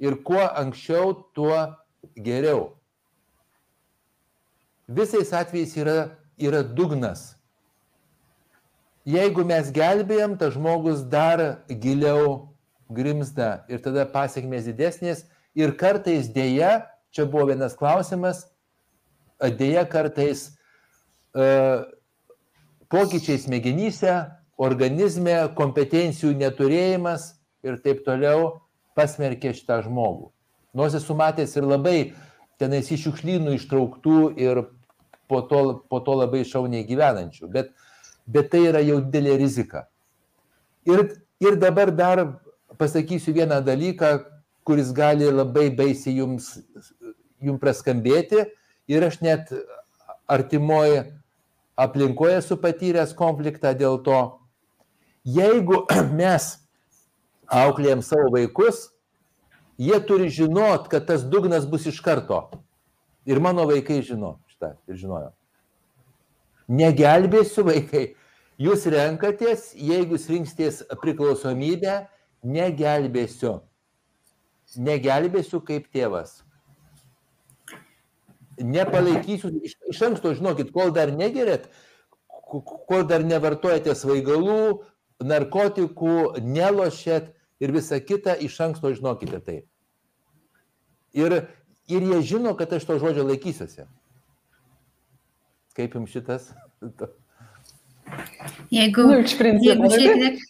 Ir 0.00 0.16
kuo 0.24 0.40
anksčiau, 0.40 1.12
tuo 1.34 1.56
geriau. 2.16 2.76
Visais 4.88 5.32
atvejais 5.36 5.74
yra, 5.78 5.98
yra 6.40 6.62
dugnas. 6.64 7.34
Jeigu 9.08 9.44
mes 9.48 9.70
gelbėjom, 9.72 10.36
tas 10.40 10.54
žmogus 10.54 11.02
dar 11.08 11.62
giliau 11.68 12.50
grimzda 12.90 13.64
ir 13.70 13.80
tada 13.84 14.04
pasiekmės 14.10 14.66
didesnės. 14.68 15.24
Ir 15.56 15.74
kartais 15.78 16.28
dėja, 16.30 16.86
čia 17.10 17.26
buvo 17.26 17.48
vienas 17.50 17.74
klausimas, 17.78 18.44
dėja 19.40 19.86
kartais 19.90 20.50
uh, 21.34 21.88
pokyčiai 22.92 23.40
smegenyse, 23.40 24.14
organizme, 24.60 25.36
kompetencijų 25.56 26.34
neturėjimas 26.38 27.32
ir 27.66 27.80
taip 27.82 28.04
toliau 28.06 28.60
pasmerkė 28.98 29.54
šitą 29.56 29.80
žmogų. 29.86 30.28
Nors 30.76 30.94
esu 30.94 31.16
matęs 31.18 31.56
ir 31.56 31.66
labai 31.66 32.12
tenais 32.60 32.90
iš 32.92 33.08
šiukšlynų 33.08 33.56
ištrauktų 33.56 34.18
ir 34.38 34.62
po 35.30 35.40
to, 35.46 35.62
po 35.86 36.02
to 36.02 36.18
labai 36.18 36.42
šauniai 36.46 36.86
gyvenančių, 36.88 37.48
bet, 37.54 37.70
bet 38.26 38.50
tai 38.50 38.64
yra 38.72 38.82
jau 38.82 38.98
didelė 39.04 39.38
rizika. 39.38 39.86
Ir, 40.88 41.06
ir 41.38 41.58
dabar 41.60 41.92
dar 41.94 42.24
pasakysiu 42.80 43.34
vieną 43.36 43.60
dalyką, 43.62 44.18
kuris 44.66 44.90
gali 44.96 45.28
labai 45.30 45.68
baisiai 45.74 46.18
jums, 46.18 46.56
jums 47.42 47.62
praskambėti 47.62 48.44
ir 48.90 49.06
aš 49.06 49.20
net 49.22 49.54
artimoje 50.30 51.06
aplinkoje 51.80 52.40
esu 52.42 52.58
patyręs 52.60 53.14
konfliktą 53.16 53.72
dėl 53.78 54.00
to, 54.04 54.20
jeigu 55.24 55.84
mes 56.20 56.52
auklėjam 57.50 58.02
savo 58.04 58.28
vaikus, 58.34 58.88
jie 59.80 59.96
turi 60.06 60.28
žinot, 60.32 60.90
kad 60.92 61.08
tas 61.08 61.24
dugnas 61.24 61.66
bus 61.66 61.88
iš 61.88 62.02
karto. 62.04 62.44
Ir 63.28 63.40
mano 63.40 63.66
vaikai 63.68 64.00
žino 64.04 64.38
šitą 64.60 64.74
ir 64.88 65.00
žinojo. 65.00 65.32
Negelbėsiu 66.68 67.64
vaikai. 67.66 68.14
Jūs 68.60 68.84
renkatės, 68.92 69.72
jeigu 69.74 70.14
jūs 70.14 70.28
rinksitės 70.28 70.82
priklausomybę, 71.00 72.06
negelbėsiu. 72.44 73.62
Negelbėsiu 74.76 75.60
kaip 75.64 75.88
tėvas 75.90 76.42
nepalaikysiu, 78.60 79.50
iš, 79.64 79.76
iš 79.88 80.02
anksto 80.04 80.34
žinokit, 80.36 80.68
kol 80.72 80.92
dar 80.92 81.12
negerėt, 81.16 81.68
kol 82.50 83.06
dar 83.08 83.24
nevartojate 83.24 83.94
svaigalų, 83.96 84.82
narkotikų, 85.24 86.42
nelošėt 86.44 87.30
ir 87.60 87.72
visa 87.72 88.00
kita, 88.00 88.36
iš 88.36 88.58
anksto 88.60 88.92
žinokite 88.92 89.40
tai. 89.44 89.58
Ir, 91.16 91.40
ir 91.88 92.06
jie 92.12 92.20
žino, 92.34 92.54
kad 92.58 92.72
aš 92.76 92.86
to 92.88 92.98
žodžio 93.02 93.24
laikysiuosi. 93.28 93.88
Kaip 95.76 95.94
jums 95.98 96.14
šitas? 96.14 96.50
Jeigu, 98.70 99.06
nu, 99.06 99.20
jeigu 99.22 99.90
šiek 99.94 100.22
tiek 100.22 100.40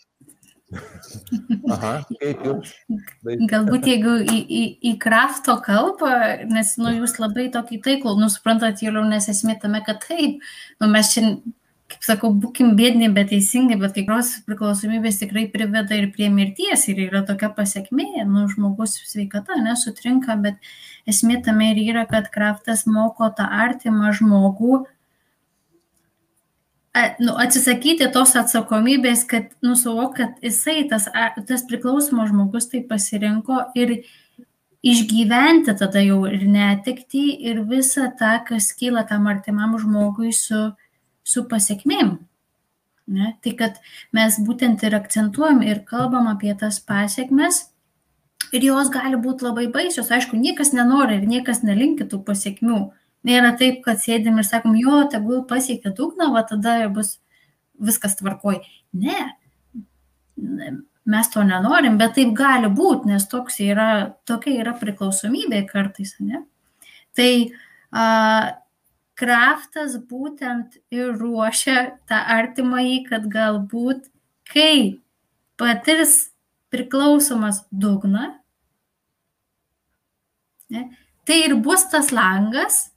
Aha, 1.71 1.95
kaip 2.21 2.45
jums? 2.47 2.75
Galbūt 3.51 3.89
jeigu 3.91 4.19
į, 4.23 4.37
į, 4.39 4.65
į 4.87 4.93
krafto 5.03 5.57
kalbą, 5.65 6.13
nes 6.51 6.77
nu, 6.79 6.93
jūs 7.01 7.17
labai 7.19 7.49
tokį 7.55 7.81
taiklų, 7.87 8.15
nu, 8.21 8.29
suprantat, 8.31 8.83
jau 8.85 8.93
nes 8.95 9.27
esmė 9.33 9.59
tame, 9.63 9.83
kad 9.87 9.99
taip, 10.05 10.45
nu, 10.79 10.91
mes 10.93 11.11
čia, 11.15 11.25
kaip 11.91 12.07
sakau, 12.07 12.31
būkim 12.45 12.77
bėdini, 12.79 13.11
bet 13.17 13.33
teisingai, 13.33 13.81
bet 13.83 13.97
kai 13.97 14.07
kurios 14.07 14.37
priklausomybės 14.47 15.19
tikrai 15.25 15.49
priveda 15.51 15.99
ir 15.99 16.13
prie 16.15 16.31
mirties 16.31 16.87
ir 16.93 17.03
yra 17.09 17.25
tokia 17.27 17.51
pasiekmė, 17.57 18.23
nu, 18.31 18.47
žmogus 18.53 18.95
sveikata 19.11 19.59
nesutrinka, 19.65 20.39
bet 20.45 20.71
esmė 21.11 21.41
tame 21.43 21.73
ir 21.73 21.83
yra, 21.89 22.07
kad 22.11 22.31
kraftas 22.31 22.87
moko 22.87 23.33
tą 23.35 23.51
artimą 23.67 24.15
žmogų 24.15 24.85
nu, 27.23 27.35
atsisakyti 27.39 28.09
tos 28.15 28.35
atsakomybės, 28.39 29.23
kad 29.31 29.53
nusuvok, 29.63 30.17
kad 30.17 30.41
jisai, 30.45 30.89
tas, 30.91 31.07
tas 31.47 31.63
priklausomas 31.69 32.33
žmogus 32.33 32.67
tai 32.73 32.83
pasirinko 32.87 33.63
ir 33.79 34.01
išgyventi 34.83 35.77
tada 35.79 36.03
jau 36.03 36.25
ir 36.27 36.47
netikti 36.49 37.25
ir 37.51 37.63
visą 37.69 38.09
tą, 38.19 38.39
kas 38.49 38.73
kyla 38.75 39.05
tam 39.09 39.29
artimam 39.31 39.77
žmogui 39.79 40.33
su, 40.35 40.71
su 41.23 41.45
pasiekmėm. 41.49 42.17
Ne? 43.11 43.35
Tai 43.43 43.53
kad 43.59 43.81
mes 44.15 44.39
būtent 44.47 44.83
ir 44.87 44.95
akcentuojam 44.97 45.65
ir 45.67 45.83
kalbam 45.87 46.31
apie 46.31 46.55
tas 46.59 46.79
pasiekmes 46.81 47.65
ir 48.55 48.67
jos 48.67 48.91
gali 48.95 49.19
būti 49.21 49.47
labai 49.47 49.67
baisios. 49.73 50.11
Aišku, 50.11 50.39
niekas 50.39 50.73
nenori 50.75 51.19
ir 51.19 51.27
niekas 51.29 51.63
nelinkitų 51.67 52.23
pasiekmių. 52.27 52.81
Nėra 53.27 53.53
taip, 53.61 53.83
kad 53.85 54.01
sėdim 54.01 54.39
ir 54.41 54.47
sakom, 54.49 54.77
jo, 54.81 55.03
tegul 55.13 55.43
pasiekia 55.49 55.93
dugną, 55.97 56.31
va 56.33 56.45
tada 56.49 56.79
bus 56.93 57.19
viskas 57.81 58.17
tvarkoj. 58.17 58.63
Ne, 58.97 59.19
mes 61.05 61.29
to 61.33 61.43
nenorim, 61.45 61.99
bet 62.01 62.15
taip 62.17 62.33
gali 62.37 62.71
būti, 62.73 63.11
nes 63.11 63.27
yra, 63.61 64.17
tokia 64.25 64.61
yra 64.63 64.75
priklausomybė 64.79 65.67
kartais, 65.69 66.15
ne? 66.21 66.45
Tai 67.17 67.31
a, 67.93 68.57
kraftas 69.21 69.97
būtent 69.99 70.79
ir 70.91 71.13
ruošia 71.19 71.99
tą 72.09 72.21
artimąjį, 72.39 72.99
kad 73.09 73.27
galbūt, 73.29 74.09
kai 74.49 75.01
patirs 75.61 76.31
priklausomas 76.71 77.65
dugną, 77.71 78.31
ne, 80.71 80.87
tai 81.27 81.43
ir 81.49 81.57
bus 81.61 81.85
tas 81.91 82.13
langas, 82.15 82.90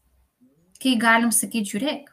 kai 0.83 0.97
galim 0.99 1.31
sakyti, 1.31 1.73
žiūrėk, 1.73 2.09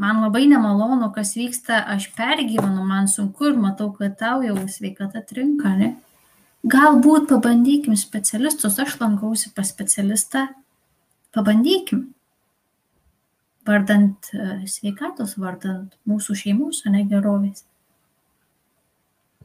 man 0.00 0.22
labai 0.24 0.44
nemalonu, 0.50 1.10
kas 1.14 1.34
vyksta, 1.38 1.80
aš 1.94 2.10
pergyvenu, 2.16 2.84
man 2.86 3.08
sunku 3.10 3.50
ir 3.50 3.60
matau, 3.60 3.90
kad 3.96 4.18
tau 4.20 4.42
jau 4.44 4.56
sveikata 4.70 5.24
trinka, 5.26 5.74
ne? 5.78 5.94
Galbūt 6.64 7.28
pabandykim 7.28 7.96
specialistus, 8.00 8.78
aš 8.80 8.96
lankausi 9.00 9.50
pas 9.56 9.68
specialistą, 9.68 10.46
pabandykim. 11.36 12.06
Vardant 13.68 14.30
e, 14.32 14.64
sveikatos, 14.68 15.38
vardant 15.40 15.92
mūsų 16.08 16.36
šeimos, 16.40 16.82
o 16.84 16.92
ne 16.92 17.04
gerovės. 17.08 17.64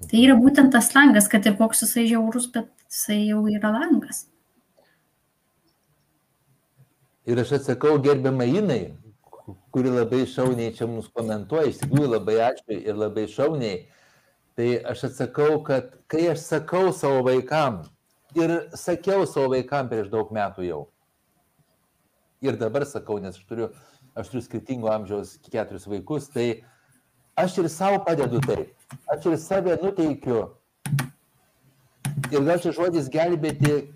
Tai 0.08 0.20
yra 0.20 0.36
būtent 0.40 0.72
tas 0.76 0.92
langas, 0.96 1.28
kad 1.32 1.48
ir 1.48 1.56
koks 1.60 1.84
jisai 1.84 2.06
žiaurus, 2.08 2.48
bet 2.52 2.68
jisai 2.88 3.20
jau 3.30 3.46
yra 3.52 3.72
langas. 3.76 4.26
Ir 7.28 7.40
aš 7.42 7.58
atsakau 7.60 7.98
gerbiamą 8.02 8.48
Inai, 8.48 8.94
kuri 9.74 9.92
labai 9.92 10.26
šauniai 10.30 10.74
čia 10.76 10.88
mums 10.88 11.10
komentuoja, 11.14 11.70
iš 11.70 11.82
tikrųjų 11.84 12.12
labai 12.16 12.38
ačiū 12.48 12.78
ir 12.78 12.98
labai 12.98 13.28
šauniai. 13.30 13.82
Tai 14.60 14.70
aš 14.92 15.10
atsakau, 15.10 15.60
kad 15.64 15.94
kai 16.12 16.30
aš 16.32 16.46
sakau 16.48 16.94
savo 16.96 17.24
vaikam 17.28 17.84
ir 18.36 18.56
sakiau 18.76 19.28
savo 19.28 19.54
vaikam 19.56 19.90
prieš 19.90 20.10
daug 20.12 20.32
metų 20.36 20.66
jau, 20.68 20.82
ir 22.42 22.58
dabar 22.60 22.86
sakau, 22.86 23.20
nes 23.20 23.36
aš 23.36 23.46
turiu, 23.48 23.70
aš 24.16 24.32
turiu 24.32 24.44
skirtingo 24.46 24.92
amžiaus 24.92 25.38
keturis 25.50 25.88
vaikus, 25.90 26.30
tai 26.32 26.64
aš 27.40 27.58
ir 27.64 27.70
savo 27.72 28.02
padedu 28.06 28.42
taip, 28.46 28.74
aš 29.12 29.30
ir 29.32 29.38
save 29.38 29.78
nuteikiu. 29.84 30.48
Ir 32.30 32.44
gal 32.46 32.60
čia 32.62 32.74
žodis 32.76 33.10
gelbėti 33.12 33.90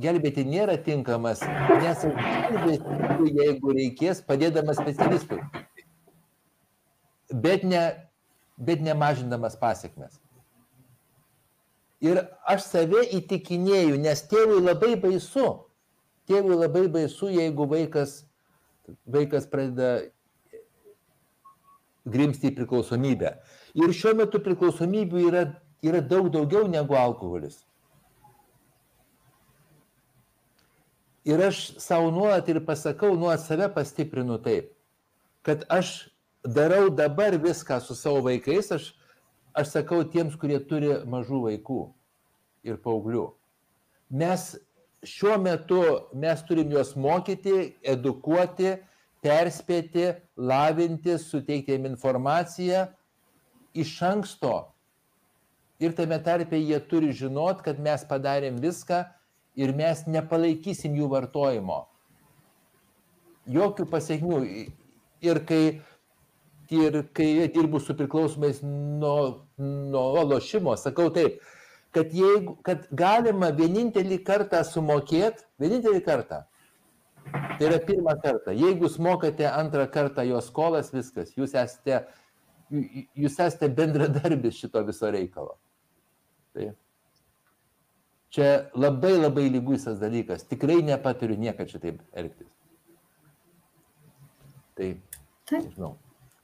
gelbėti 0.00 0.44
nėra 0.48 0.76
tinkamas, 0.84 1.42
nes 1.82 2.04
aš 2.08 2.16
gelbėsiu, 2.16 3.28
jeigu 3.40 3.74
reikės, 3.76 4.22
padėdamas 4.26 4.80
specialistui. 4.80 5.40
Bet, 7.30 7.64
ne, 7.64 7.82
bet 8.58 8.82
nemažindamas 8.82 9.56
pasiekmes. 9.60 10.18
Ir 12.00 12.22
aš 12.48 12.64
save 12.64 13.04
įtikinėjau, 13.18 13.98
nes 14.00 14.22
tėvui 14.30 14.62
labai 14.64 14.94
baisu. 15.00 15.50
Tėvui 16.30 16.56
labai 16.56 16.86
baisu, 16.88 17.28
jeigu 17.28 17.66
vaikas, 17.68 18.22
vaikas 19.04 19.48
pradeda 19.50 20.08
grimsti 22.08 22.48
į 22.50 22.56
priklausomybę. 22.56 23.34
Ir 23.78 23.92
šiuo 23.94 24.14
metu 24.18 24.40
priklausomybių 24.42 25.24
yra, 25.28 25.42
yra 25.84 26.00
daug 26.00 26.30
daugiau 26.32 26.70
negu 26.70 26.96
alkoholis. 26.96 27.60
Ir 31.24 31.42
aš 31.44 31.74
savo 31.78 32.10
nuolat 32.10 32.48
ir 32.48 32.62
pasakau, 32.64 33.12
nuolat 33.16 33.42
save 33.44 33.68
pastiprinu 33.74 34.38
taip, 34.40 34.70
kad 35.44 35.66
aš 35.68 36.08
darau 36.44 36.88
dabar 36.88 37.36
viską 37.36 37.80
su 37.84 37.94
savo 37.94 38.22
vaikais, 38.24 38.72
aš, 38.72 38.94
aš 39.52 39.74
sakau 39.74 40.00
tiems, 40.04 40.38
kurie 40.40 40.58
turi 40.64 40.94
mažų 41.04 41.42
vaikų 41.48 41.82
ir 42.64 42.80
paauglių. 42.80 43.26
Mes 44.10 44.54
šiuo 45.06 45.36
metu 45.40 45.82
mes 46.16 46.40
turim 46.48 46.72
juos 46.72 46.94
mokyti, 46.96 47.74
edukuoti, 47.84 48.78
perspėti, 49.20 50.14
lavinti, 50.36 51.18
suteikti 51.20 51.76
jiem 51.76 51.90
informaciją 51.92 52.86
iš 53.76 53.92
anksto, 54.02 54.70
ir 55.80 55.92
tame 55.96 56.18
tarpe 56.22 56.58
jie 56.60 56.78
turi 56.88 57.12
žinot, 57.16 57.62
kad 57.64 57.80
mes 57.80 58.04
padarėm 58.08 58.60
viską 58.60 59.04
ir 59.60 59.72
mes 59.76 60.02
nepalaikysim 60.08 60.96
jų 60.98 61.08
vartojimo. 61.12 61.84
Jokių 63.50 63.86
pasiekmių. 63.90 64.40
Ir 65.20 65.40
kai, 65.48 65.62
ir 66.72 67.00
kai 67.16 67.30
dirbu 67.52 67.80
su 67.82 67.96
priklausomais 67.96 68.62
nuo, 68.64 69.46
nuo 69.60 70.22
lošimo, 70.24 70.76
sakau 70.80 71.10
taip, 71.12 71.42
kad, 71.92 72.14
jeigu, 72.14 72.56
kad 72.64 72.86
galima 72.96 73.50
vienintelį 73.56 74.22
kartą 74.24 74.62
sumokėti, 74.64 75.44
vienintelį 75.60 76.00
kartą. 76.06 76.44
Tai 77.30 77.66
yra 77.66 77.80
pirmą 77.84 78.14
kartą. 78.22 78.54
Jeigu 78.56 78.86
jūs 78.86 78.96
mokate 79.02 79.44
antrą 79.50 79.84
kartą 79.92 80.24
jo 80.24 80.40
skolas, 80.42 80.88
viskas, 80.94 81.34
jūs 81.36 81.52
esate, 81.58 82.04
jūs 82.72 83.36
esate 83.36 83.68
bendradarbis 83.76 84.56
šito 84.62 84.80
viso 84.86 85.10
reikalo. 85.12 85.58
Tai. 86.56 86.70
Čia 88.30 88.70
labai 88.78 89.16
labai 89.18 89.48
lyguisas 89.50 89.98
dalykas. 89.98 90.44
Tikrai 90.46 90.78
nepaturiu 90.86 91.38
niekad 91.38 91.70
šitaip 91.72 91.98
elgtis. 92.14 92.52
Tai, 94.78 94.92
nežinau. 95.50 95.96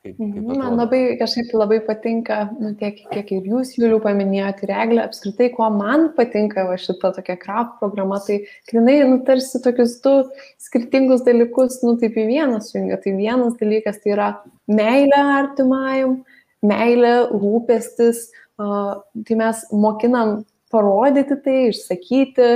Kaip, 0.07 0.19
kaip 0.19 0.35
mhm, 0.39 0.59
Man 0.61 0.77
labai 0.79 1.01
kažkaip 1.19 1.53
labai 1.55 1.79
patinka, 1.87 2.39
nu, 2.61 2.73
tiek 2.79 2.99
kiek 3.11 3.31
ir 3.35 3.47
jūs, 3.51 3.73
Juliu, 3.79 3.99
paminėjote, 4.03 4.67
ir 4.67 4.73
Eglė, 4.77 5.01
apskritai, 5.03 5.49
kuo 5.55 5.67
man 5.75 6.09
patinka 6.19 6.67
va, 6.69 6.77
šita 6.79 7.11
tokia 7.17 7.37
kraft 7.41 7.79
programa, 7.81 8.21
tai 8.23 8.41
jinai, 8.71 8.99
nu, 9.11 9.21
tarsi 9.27 9.63
tokius 9.65 9.97
du 10.05 10.15
skirtingus 10.63 11.25
dalykus, 11.27 11.81
nu, 11.87 11.97
taip 12.03 12.19
į 12.19 12.27
vieną 12.31 12.61
sujungia. 12.67 13.01
Tai 13.03 13.15
vienas 13.19 13.57
dalykas 13.63 14.03
tai 14.03 14.15
yra 14.15 14.29
meilė 14.71 15.23
artimajam, 15.39 16.21
meilė, 16.67 17.15
rūpestis, 17.35 18.29
uh, 18.63 18.99
tai 19.27 19.41
mes 19.43 19.65
mokinam 19.75 20.39
parodyti 20.77 21.41
tai, 21.41 21.61
išsakyti, 21.73 22.51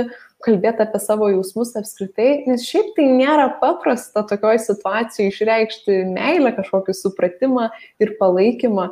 kalbėti 0.45 0.83
apie 0.83 0.99
savo 1.01 1.29
jausmus 1.31 1.73
apskritai, 1.79 2.43
nes 2.49 2.65
šiaip 2.65 2.93
tai 2.97 3.07
nėra 3.13 3.47
paprasta 3.61 4.23
tokioj 4.27 4.59
situacijoje 4.63 5.31
išreikšti 5.31 5.97
meilę, 6.11 6.53
kažkokį 6.57 6.95
supratimą 6.97 7.67
ir 8.01 8.15
palaikymą. 8.19 8.89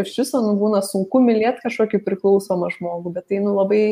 Iš 0.00 0.16
viso 0.22 0.42
nu, 0.44 0.54
būna 0.60 0.82
sunku 0.84 1.22
mylėti 1.24 1.64
kažkokį 1.64 2.02
priklausomą 2.06 2.72
žmogų, 2.76 3.14
bet 3.16 3.30
tai 3.32 3.40
nu, 3.44 3.54
labai 3.58 3.84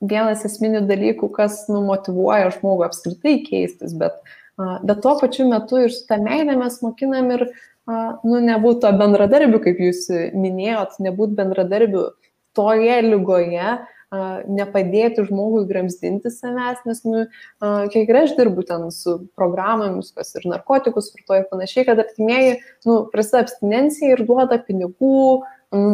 vienas 0.00 0.44
esminių 0.46 0.84
dalykų, 0.88 1.30
kas 1.34 1.64
nu, 1.72 1.82
motivuoja 1.86 2.52
žmogų 2.54 2.86
apskritai 2.86 3.38
keistis, 3.46 3.96
bet, 3.98 4.20
bet 4.58 5.02
tuo 5.02 5.16
pačiu 5.20 5.48
metu 5.50 5.82
ir 5.86 5.94
su 5.94 6.04
tą 6.10 6.20
meilę 6.22 6.58
mes 6.60 6.78
mokinam 6.84 7.32
ir 7.34 7.48
nu, 7.88 8.38
nebūtų 8.44 8.92
bendradarbių, 9.00 9.62
kaip 9.64 9.82
jūs 9.82 10.06
minėjot, 10.36 11.00
nebūtų 11.02 11.38
bendradarbių 11.40 12.08
toje 12.58 12.98
lygoje, 13.06 13.78
nepadėti 14.48 15.26
žmogui 15.28 15.66
gramzdinti 15.68 16.30
savęs, 16.32 16.80
nes, 16.88 17.02
nu, 17.04 17.24
kiek 17.92 18.08
ir 18.08 18.20
aš 18.22 18.34
dirbu 18.38 18.64
ten 18.68 18.86
su 18.94 19.18
programomis, 19.36 20.14
kas 20.16 20.32
ir 20.38 20.46
narkotikus 20.48 21.10
vartoja 21.12 21.42
ir 21.44 21.50
panašiai, 21.50 21.84
kad 21.88 22.00
artimieji, 22.00 22.58
nu, 22.88 23.02
prasideda 23.12 23.44
abstinencija 23.44 24.16
ir 24.16 24.24
duoda 24.28 24.60
pinigų 24.64 25.42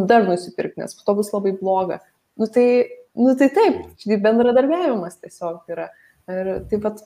dar 0.07 0.29
nusipirkti, 0.29 0.85
nes 0.85 0.95
po 0.95 1.09
to 1.09 1.17
bus 1.19 1.33
labai 1.35 1.57
bloga. 1.59 1.99
Nu 2.39 2.47
tai, 2.47 2.69
nu, 3.19 3.35
tai 3.39 3.51
taip, 3.55 3.83
bendradarbiavimas 4.07 5.19
tiesiog 5.19 5.75
yra. 5.75 5.91
Ir 6.31 6.55
taip 6.71 6.87
pat 6.87 7.03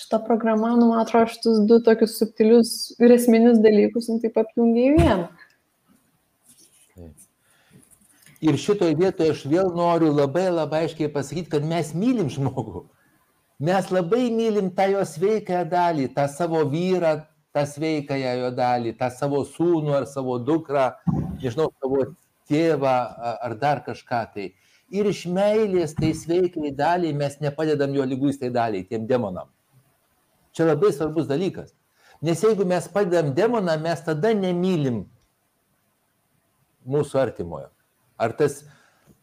šita 0.00 0.22
programa, 0.24 0.72
nu, 0.78 0.88
man 0.88 1.04
atrodo, 1.04 1.28
šitus 1.34 1.60
du 1.68 1.82
tokius 1.84 2.16
subtilius 2.16 2.72
ir 2.96 3.12
esminius 3.12 3.60
dalykus, 3.60 4.08
nu, 4.08 4.16
taip 4.24 4.40
apjungia 4.40 4.88
į 4.88 4.96
vieną. 4.96 5.28
Ir 8.40 8.56
šitoje 8.56 8.96
vietoje 8.96 9.34
aš 9.34 9.42
vėl 9.52 9.68
noriu 9.76 10.14
labai 10.16 10.46
labai 10.48 10.86
aiškiai 10.86 11.10
pasakyti, 11.12 11.50
kad 11.52 11.64
mes 11.66 11.92
mylim 11.92 12.30
žmogų. 12.32 12.86
Mes 13.60 13.90
labai 13.92 14.30
mylim 14.32 14.70
tą 14.72 14.86
jo 14.88 15.02
sveikąją 15.04 15.66
dalį, 15.68 16.06
tą 16.16 16.24
savo 16.32 16.62
vyrą, 16.72 17.18
tą 17.52 17.66
sveikąją 17.68 18.30
jo 18.40 18.50
dalį, 18.56 18.94
tą 18.96 19.10
savo 19.12 19.42
sūnų 19.44 19.92
ar 19.98 20.06
savo 20.08 20.38
dukrą, 20.40 20.86
nežinau, 21.42 21.68
savo 21.82 22.06
tėvą 22.48 22.94
ar 23.44 23.56
dar 23.60 23.82
kažką 23.84 24.22
tai. 24.34 24.46
Ir 24.90 25.06
iš 25.06 25.26
meilės 25.30 25.92
tai 25.98 26.14
sveikai 26.16 26.72
daliai 26.74 27.12
mes 27.14 27.36
nepadedam 27.44 27.92
jo 27.94 28.06
lyguistai 28.08 28.48
daliai, 28.50 28.86
tiem 28.88 29.04
demonam. 29.06 29.50
Čia 30.56 30.70
labai 30.72 30.94
svarbus 30.96 31.28
dalykas. 31.28 31.74
Nes 32.24 32.40
jeigu 32.42 32.64
mes 32.68 32.88
padedam 32.88 33.34
demonam, 33.36 33.84
mes 33.84 34.00
tada 34.04 34.32
nemylim 34.36 35.04
mūsų 36.88 37.20
artimojo. 37.20 37.68
Ar 38.20 38.34
tas, 38.36 38.60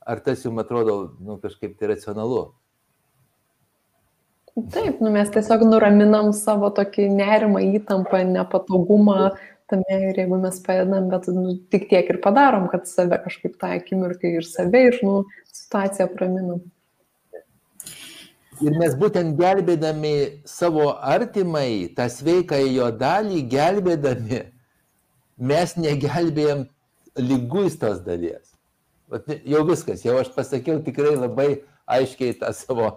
ar 0.02 0.24
tas 0.26 0.45
jums 0.45 0.64
atrodo 0.64 0.95
nu, 1.20 1.38
kažkaip 1.43 1.78
tai 1.78 1.93
racionalu? 1.93 2.48
Taip, 4.74 5.04
nu, 5.06 5.12
mes 5.14 5.30
tiesiog 5.30 5.68
nuraminam 5.70 6.32
savo 6.34 6.72
tokį 6.74 7.12
nerimą, 7.14 7.62
įtampą, 7.78 8.24
nepatogumą 8.26 9.36
tame 9.70 9.98
ir 10.10 10.18
jeigu 10.18 10.39
mes 10.41 10.58
padedam, 10.64 11.10
bet 11.12 11.28
nu, 11.36 11.52
tik 11.72 11.89
tiek 11.91 12.10
ir 12.10 12.22
padarom, 12.24 12.66
kad 12.72 12.88
save 12.89 13.20
kažkaip 13.26 13.60
tą 13.62 13.74
akimirką 13.76 14.32
ir 14.39 14.48
save 14.48 14.84
ir 14.89 15.00
nu, 15.04 15.20
situaciją 15.52 16.08
praminam. 16.16 16.64
Ir 18.64 18.74
mes 18.82 18.95
būtent 18.98 19.38
gelbėdami 19.38 20.16
savo 20.50 20.89
artimai, 20.95 21.93
tą 21.98 22.08
sveiką 22.10 22.58
jo 22.64 22.89
dalį, 23.04 23.43
gelbėdami, 23.52 24.41
mes 25.38 25.76
negelbėjom 25.78 26.66
lyguistos 27.22 28.02
dalies. 28.08 28.47
Jau 29.47 29.64
viskas, 29.68 30.03
jau 30.03 30.18
aš 30.20 30.30
pasakiau 30.36 30.82
tikrai 30.84 31.16
labai 31.16 31.62
aiškiai 31.88 32.36
tą 32.41 32.51
savo, 32.55 32.89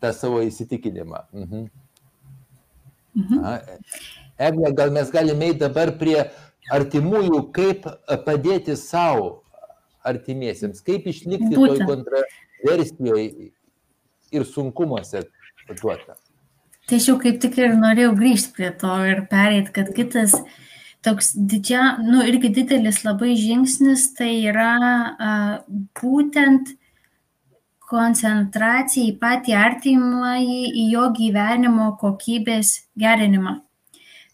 tą 0.00 0.12
savo 0.16 0.40
įsitikinimą. 0.46 1.26
Mhm. 1.36 1.66
Mhm. 3.16 3.58
Egle, 4.38 4.72
gal 4.76 4.92
mes 4.92 5.10
galime 5.12 5.50
eiti 5.50 5.60
dabar 5.64 5.92
prie 6.00 6.18
artimųjų, 6.72 7.40
kaip 7.56 7.84
padėti 8.24 8.76
savo 8.76 9.42
artimiesiems, 10.06 10.82
kaip 10.84 11.06
išlikti 11.08 11.56
toj 11.56 11.80
kontroversijoje 11.84 13.50
ir 14.32 14.44
sunkumuose 14.44 15.24
duota. 15.80 16.16
Tai 16.86 17.00
aš 17.00 17.08
jau 17.10 17.16
kaip 17.20 17.40
tik 17.42 17.56
ir 17.58 17.76
norėjau 17.76 18.12
grįžti 18.16 18.52
prie 18.56 18.70
to 18.80 18.96
ir 19.10 19.24
pereiti, 19.30 19.72
kad 19.74 19.88
kitas 19.96 20.36
uh, 20.38 20.44
toks 21.06 21.32
didžia, 21.36 21.96
nu, 22.02 22.24
irgi 22.26 22.50
didelis 22.58 23.02
labai 23.06 23.36
žingsnis, 23.38 24.10
tai 24.18 24.32
yra 24.50 24.72
a, 24.76 25.36
būtent 26.00 26.74
koncentracija 27.86 29.06
į 29.06 29.14
patį 29.20 29.54
artimąjį, 29.60 30.62
į 30.82 30.88
jo 30.90 31.06
gyvenimo 31.14 31.92
kokybės 32.00 32.72
gerinimą. 32.98 33.60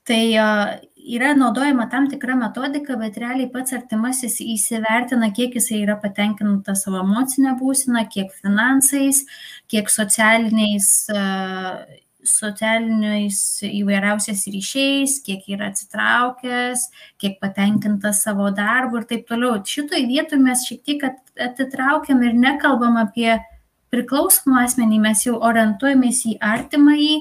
Tai 0.08 0.22
a, 0.40 0.48
yra 1.02 1.34
naudojama 1.34 1.88
tam 1.90 2.08
tikra 2.10 2.36
metodika, 2.38 2.96
bet 2.98 3.18
realiai 3.20 3.50
pats 3.52 3.74
artimasis 3.76 4.38
įsivertina, 4.44 5.32
kiek 5.34 5.56
jisai 5.58 5.82
yra 5.82 5.96
patenkintas 6.00 6.84
savo 6.86 7.02
emocinę 7.02 7.56
būseną, 7.60 8.04
kiek 8.12 8.32
finansais, 8.42 9.24
kiek 9.70 9.90
socialiniais 9.90 10.88
socialiniais 12.28 13.38
įvairiausiais 13.66 14.44
ryšiais, 14.54 15.18
kiek 15.26 15.46
yra 15.54 15.70
atsitraukęs, 15.72 16.86
kiek 17.18 17.38
patenkintas 17.42 18.22
savo 18.26 18.50
darbu 18.54 19.00
ir 19.00 19.08
taip 19.10 19.26
toliau. 19.28 19.58
Šitoj 19.66 20.06
vietoj 20.10 20.40
mes 20.42 20.64
šiek 20.68 20.82
tiek 20.86 21.04
atitraukiam 21.48 22.22
ir 22.22 22.36
nekalbam 22.38 22.98
apie 23.02 23.36
priklausomą 23.92 24.62
asmenį, 24.66 25.02
mes 25.04 25.26
jau 25.26 25.36
orientuojamės 25.44 26.24
į 26.30 26.38
artimąjį 26.52 27.16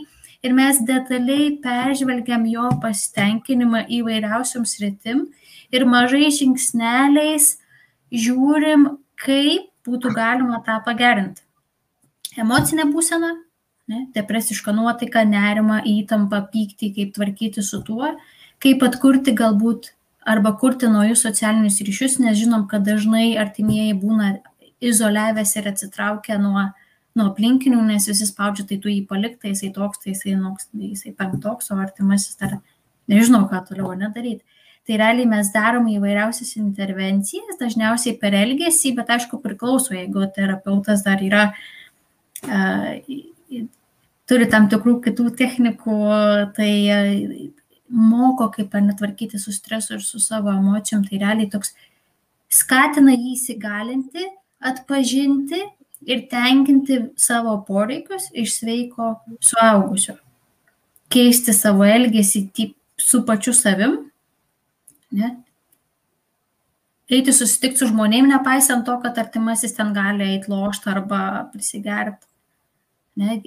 ir 0.45 0.56
mes 0.58 0.80
detaliai 0.88 1.52
peržvelgiam 1.64 2.45
jo 2.49 2.70
pasitenkinimą 2.84 3.86
įvairiausiom 3.99 4.66
sritim 4.66 5.28
ir 5.74 5.86
mažai 5.86 6.32
žingsneliais 6.34 7.56
žiūrim, 8.12 8.88
kaip 9.22 9.70
būtų 9.88 10.14
galima 10.16 10.62
tą 10.66 10.78
pagerinti. 10.86 11.43
Emocinė 12.39 12.86
būsena, 12.91 13.34
ne, 13.92 14.06
depresišką 14.16 14.74
nuotaiką, 14.78 15.26
nerimą, 15.28 15.82
įtampą, 15.88 16.46
pyktį, 16.54 16.94
kaip 16.98 17.16
tvarkyti 17.18 17.64
su 17.66 17.82
tuo, 17.86 18.14
kaip 18.64 18.86
atkurti 18.88 19.36
galbūt 19.38 19.92
arba 20.26 20.54
kurti 20.58 20.89
naujus 20.92 21.24
socialinius 21.26 21.82
ryšius, 21.86 22.20
nes 22.22 22.38
žinom, 22.39 22.68
kad 22.72 22.86
dažnai 22.86 23.34
artimieji 23.42 23.98
būna 23.98 24.36
izoliavęs 24.82 25.56
ir 25.58 25.70
atsitraukę 25.72 26.38
nuo, 26.42 26.68
nuo 27.18 27.28
aplinkinių, 27.32 27.82
nes 27.89 28.08
visi 28.10 28.28
spaudžia, 28.30 28.68
tai 28.70 28.78
tu 28.82 28.92
jį 28.92 29.02
paliktai, 29.10 29.50
tai 29.50 29.56
jisai 29.56 29.72
toks, 29.76 30.02
tai 30.04 30.14
jisai, 30.14 30.38
noks, 30.39 30.70
tai 30.72 30.94
jisai 30.94 31.14
penktoks, 31.18 31.72
o 31.74 31.80
artimasis 31.82 32.38
dar 32.42 32.60
nežinau, 33.12 33.48
ką 33.50 33.64
toliau 33.70 33.94
nedaryti. 33.98 34.46
Tai 34.89 34.98
realiai 34.98 35.28
mes 35.30 35.52
darom 35.54 35.86
įvairiausias 35.92 36.56
intervencijas, 36.58 37.60
dažniausiai 37.60 38.16
per 38.22 38.34
elgesį, 38.38 38.96
bet 38.98 39.12
aišku 39.14 39.38
priklauso, 39.44 39.94
jeigu 39.94 40.26
terapeutas 40.34 41.04
dar 41.06 41.22
yra 41.22 41.44
uh, 41.52 42.98
turi 44.32 44.48
tam 44.52 44.70
tikrų 44.72 45.00
kitų 45.04 45.28
technikų, 45.40 45.98
tai 46.56 46.72
e, 46.88 47.00
moko, 47.92 48.48
kaip 48.56 48.78
netvarkyti 48.80 49.40
su 49.42 49.52
stresu 49.52 49.98
ir 49.98 50.06
su 50.06 50.22
savo 50.24 50.54
emocijom, 50.54 51.04
tai 51.08 51.20
realiai 51.20 51.52
toks 51.52 51.76
skatina 52.52 53.16
jį 53.18 53.36
įsigalinti, 53.36 54.26
atpažinti 54.72 55.60
ir 56.08 56.26
tenkinti 56.32 57.02
savo 57.20 57.58
poreikius 57.68 58.30
iš 58.32 58.56
sveiko 58.62 59.14
suaugusio. 59.44 60.16
Keisti 61.12 61.54
savo 61.56 61.84
elgesį 61.84 62.72
su 63.02 63.24
pačiu 63.28 63.54
savim, 63.58 63.98
ne? 65.12 65.36
eiti 67.12 67.34
susitikti 67.36 67.82
su 67.82 67.90
žmonėm, 67.90 68.30
nepaisant 68.32 68.86
to, 68.88 68.96
kad 69.04 69.18
artimasis 69.20 69.76
ten 69.76 69.92
gali 69.92 70.30
eiti 70.38 70.52
lošti 70.52 70.88
arba 70.94 71.22
prisigerti. 71.52 72.24
Ne? 73.20 73.42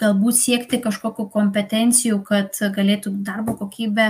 Galbūt 0.00 0.38
siekti 0.40 0.80
kažkokiu 0.82 1.28
kompetencijų, 1.30 2.18
kad 2.26 2.56
galėtų 2.74 3.12
darbo 3.26 3.54
kokybę 3.58 4.08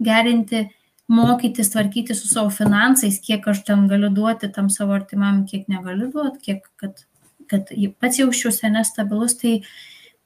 gerinti, 0.00 0.66
mokytis 1.08 1.70
tvarkyti 1.70 2.14
su 2.16 2.28
savo 2.28 2.50
finansais, 2.50 3.20
kiek 3.22 3.44
aš 3.48 3.62
ten 3.66 3.86
galiu 3.90 4.10
duoti 4.10 4.48
tam 4.52 4.70
savo 4.72 4.96
artimam, 4.96 5.44
kiek 5.46 5.68
negaliu 5.70 6.08
duoti, 6.12 6.40
kiek, 6.42 6.64
kad, 6.80 7.04
kad 7.50 7.70
pats 8.00 8.18
jausčiausi 8.22 8.72
nestabilus, 8.74 9.36
tai 9.38 9.60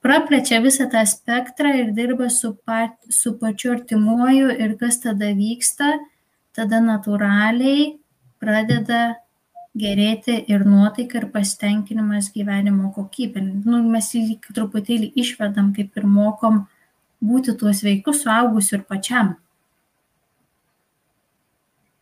praplečia 0.01 0.61
visą 0.63 0.87
tą 0.89 1.03
spektrą 1.05 1.73
ir 1.83 1.91
dirba 1.97 2.29
su, 2.33 2.55
pat, 2.65 2.95
su 3.09 3.35
pačiu 3.37 3.75
artimuoju 3.75 4.55
ir 4.57 4.77
kas 4.79 5.03
tada 5.03 5.33
vyksta, 5.37 5.93
tada 6.57 6.81
natūraliai 6.83 7.91
pradeda 8.41 9.03
gerėti 9.77 10.35
ir 10.51 10.65
nuotaika, 10.67 11.21
ir 11.21 11.29
pasitenkinimas 11.31 12.31
gyvenimo 12.35 12.91
kokybė. 12.95 13.43
Nu, 13.63 13.83
mes 13.87 14.11
jį 14.15 14.39
truputėlį 14.49 15.13
išvedam, 15.23 15.71
kaip 15.77 15.95
ir 15.97 16.07
mokom 16.07 16.65
būti 17.23 17.55
tuo 17.57 17.71
sveiku, 17.75 18.13
suaugusiu 18.17 18.79
ir 18.79 18.85
pačiam. 18.89 19.35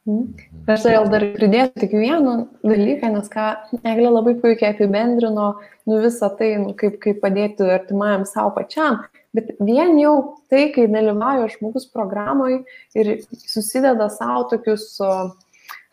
Mhm. 0.10 0.48
Aš 0.70 0.86
gal 0.88 1.08
dar 1.12 1.24
pridėsiu 1.36 1.82
tik 1.84 1.94
vieną 1.94 2.36
dalyką, 2.66 3.12
nes 3.14 3.30
ką 3.30 3.46
Eglė 3.84 4.10
labai 4.10 4.36
puikiai 4.42 4.74
apibendrino, 4.74 5.50
nu 5.90 6.00
visą 6.02 6.32
tai, 6.40 6.54
nu, 6.62 6.74
kaip, 6.78 6.98
kaip 7.04 7.20
padėti 7.22 7.68
artimajam 7.70 8.26
savo 8.30 8.54
pačiam, 8.56 9.04
bet 9.36 9.52
vien 9.60 9.98
jau 10.02 10.16
tai, 10.50 10.70
kai 10.74 10.88
dalyvauja 10.90 11.50
žmogus 11.54 11.86
programai 11.94 12.64
ir 12.98 13.20
susideda 13.44 14.10
savo 14.14 14.48
tokius, 14.54 14.96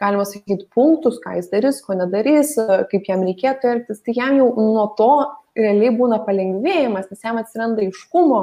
galima 0.00 0.26
sakyti, 0.28 0.68
punktus, 0.74 1.18
ką 1.24 1.36
jis 1.38 1.50
darys, 1.52 1.80
ko 1.84 1.96
nedarys, 1.98 2.54
kaip 2.90 3.08
jam 3.08 3.24
reikėtų 3.26 3.72
elgtis, 3.72 4.02
tai 4.04 4.16
jam 4.16 4.38
jau 4.40 4.48
nuo 4.60 4.86
to 4.98 5.12
realiai 5.56 5.92
būna 5.96 6.20
palengvėjimas, 6.26 7.08
nes 7.10 7.24
jam 7.24 7.40
atsiranda 7.40 7.84
iškumo, 7.86 8.42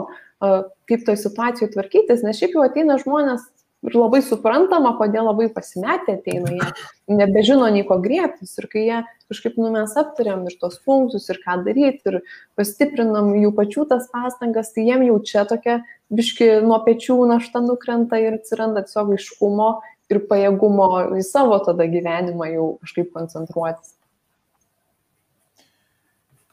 kaip 0.89 1.05
toj 1.07 1.19
situacijoje 1.21 1.75
tvarkytis, 1.75 2.23
nes 2.25 2.39
šiaip 2.39 2.57
jau 2.57 2.65
ateina 2.65 2.97
žmonės 3.01 3.45
ir 3.83 3.97
labai 3.97 4.21
suprantama, 4.23 4.93
kodėl 4.99 5.27
labai 5.27 5.49
pasimetę 5.51 6.17
ateina, 6.17 6.51
jie 6.55 7.17
nebežino 7.19 7.67
nei 7.71 7.83
ko 7.87 7.97
griebtis 8.03 8.55
ir 8.61 8.67
kai 8.71 8.85
jie 8.85 8.99
kažkaip 9.31 9.57
nu, 9.59 9.71
mes 9.73 9.95
aptariam 9.99 10.45
ir 10.47 10.55
tos 10.61 10.79
punktus 10.85 11.27
ir 11.31 11.39
ką 11.43 11.59
daryti 11.65 12.11
ir 12.11 12.19
pastiprinam 12.59 13.33
jų 13.35 13.51
pačių 13.57 13.87
tas 13.91 14.07
pastangas, 14.13 14.71
tai 14.75 14.87
jiem 14.87 15.03
jau 15.09 15.19
čia 15.27 15.43
tokia 15.49 15.81
biški 16.13 16.49
nuo 16.63 16.79
pečių 16.85 17.17
našta 17.33 17.63
nukrenta 17.65 18.19
ir 18.21 18.39
atsiranda 18.39 18.85
tiesiog 18.87 19.15
iškumo 19.17 19.69
ir 20.13 20.21
pajėgumo 20.29 20.87
į 21.19 21.25
savo 21.27 21.59
tada 21.65 21.87
gyvenimą 21.89 22.49
jau 22.53 22.69
kažkaip 22.85 23.11
koncentruotis. 23.15 23.97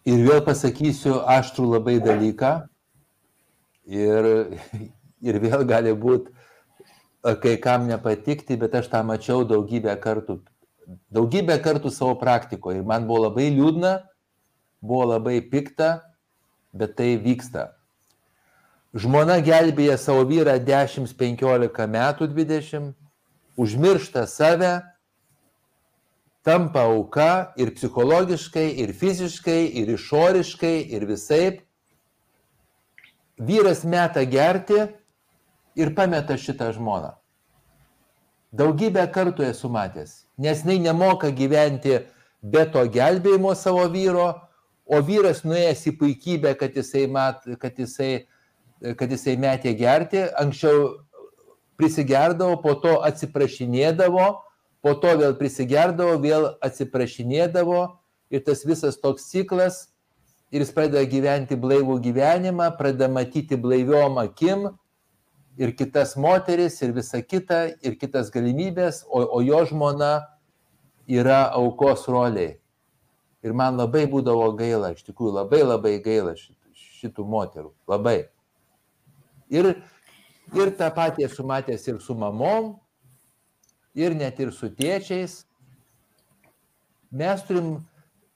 Ir 0.09 0.25
vėl 0.25 0.41
pasakysiu 0.45 1.21
aštrų 1.29 1.67
labai 1.77 1.99
dalyką. 2.03 2.55
Ir, 3.91 4.29
ir 5.29 5.41
vėl 5.43 5.65
gali 5.69 5.93
būti 5.93 6.33
kai 7.23 7.57
kam 7.61 7.87
nepatikti, 7.89 8.57
bet 8.57 8.75
aš 8.75 8.89
tą 8.89 9.03
mačiau 9.05 9.45
daugybę 9.45 9.93
kartų, 10.01 10.39
daugybę 11.13 11.59
kartų 11.61 11.93
savo 11.93 12.15
praktikoje 12.21 12.81
ir 12.81 12.87
man 12.87 13.05
buvo 13.09 13.27
labai 13.27 13.51
liūdna, 13.53 13.99
buvo 14.81 15.11
labai 15.13 15.41
pikta, 15.45 16.01
bet 16.73 16.97
tai 16.97 17.17
vyksta. 17.21 17.75
Žmona 18.97 19.39
gelbėja 19.45 19.99
savo 20.01 20.25
vyrą 20.27 20.57
10-15 20.65 21.87
metų, 21.87 22.31
20, 22.33 22.95
užmiršta 23.57 24.27
save, 24.27 24.81
tampa 26.43 26.81
auka 26.81 27.53
ir 27.57 27.75
psichologiškai, 27.75 28.69
ir 28.83 28.93
fiziškai, 28.93 29.65
ir 29.81 29.89
išoriškai, 29.97 30.77
ir 30.95 31.07
visaip. 31.09 31.61
Vyras 33.41 33.85
meta 33.85 34.23
gerti, 34.25 34.87
ir 35.77 35.95
pameta 35.97 36.37
šitą 36.37 36.73
žmoną. 36.77 37.15
Daugybę 38.53 39.05
kartų 39.15 39.47
esu 39.47 39.71
matęs, 39.71 40.25
nes 40.35 40.65
jinai 40.65 40.81
nemoka 40.83 41.31
gyventi 41.31 42.01
be 42.43 42.65
to 42.67 42.83
gelbėjimo 42.91 43.55
savo 43.55 43.85
vyro, 43.93 44.33
o 44.91 44.99
vyras 45.07 45.45
nuėjęs 45.47 45.85
į 45.87 45.93
puikybę, 46.01 46.57
kad 46.59 46.75
jisai, 46.75 47.05
mat, 47.07 47.45
kad 47.63 47.79
jisai, 47.79 48.27
kad 48.99 49.13
jisai 49.13 49.37
metė 49.39 49.77
gerti, 49.79 50.25
anksčiau 50.41 51.05
prisigerdavo, 51.81 52.61
po 52.61 52.77
to 52.79 52.99
atsiprašinėdavo, 53.09 54.27
po 54.85 54.93
to 55.01 55.15
vėl 55.21 55.35
prisigerdavo, 55.41 56.19
vėl 56.21 56.53
atsiprašinėdavo 56.61 57.81
ir 58.31 58.45
tas 58.45 58.63
visas 58.69 59.01
toks 59.01 59.31
ciklas 59.33 59.89
ir 60.53 60.65
jis 60.65 60.73
pradeda 60.75 61.03
gyventi 61.09 61.57
blaivų 61.59 61.99
gyvenimą, 62.05 62.71
pradeda 62.79 63.09
matyti 63.11 63.59
blaiviom 63.61 64.21
akim 64.23 64.69
ir 65.61 65.75
kitas 65.77 66.17
moteris, 66.17 66.81
ir 66.83 66.95
visa 66.97 67.21
kita, 67.23 67.67
ir 67.85 67.97
kitas 68.01 68.31
galimybės, 68.33 69.05
o, 69.09 69.23
o 69.23 69.43
jo 69.45 69.61
žmona 69.69 70.13
yra 71.11 71.43
aukos 71.57 72.07
roliai. 72.09 72.57
Ir 73.45 73.55
man 73.57 73.79
labai 73.81 74.05
būdavo 74.11 74.51
gaila, 74.57 74.93
iš 74.95 75.05
tikrųjų 75.07 75.35
labai 75.39 75.63
labai 75.65 75.95
gaila 76.05 76.35
šitų, 76.37 76.75
šitų 77.01 77.25
moterų, 77.25 77.73
labai. 77.89 78.19
Ir, 79.51 79.73
ir 80.57 80.73
tą 80.79 80.89
patį 80.95 81.27
esu 81.29 81.45
matęs 81.47 81.87
ir 81.89 82.01
su 82.03 82.15
mamom, 82.19 82.75
ir 83.95 84.15
net 84.15 84.41
ir 84.41 84.53
su 84.55 84.71
tėčiais. 84.71 85.45
Mes 87.11 87.43
turim 87.47 87.79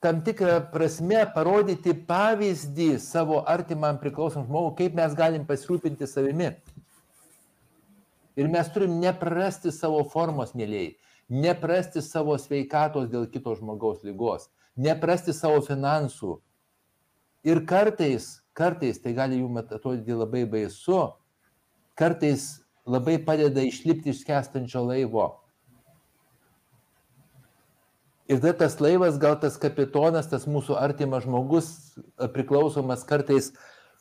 tam 0.03 0.21
tikrą 0.21 0.59
prasme 0.71 1.23
parodyti 1.33 1.95
pavyzdį 2.07 2.95
savo 3.01 3.41
artimam 3.49 3.99
priklausom 4.01 4.45
žmogui, 4.45 4.75
kaip 4.83 4.97
mes 4.99 5.15
galim 5.17 5.45
pasirūpinti 5.47 6.07
savimi. 6.07 6.51
Ir 8.35 8.51
mes 8.51 8.69
turim 8.75 8.99
neprarasti 8.99 9.71
savo 9.71 10.03
formos, 10.11 10.51
mėlyjei, 10.59 10.97
neprarasti 11.31 12.03
savo 12.03 12.35
sveikatos 12.37 13.07
dėl 13.09 13.29
kito 13.31 13.55
žmogaus 13.55 14.03
lygos, 14.03 14.49
neprarasti 14.75 15.33
savo 15.33 15.61
finansų. 15.63 16.35
Ir 17.47 17.63
kartais, 17.69 18.41
kartais 18.57 18.99
tai 18.99 19.13
gali 19.15 19.39
jums 19.39 19.71
atrodyti 19.71 20.17
labai 20.17 20.43
baisu, 20.49 21.13
kartais 21.97 22.61
labai 22.85 23.17
padeda 23.25 23.63
išlipti 23.65 24.13
iš 24.13 24.23
kestančio 24.27 24.83
laivo. 24.85 25.29
Ir 28.25 28.39
tada 28.41 28.55
tas 28.63 28.79
laivas, 28.81 29.19
gal 29.21 29.37
tas 29.37 29.57
kapitonas, 29.61 30.29
tas 30.31 30.47
mūsų 30.49 30.79
artimas 30.81 31.27
žmogus, 31.27 31.67
priklausomas 32.33 33.05
kartais 33.05 33.51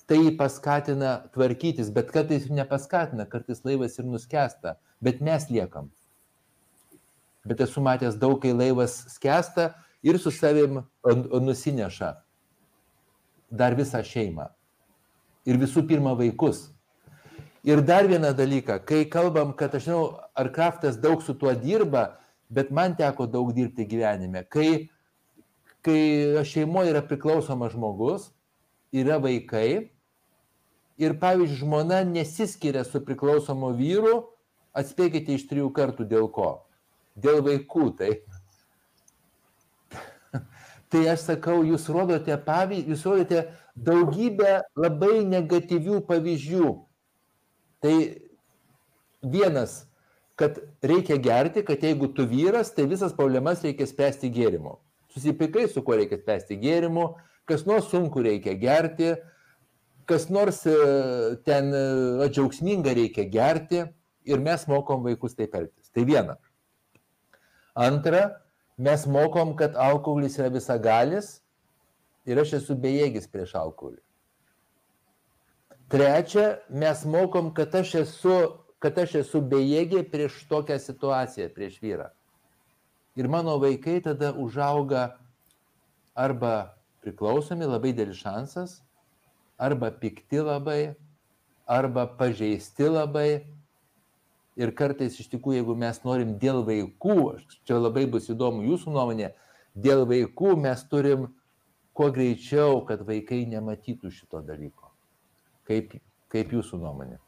tai 0.08 0.18
jį 0.20 0.34
paskatina 0.38 1.14
tvarkytis, 1.36 1.90
bet 1.92 2.10
kartais 2.12 2.48
ir 2.48 2.56
nepaskatina, 2.56 3.28
kartais 3.28 3.62
laivas 3.64 3.98
ir 4.00 4.08
nuskesta, 4.08 4.78
bet 5.04 5.20
mes 5.24 5.48
liekam. 5.52 5.90
Bet 7.44 7.60
esu 7.60 7.84
matęs 7.84 8.16
daug, 8.20 8.38
kai 8.40 8.52
laivas 8.56 8.96
skesta 9.12 9.74
ir 10.04 10.18
su 10.20 10.32
savim 10.32 10.82
nusineša 11.04 12.14
dar 13.52 13.76
visą 13.76 14.00
šeimą. 14.04 14.48
Ir 15.44 15.60
visų 15.60 15.84
pirma 15.88 16.14
vaikus. 16.16 16.70
Ir 17.64 17.80
dar 17.80 18.08
vieną 18.08 18.34
dalyką, 18.36 18.78
kai 18.84 19.06
kalbam, 19.08 19.54
kad 19.56 19.72
aš 19.74 19.86
žinau, 19.86 20.02
ar 20.36 20.50
Kraftas 20.52 20.98
daug 21.00 21.22
su 21.24 21.32
tuo 21.32 21.54
dirba, 21.56 22.18
bet 22.52 22.70
man 22.70 22.92
teko 22.96 23.24
daug 23.26 23.54
dirbti 23.56 23.86
gyvenime. 23.88 24.44
Kai, 24.52 24.90
kai 25.80 26.44
šeimoje 26.44 26.92
yra 26.92 27.00
priklausomas 27.08 27.72
žmogus, 27.72 28.28
yra 28.92 29.16
vaikai, 29.16 29.88
ir 31.00 31.16
pavyzdžiui 31.20 31.62
žmona 31.64 32.04
nesiskiria 32.04 32.84
su 32.84 33.00
priklausomu 33.00 33.72
vyru, 33.80 34.20
atspėkite 34.76 35.32
iš 35.32 35.48
trijų 35.48 35.72
kartų 35.72 36.04
dėl 36.10 36.28
ko. 36.28 36.52
Dėl 37.16 37.40
vaikų, 37.46 37.90
tai. 37.96 38.12
tai 40.92 41.08
aš 41.16 41.30
sakau, 41.32 41.62
jūs 41.64 41.88
rodote 41.88 42.36
pavyzdį, 42.44 42.92
jūs 42.92 43.08
rodote 43.08 43.46
daugybę 43.74 44.58
labai 44.76 45.22
negatyvių 45.24 46.04
pavyzdžių. 46.10 46.74
Tai 47.85 47.97
vienas, 49.20 49.82
kad 50.40 50.56
reikia 50.82 51.19
gerti, 51.20 51.62
kad 51.66 51.82
jeigu 51.85 52.09
tu 52.16 52.24
vyras, 52.27 52.73
tai 52.73 52.86
visas 52.89 53.12
problemas 53.12 53.61
reikia 53.65 53.86
spręsti 53.86 54.31
gėrimu. 54.32 54.78
Susipikai, 55.12 55.66
su 55.69 55.82
kuo 55.85 55.98
reikia 56.01 56.16
spręsti 56.19 56.56
gėrimu, 56.62 57.11
kas 57.44 57.66
nors 57.69 57.90
sunku 57.93 58.24
reikia 58.24 58.56
gerti, 58.59 59.12
kas 60.09 60.31
nors 60.32 60.62
e, 60.66 60.74
ten 61.47 61.70
e, 61.77 61.85
džiaugsminga 62.32 62.94
reikia 62.97 63.28
gerti 63.31 63.85
ir 64.24 64.43
mes 64.43 64.66
mokom 64.69 65.05
vaikus 65.05 65.36
taip 65.36 65.55
elgtis. 65.55 65.93
Tai 65.94 66.06
viena. 66.09 66.39
Antra, 67.77 68.24
mes 68.81 69.06
mokom, 69.06 69.55
kad 69.61 69.77
alkoholis 69.77 70.39
yra 70.40 70.51
visagalis 70.56 71.36
ir 72.24 72.40
aš 72.40 72.56
esu 72.62 72.77
bejėgis 72.81 73.28
prieš 73.31 73.55
alkoholį. 73.61 74.01
Trečia, 75.89 76.59
mes 76.70 77.05
mokom, 77.05 77.52
kad 77.55 77.74
aš 77.74 77.94
esu, 78.02 78.36
kad 78.81 78.98
aš 78.98 79.19
esu 79.20 79.43
bejėgė 79.44 80.05
prieš 80.09 80.40
tokią 80.48 80.78
situaciją, 80.81 81.51
prieš 81.52 81.77
vyrą. 81.82 82.09
Ir 83.15 83.28
mano 83.31 83.59
vaikai 83.62 84.01
tada 84.02 84.32
užauga 84.32 85.12
arba 86.16 86.74
priklausomi, 87.05 87.69
labai 87.69 87.93
dėlis 87.94 88.23
šansas, 88.24 88.78
arba 89.61 89.90
pikti 89.93 90.40
labai, 90.40 90.94
arba 91.66 92.06
pažeisti 92.19 92.89
labai. 92.89 93.44
Ir 94.55 94.70
kartais 94.78 95.19
iš 95.19 95.28
tikrųjų, 95.32 95.61
jeigu 95.61 95.77
mes 95.78 96.01
norim 96.06 96.36
dėl 96.39 96.62
vaikų, 96.66 97.19
čia 97.66 97.78
labai 97.78 98.06
bus 98.11 98.31
įdomu 98.31 98.62
jūsų 98.66 98.94
nuomonė, 98.94 99.32
dėl 99.74 100.06
vaikų 100.06 100.55
mes 100.62 100.85
turim 100.90 101.28
kuo 101.94 102.11
greičiau, 102.15 102.81
kad 102.86 103.02
vaikai 103.06 103.44
nematytų 103.51 104.12
šito 104.15 104.43
dalyko. 104.47 104.84
Kaip, 105.68 105.94
kaip 106.32 106.50
jūsų 106.52 106.80
nuomonė? 106.82 107.18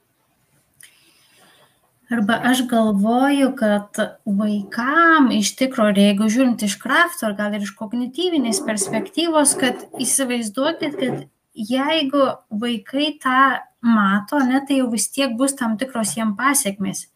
Arba 2.13 2.37
aš 2.47 2.61
galvoju, 2.71 3.49
kad 3.59 3.99
vaikam 4.25 5.33
iš 5.35 5.57
tikrųjų, 5.59 6.05
jeigu 6.05 6.29
žiūrint 6.31 6.63
iš 6.63 6.77
krafto, 6.79 7.27
ar 7.27 7.35
gal 7.35 7.57
ir 7.57 7.65
iš 7.67 7.73
kognityvinės 7.75 8.61
perspektyvos, 8.67 9.57
kad 9.59 9.83
įsivaizduokit, 9.99 10.95
kad 11.01 11.25
jeigu 11.57 12.29
vaikai 12.63 13.09
tą 13.23 13.41
mato, 13.83 14.39
ne, 14.39 14.61
tai 14.69 14.79
jau 14.79 14.91
vis 14.93 15.09
tiek 15.11 15.35
bus 15.35 15.57
tam 15.59 15.75
tikros 15.81 16.15
jiem 16.15 16.37
pasiekmes. 16.39 17.09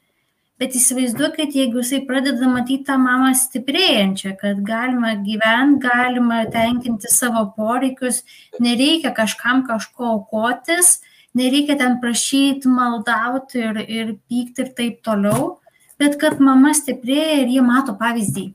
Bet 0.61 0.75
įsivaizduokit, 0.77 1.55
jeigu 1.57 1.85
jisai 1.85 2.03
pradeda 2.09 2.51
matyti 2.51 2.89
tą 2.91 2.99
mamą 3.01 3.31
stiprėjančią, 3.39 4.35
kad 4.43 4.59
galima 4.67 5.15
gyventi, 5.23 5.87
galima 5.87 6.43
tenkinti 6.51 7.09
savo 7.09 7.47
poreikius, 7.55 8.25
nereikia 8.59 9.15
kažkam 9.17 9.63
kažko 9.71 10.11
aukotis, 10.17 10.99
nereikia 11.37 11.77
ten 11.79 11.99
prašyti, 12.03 12.69
maldauti 12.69 13.63
ir, 13.63 13.81
ir 13.87 14.15
pykti 14.31 14.65
ir 14.65 14.73
taip 14.77 15.01
toliau, 15.07 15.61
bet 16.01 16.19
kad 16.21 16.41
mama 16.43 16.73
stiprėja 16.77 17.43
ir 17.45 17.55
jie 17.55 17.63
mato 17.65 17.95
pavyzdį. 18.01 18.51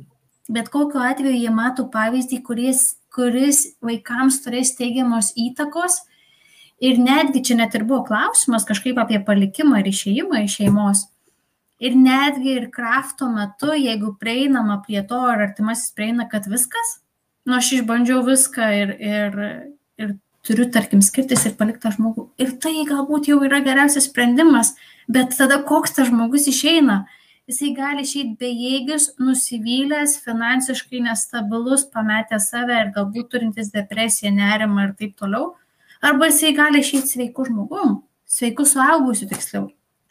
Bet 0.52 0.70
kokiu 0.74 1.02
atveju 1.02 1.40
jie 1.40 1.54
mato 1.54 1.88
pavyzdį, 1.90 2.42
kuris, 2.46 2.84
kuris 3.14 3.64
vaikams 3.86 4.42
turės 4.44 4.76
teigiamos 4.78 5.32
įtakos. 5.40 6.04
Ir 6.84 7.00
netgi 7.00 7.42
čia 7.48 7.56
net 7.58 7.76
ir 7.78 7.86
buvo 7.88 8.04
klausimas 8.06 8.68
kažkaip 8.68 9.00
apie 9.00 9.22
palikimą 9.26 9.80
ir 9.80 9.90
išėjimą 9.90 10.44
iš 10.44 10.58
šeimos. 10.60 11.06
Ir 11.80 11.96
netgi 12.00 12.54
ir 12.60 12.68
krafto 12.72 13.28
metu, 13.32 13.74
jeigu 13.76 14.14
prieinama 14.20 14.78
prie 14.84 15.02
to, 15.08 15.18
ar 15.32 15.42
artimasis 15.48 15.92
prieina, 15.96 16.28
kad 16.32 16.48
viskas, 16.52 17.00
nu 17.48 17.58
aš 17.58 17.72
išbandžiau 17.80 18.22
viską 18.28 18.70
ir, 18.76 18.94
ir, 19.00 19.42
turiu, 20.46 20.68
tarkim, 20.72 21.02
skirtis 21.06 21.46
ir 21.48 21.56
palikti 21.60 21.84
tą 21.86 21.92
žmogų. 21.96 22.30
Ir 22.42 22.56
tai 22.62 22.74
galbūt 22.88 23.30
jau 23.32 23.42
yra 23.48 23.62
geriausias 23.66 24.08
sprendimas, 24.10 24.74
bet 25.12 25.36
tada 25.38 25.62
koks 25.66 25.98
tas 25.98 26.10
žmogus 26.12 26.48
išeina? 26.52 27.04
Jisai 27.46 27.76
gali 27.78 28.02
išeiti 28.02 28.40
bejėgis, 28.42 29.12
nusivylęs, 29.22 30.16
finansiškai 30.26 31.04
nestabilus, 31.06 31.84
pametęs 31.94 32.50
save 32.50 32.78
ir 32.80 32.90
galbūt 32.96 33.30
turintis 33.34 33.70
depresiją, 33.74 34.32
nerimą 34.34 34.88
ir 34.88 34.96
taip 34.98 35.14
toliau. 35.22 35.52
Arba 36.06 36.32
jisai 36.32 36.56
gali 36.58 36.82
išeiti 36.82 37.14
sveiku 37.14 37.46
žmogum, 37.46 38.00
sveiku 38.26 38.66
suaugusiu 38.66 39.30
tiksliau, 39.30 39.68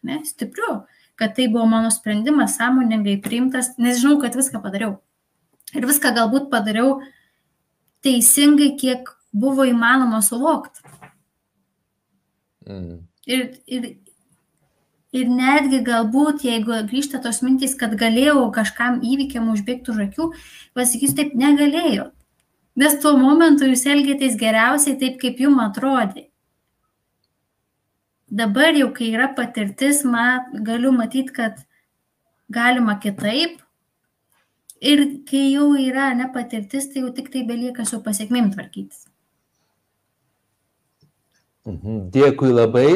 ne, 0.06 0.20
stipriu, 0.27 0.85
kad 1.19 1.35
tai 1.35 1.48
buvo 1.51 1.66
mano 1.70 1.90
sprendimas, 1.94 2.55
sąmoningai 2.59 3.19
priimtas, 3.23 3.74
nes 3.82 3.98
žinau, 4.02 4.20
kad 4.23 4.39
viską 4.39 4.62
padariau. 4.62 4.97
Ir 5.74 5.86
viską 5.90 6.15
galbūt 6.15 6.51
padariau 6.55 7.01
teisingai, 8.06 8.74
kiek 8.78 9.11
buvo 9.35 9.66
įmanoma 9.66 10.23
suvokti. 10.23 10.81
Mm. 12.65 13.02
Ir, 13.27 13.44
ir, 13.66 13.86
ir 15.12 15.31
netgi 15.31 15.81
galbūt, 15.85 16.44
jeigu 16.47 16.77
grįžta 16.89 17.20
tos 17.24 17.43
mintys, 17.44 17.74
kad 17.81 17.97
galėjau 18.01 18.47
kažkam 18.55 19.01
įvykiam 19.05 19.51
užbėgti 19.52 19.93
už 19.93 20.05
akių, 20.09 20.28
pasakysiu 20.78 21.19
taip, 21.20 21.35
negalėjau. 21.39 22.11
Nes 22.81 22.97
tuo 23.02 23.15
momentu 23.19 23.69
jūs 23.69 23.85
elgėtės 23.86 24.39
geriausiai 24.39 24.97
taip, 24.98 25.20
kaip 25.20 25.43
jums 25.43 25.62
atrodė. 25.62 26.28
Dabar 28.35 28.74
jau, 28.74 28.89
kai 28.97 29.12
yra 29.12 29.28
patirtis, 29.36 30.02
mat, 30.09 30.48
galiu 30.66 30.90
matyti, 30.94 31.31
kad 31.36 31.61
galima 32.51 32.97
kitaip. 32.98 33.61
Ir 34.85 35.05
kai 35.28 35.44
jau 35.55 35.70
yra 35.78 36.11
nepatirtis, 36.19 36.90
tai 36.90 37.05
jau 37.05 37.12
tik 37.15 37.31
tai 37.32 37.44
belieka 37.47 37.86
su 37.89 38.02
pasiekmėm 38.05 38.51
tvarkytis. 38.52 39.06
Mhm. 41.65 42.09
Dėkui 42.12 42.53
labai. 42.53 42.89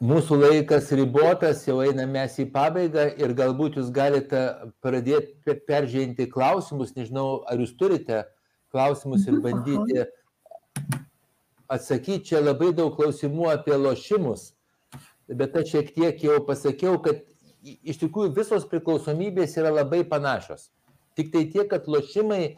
Mūsų 0.00 0.38
laikas 0.40 0.88
ribotas, 0.96 1.66
jau 1.68 1.82
einame 1.84 2.22
mes 2.22 2.38
į 2.40 2.46
pabaigą 2.54 3.04
ir 3.20 3.34
galbūt 3.36 3.76
jūs 3.76 3.90
galite 3.92 4.40
pradėti 4.80 5.58
peržengti 5.68 6.24
klausimus, 6.30 6.94
nežinau, 6.96 7.42
ar 7.44 7.60
jūs 7.60 7.74
turite 7.76 8.22
klausimus 8.72 9.26
ir 9.28 9.36
mhm. 9.36 9.42
bandyti 9.44 10.06
atsakyti. 11.70 12.30
Čia 12.32 12.40
labai 12.40 12.72
daug 12.76 12.96
klausimų 12.96 13.50
apie 13.52 13.76
lošimus, 13.76 14.54
bet 15.28 15.60
aš 15.60 15.74
šiek 15.74 15.92
tiek 15.94 16.24
jau 16.24 16.40
pasakiau, 16.48 16.96
kad 17.04 17.20
iš 17.62 18.00
tikrųjų 18.00 18.32
visos 18.40 18.66
priklausomybės 18.72 19.58
yra 19.60 19.70
labai 19.82 20.00
panašios. 20.08 20.70
Tik 21.18 21.28
tai 21.34 21.44
tiek, 21.52 21.68
kad 21.70 21.86
lošimai 21.90 22.56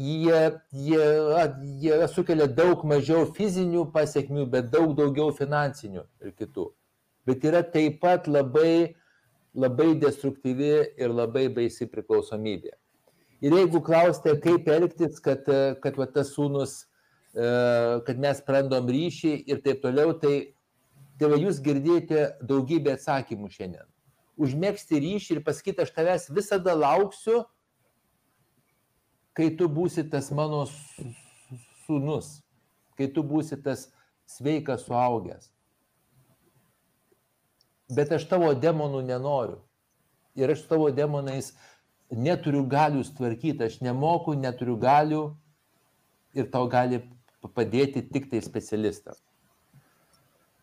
jie, 0.00 0.60
jie, 0.72 1.04
jie 1.80 2.08
sukelia 2.08 2.48
daug 2.48 2.82
mažiau 2.88 3.26
fizinių 3.36 3.84
pasiekmių, 3.92 4.46
bet 4.48 4.70
daug 4.72 4.94
daugiau 4.96 5.34
finansinių 5.36 6.04
ir 6.24 6.34
kitų. 6.38 6.70
Bet 7.28 7.44
yra 7.44 7.60
taip 7.62 8.00
pat 8.00 8.28
labai, 8.30 8.96
labai 9.54 9.92
destruktyvi 10.00 10.72
ir 10.96 11.12
labai 11.12 11.48
baisi 11.52 11.88
priklausomybė. 11.90 12.72
Ir 13.44 13.56
jeigu 13.56 13.80
klausite, 13.84 14.34
kaip 14.40 14.68
elgtis, 14.68 15.20
kad, 15.24 15.46
kad 15.80 16.00
va, 16.00 16.08
tas 16.08 16.32
sūnus, 16.34 16.82
e, 17.32 17.46
kad 18.06 18.18
mes 18.20 18.42
prarandom 18.44 18.88
ryšį 18.92 19.36
ir 19.52 19.62
taip 19.64 19.80
toliau, 19.84 20.12
tai, 20.20 20.52
tai 21.20 21.30
va, 21.32 21.38
jūs 21.40 21.60
girdėjote 21.64 22.26
daugybę 22.44 22.96
atsakymų 22.96 23.48
šiandien. 23.52 23.86
Užmėgsti 24.40 25.00
ryšį 25.04 25.38
ir 25.38 25.44
pasakyti, 25.44 25.84
aš 25.84 25.92
tavęs 25.96 26.28
visada 26.36 26.76
lauksiu, 26.76 27.42
kai 29.36 29.50
tu 29.56 29.68
būsi 29.70 30.04
tas 30.10 30.30
mano 30.34 30.64
sūnus, 31.86 32.40
kai 32.98 33.08
tu 33.14 33.24
būsi 33.26 33.58
tas 33.62 33.88
sveikas 34.30 34.86
suaugęs. 34.86 35.50
Bet 37.90 38.12
aš 38.14 38.28
tavo 38.30 38.52
demonų 38.54 39.02
nenoriu. 39.08 39.58
Ir 40.38 40.52
aš 40.54 40.62
tavo 40.70 40.90
demonais 40.94 41.50
neturiu 42.10 42.62
galių 42.70 43.02
tvarkyti, 43.16 43.66
aš 43.66 43.80
nemoku, 43.82 44.36
neturiu 44.38 44.76
galių 44.78 45.24
ir 46.38 46.46
tau 46.50 46.68
gali 46.70 47.02
padėti 47.54 48.04
tik 48.06 48.30
tai 48.30 48.42
specialistas. 48.44 49.18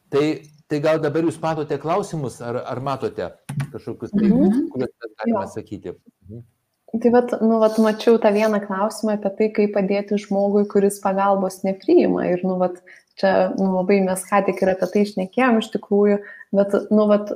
Tai, 0.07 0.23
tai 0.71 0.79
gal 0.79 1.01
dabar 1.03 1.25
jūs 1.27 1.39
matote 1.43 1.75
klausimus, 1.83 2.39
ar, 2.39 2.61
ar 2.63 2.79
matote 2.79 3.33
kažkokius, 3.73 4.13
tai, 4.13 4.29
mhm. 4.29 4.69
kuriuos 4.71 4.93
galime 5.19 5.41
atsakyti? 5.41 5.97
Mhm. 6.27 6.45
Tai 6.93 7.09
vat, 7.11 7.33
nu, 7.43 7.57
vat, 7.59 7.75
mačiau 7.83 8.15
tą 8.23 8.31
vieną 8.31 8.61
klausimą 8.63 9.17
apie 9.17 9.31
tai, 9.35 9.47
kaip 9.55 9.73
padėti 9.75 10.19
žmogui, 10.23 10.63
kuris 10.71 11.01
pagalbos 11.03 11.59
nepriima. 11.67 12.29
Ir, 12.31 12.45
nu, 12.47 12.55
vat, 12.61 12.79
čia 13.19 13.33
nu, 13.57 13.73
labai 13.73 13.99
mes 14.05 14.23
ką 14.29 14.45
tik 14.47 14.61
ir 14.63 14.71
apie 14.71 14.87
tai 14.93 15.03
išnekėjom 15.03 15.59
iš 15.59 15.67
tikrųjų, 15.73 16.21
bet, 16.55 16.77
nu, 16.95 17.07
vat, 17.09 17.33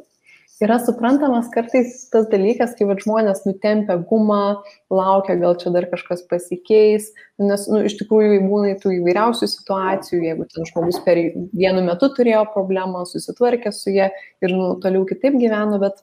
yra 0.63 0.77
suprantamas 0.79 1.49
kartais 1.51 2.05
tas 2.13 2.29
dalykas, 2.31 2.77
kai 2.77 2.87
vat, 2.87 3.01
žmonės 3.03 3.43
nutempia 3.43 3.97
gumą, 4.07 4.61
laukia, 4.93 5.35
gal 5.41 5.57
čia 5.59 5.73
dar 5.75 5.89
kažkas 5.91 6.23
pasikeis, 6.31 7.09
nes, 7.41 7.65
nu, 7.67 7.81
iš 7.89 7.97
tikrųjų 7.99 8.39
būna 8.45 8.77
tų 8.79 8.93
įvairiausių 9.01 9.49
situacijų, 9.51 10.21
jeigu 10.29 10.47
ten 10.53 10.69
žmogus 10.69 11.01
per 11.03 11.19
vienu 11.51 11.83
metu 11.89 12.07
turėjo 12.15 12.45
problemą, 12.55 13.03
susitvarkė 13.09 13.75
su 13.75 13.91
jie 13.91 14.07
ir, 14.13 14.55
nu, 14.55 14.77
toliau 14.79 15.03
kitaip 15.09 15.35
gyveno, 15.41 15.81
bet 15.83 15.99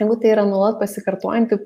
jeigu 0.00 0.18
tai 0.22 0.32
yra 0.34 0.46
nuolat 0.48 0.80
pasikartojanti 0.80 1.60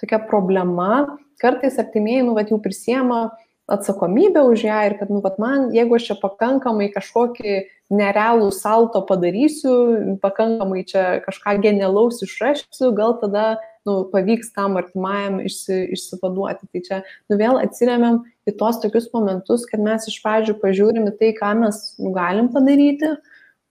tokia 0.00 0.20
problema, 0.28 1.18
kartais 1.42 1.78
artimieji, 1.82 2.26
nu, 2.28 2.36
vat, 2.38 2.52
jau 2.52 2.60
prisiema 2.62 3.30
atsakomybę 3.72 4.42
už 4.42 4.64
ją 4.66 4.78
ir 4.86 4.98
kad, 4.98 5.10
nu, 5.10 5.20
vat, 5.24 5.38
man, 5.38 5.70
jeigu 5.74 5.96
aš 5.96 6.10
čia 6.10 6.16
pakankamai 6.20 6.88
kažkokį 6.92 7.58
nerealų 7.92 8.48
salto 8.54 9.02
padarysiu, 9.06 9.74
pakankamai 10.22 10.82
čia 10.88 11.20
kažką 11.26 11.58
genialaus 11.62 12.22
išrašysiu, 12.24 12.90
gal 12.96 13.16
tada, 13.22 13.46
nu, 13.88 14.02
pavyks 14.12 14.52
tam 14.56 14.78
artimajam 14.80 15.40
išsi, 15.46 15.78
išsivaduoti. 15.96 16.68
Tai 16.72 16.82
čia, 16.86 17.00
nu, 17.30 17.38
vėl 17.40 17.60
atsiriamėm 17.62 18.22
į 18.48 18.56
tos 18.58 18.80
tokius 18.82 19.08
momentus, 19.14 19.66
kad 19.70 19.82
mes 19.82 20.08
iš 20.10 20.18
pradžių 20.24 20.58
pažiūrim 20.62 21.08
į 21.12 21.16
tai, 21.20 21.32
ką 21.38 21.54
mes 21.62 21.82
nu, 22.00 22.14
galim 22.16 22.50
padaryti, 22.54 23.14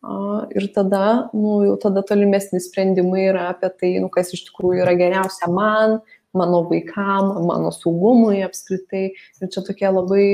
Ir 0.01 0.65
tada, 0.73 1.29
nu, 1.33 1.59
jau 1.67 1.75
tada 1.77 2.01
tolimesni 2.01 2.57
sprendimai 2.63 3.27
yra 3.29 3.51
apie 3.51 3.69
tai, 3.69 3.91
nu, 4.01 4.09
kas 4.09 4.33
iš 4.33 4.47
tikrųjų 4.47 4.81
yra 4.81 4.95
geriausia 4.97 5.49
man, 5.53 5.99
mano 6.33 6.63
vaikam, 6.65 7.35
mano 7.45 7.69
saugumui 7.75 8.41
apskritai. 8.41 9.11
Ir 9.41 9.51
čia 9.53 9.61
tokie 9.67 9.85
labai, 9.91 10.25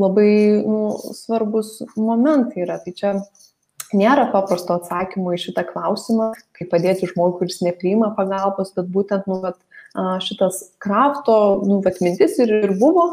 labai 0.00 0.30
nu, 0.64 0.94
svarbus 1.12 1.82
momentai 2.00 2.64
yra. 2.64 2.78
Tai 2.80 2.94
čia 2.96 3.12
nėra 3.92 4.30
paprasto 4.32 4.78
atsakymo 4.78 5.36
į 5.36 5.42
šitą 5.50 5.66
klausimą, 5.68 6.32
kaip 6.56 6.72
padėti 6.72 7.10
žmogui, 7.12 7.42
kuris 7.42 7.60
nepriima 7.66 8.14
pagalbos, 8.16 8.72
bet 8.72 8.88
būtent 8.94 9.28
nu, 9.28 9.42
vat, 9.44 9.60
šitas 10.24 10.62
krafto 10.82 11.60
nu, 11.68 11.82
vat, 11.84 12.00
mintis 12.00 12.40
ir, 12.40 12.56
ir 12.64 12.74
buvo 12.80 13.10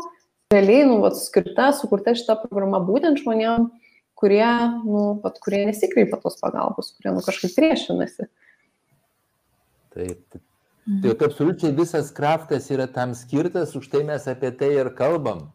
realiai 0.55 0.87
nu, 0.87 1.01
vat, 1.03 1.19
skirta, 1.19 1.73
sukurta 1.75 2.15
šita 2.15 2.39
programa 2.47 2.79
būtent 2.87 3.19
žmonėms 3.21 3.80
kurie, 4.21 4.45
nu, 4.85 5.01
pat, 5.23 5.39
kurie 5.41 5.65
nesikreipia 5.65 6.19
tos 6.21 6.37
pagalbos, 6.41 6.93
kurie 6.97 7.15
nu, 7.15 7.23
kažkaip 7.25 7.55
priešinasi. 7.57 8.29
Taip, 9.91 10.21
taip. 10.29 10.43
Tai 11.01 11.13
absoliučiai 11.13 11.73
visas 11.77 12.09
kraftas 12.13 12.69
yra 12.73 12.87
tam 12.89 13.13
skirtas, 13.17 13.75
už 13.77 13.89
tai 13.91 14.01
mes 14.05 14.25
apie 14.27 14.49
tai 14.57 14.71
ir 14.79 14.89
kalbam. 14.97 15.49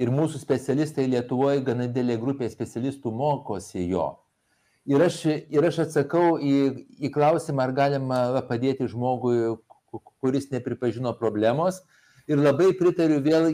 Ir 0.00 0.08
mūsų 0.12 0.40
specialistai 0.40 1.04
Lietuvoje, 1.12 1.60
gana 1.64 1.84
didelė 1.88 2.16
grupė 2.20 2.48
specialistų 2.48 3.12
mokosi 3.12 3.84
jo. 3.90 4.14
Ir 4.88 5.04
aš, 5.04 5.18
ir 5.28 5.66
aš 5.68 5.82
atsakau 5.84 6.38
į, 6.40 6.54
į 6.96 7.10
klausimą, 7.12 7.66
ar 7.66 7.74
galima 7.76 8.20
padėti 8.48 8.88
žmogui, 8.88 9.58
kuris 10.24 10.48
nepripažino 10.54 11.12
problemos. 11.20 11.82
Ir 12.30 12.40
labai 12.40 12.72
pritariu 12.78 13.20
vėl 13.24 13.52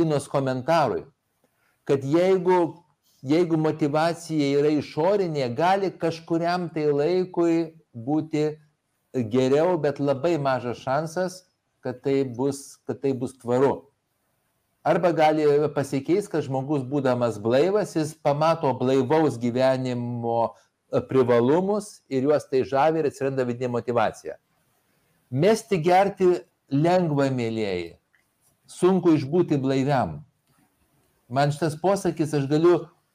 Inos 0.00 0.30
komentarui 0.30 1.02
kad 1.90 2.04
jeigu, 2.06 2.58
jeigu 3.26 3.58
motivacija 3.58 4.48
yra 4.60 4.70
išorinė, 4.78 5.48
gali 5.58 5.90
kažkuriam 5.90 6.68
tai 6.70 6.86
laikui 6.94 7.54
būti 7.90 8.52
geriau, 9.32 9.74
bet 9.82 9.98
labai 9.98 10.36
mažas 10.38 10.78
šansas, 10.84 11.40
kad 11.82 11.98
tai 12.04 12.22
bus, 12.22 12.78
kad 12.86 13.00
tai 13.02 13.10
bus 13.16 13.34
tvaru. 13.40 13.90
Arba 14.86 15.10
gali 15.12 15.44
pasikeis, 15.74 16.30
kad 16.30 16.46
žmogus 16.46 16.86
būdamas 16.86 17.42
blaivas, 17.42 17.96
jis 17.98 18.14
pamato 18.14 18.70
blaivaus 18.78 19.34
gyvenimo 19.40 20.54
privalumus 21.10 22.00
ir 22.08 22.30
juos 22.30 22.46
tai 22.48 22.62
žavi 22.64 23.02
ir 23.02 23.10
atsiranda 23.10 23.44
vidinė 23.44 23.74
motivacija. 23.74 24.38
Mesti 25.30 25.82
gerti 25.82 26.30
lengva, 26.70 27.28
mėlyjeji. 27.34 27.96
Sunku 28.70 29.18
išbūti 29.18 29.58
blaiviam. 29.58 30.20
Man 31.30 31.52
šitas 31.54 31.76
posakis 31.80 32.34
aš 32.34 32.48
galiu 32.50 32.74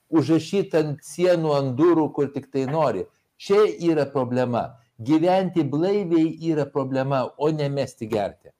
užrašyti 0.09 0.79
ant 0.79 1.03
sienų, 1.03 1.51
ant 1.57 1.75
durų, 1.79 2.09
kur 2.15 2.31
tik 2.31 2.47
tai 2.53 2.65
nori. 2.69 3.03
Čia 3.37 3.65
yra 3.89 4.05
problema. 4.11 4.77
Gyventi 4.95 5.65
blaiviai 5.67 6.29
yra 6.51 6.63
problema, 6.71 7.25
o 7.37 7.49
ne 7.51 7.67
mesti 7.69 8.07
gerti. 8.07 8.53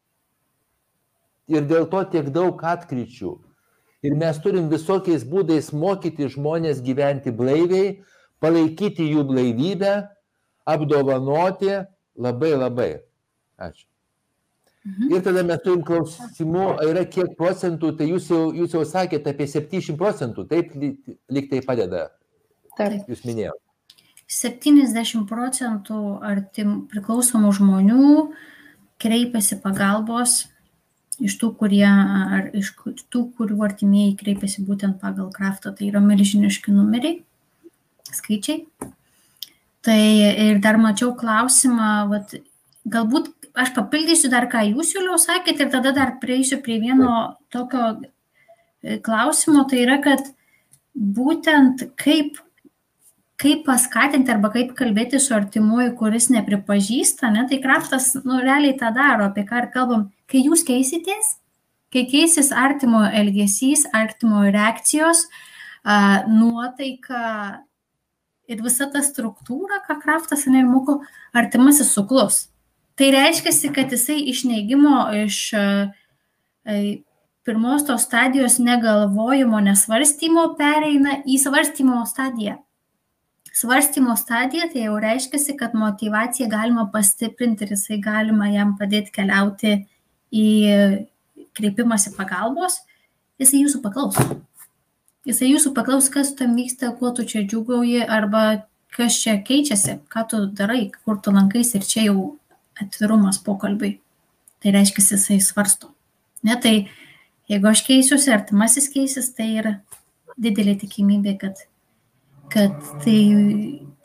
Ir 1.48 1.64
dėl 1.69 1.88
to 1.88 2.03
tiek 2.11 2.27
daug 2.36 2.60
atkryčių. 2.60 3.32
Ir 4.06 4.18
mes 4.19 4.38
turim 4.44 4.68
visokiais 4.69 5.23
būdais 5.26 5.72
mokyti 5.73 6.27
žmonės 6.36 6.84
gyventi 6.84 7.32
blaiviai, 7.32 8.02
palaikyti 8.44 9.07
jų 9.07 9.23
blaivybę, 9.32 9.95
apdovanoti 10.68 11.72
labai 12.19 12.53
labai. 12.60 12.91
Ačiū. 13.56 13.88
Mhm. 14.86 15.12
Ir 15.16 15.22
tada 15.26 15.41
mes 15.41 15.62
turim 15.64 15.82
klausimų, 15.86 16.66
yra 16.86 17.06
kiek 17.10 17.34
procentų, 17.40 17.95
tai 17.98 18.06
jūs 18.12 18.30
jau, 18.30 18.41
jūs 18.53 18.76
jau 18.78 18.84
sakėte 18.86 19.32
apie 19.34 19.48
70 19.49 19.98
procentų, 19.98 20.45
taip 20.52 20.76
lyg 20.78 21.49
tai 21.49 21.62
padeda. 21.66 22.10
Taip. 22.78 23.07
Jūs 23.10 23.24
minėjote. 23.26 23.62
70 24.30 25.26
procentų 25.30 25.99
artim 26.26 26.84
priklausomų 26.90 27.52
žmonių 27.60 28.12
kreipiasi 29.02 29.60
pagalbos 29.62 30.45
iš 31.22 31.38
tų, 31.40 31.52
kurie, 31.60 31.86
ar 31.88 32.49
iš 32.57 32.74
tų, 33.14 33.22
kurių 33.38 33.62
artimieji 33.66 34.18
kreipiasi 34.20 34.66
būtent 34.68 34.99
pagal 35.02 35.30
kraftą. 35.34 35.72
Tai 35.74 35.88
yra 35.88 36.02
milžiniški 36.03 36.74
numeriai, 36.76 37.22
skaičiai. 38.12 38.66
Tai 39.86 40.02
ir 40.49 40.60
dar 40.62 40.80
mačiau 40.82 41.14
klausimą, 41.18 41.91
vat, 42.12 42.34
galbūt 42.90 43.30
aš 43.56 43.72
papildysiu 43.76 44.30
dar, 44.32 44.48
ką 44.52 44.64
jūs 44.72 44.94
Juliau 44.95 45.18
sakėte 45.22 45.65
ir 45.65 45.72
tada 45.73 45.94
dar 45.95 46.15
prieisiu 46.22 46.60
prie 46.64 46.80
vieno 46.84 47.36
tokio 47.53 47.95
e, 47.95 48.98
klausimo, 49.03 49.64
tai 49.69 49.84
yra, 49.86 49.99
kad 50.03 50.27
būtent 50.95 51.86
kaip, 51.99 52.40
kaip 53.41 53.64
paskatinti 53.68 54.32
arba 54.34 54.52
kaip 54.53 54.76
kalbėti 54.77 55.19
su 55.23 55.36
artimuoju, 55.38 55.95
kuris 55.99 56.30
nepripažįsta, 56.34 57.32
ne, 57.34 57.45
tai 57.49 57.61
kraftas, 57.64 58.14
nu, 58.27 58.40
realiai 58.44 58.77
tą 58.80 58.91
daro, 58.95 59.30
apie 59.30 59.45
ką 59.48 59.64
ir 59.64 59.69
kalbam, 59.73 60.07
kai 60.32 60.45
jūs 60.45 60.65
keisitės, 60.68 61.36
kai 61.95 62.06
keisis 62.11 62.52
artimo 62.56 63.06
elgesys, 63.07 63.86
artimo 63.95 64.44
reakcijos, 64.52 65.27
nuotaika 66.27 67.22
ir 68.49 68.61
visa 68.65 68.88
ta 68.91 69.03
struktūra, 69.06 69.80
ką 69.86 69.99
kraftas 70.02 70.48
ir 70.49 70.68
moko, 70.68 70.99
artimasis 71.38 71.94
suklus 71.94 72.45
Tai 72.95 73.09
reiškia, 73.11 73.72
kad 73.76 73.91
jisai 73.91 74.22
iš 74.31 74.45
neigimo, 74.47 74.99
iš 75.26 75.39
e, 75.53 75.63
e, 76.63 76.76
pirmos 77.43 77.84
tos 77.88 78.05
stadijos 78.07 78.55
negalvojimo, 78.63 79.59
nesvarstymo 79.65 80.45
pereina 80.59 81.17
į 81.27 81.35
svarstymo 81.43 82.05
stadiją. 82.07 82.55
Svarstymo 83.55 84.15
stadija 84.19 84.69
tai 84.72 84.85
jau 84.88 84.95
reiškia, 84.99 85.57
kad 85.59 85.76
motivaciją 85.76 86.47
galima 86.51 86.88
pastiprinti 86.91 87.67
ir 87.67 87.76
jisai 87.76 87.99
galima 88.03 88.47
jam 88.51 88.73
padėti 88.80 89.11
keliauti 89.15 89.76
į 90.31 90.47
kreipimąsi 91.55 92.15
pagalbos, 92.15 92.81
jisai 93.39 93.61
jūsų 93.65 93.84
paklaus. 93.84 94.19
Jisai 95.26 95.51
jūsų 95.51 95.72
paklaus, 95.76 96.07
kas 96.11 96.34
tam 96.38 96.55
vyksta, 96.55 96.91
kuo 96.99 97.11
tu 97.15 97.23
čia 97.27 97.43
džiugauji 97.43 98.03
arba 98.05 98.65
kas 98.95 99.19
čia 99.19 99.39
keičiasi, 99.43 99.99
ką 100.11 100.26
tu 100.31 100.41
darai, 100.55 100.89
kur 101.03 101.19
tu 101.19 101.34
lankais 101.35 101.73
ir 101.76 101.88
čia 101.88 102.07
jau 102.09 102.35
atvirumas 102.81 103.39
pokalbiui. 103.43 103.99
Tai 104.64 104.73
reiškia, 104.76 105.03
jisai 105.15 105.39
svarsto. 105.43 105.91
Ne, 106.45 106.56
tai 106.61 106.76
jeigu 107.52 107.69
aš 107.69 107.84
keisiuosi, 107.85 108.31
artimasis 108.34 108.89
keisis, 108.93 109.31
tai 109.38 109.52
yra 109.61 109.76
didelė 110.41 110.76
tikimybė, 110.81 111.35
kad, 111.41 111.61
kad 112.53 112.76
tai 113.03 113.19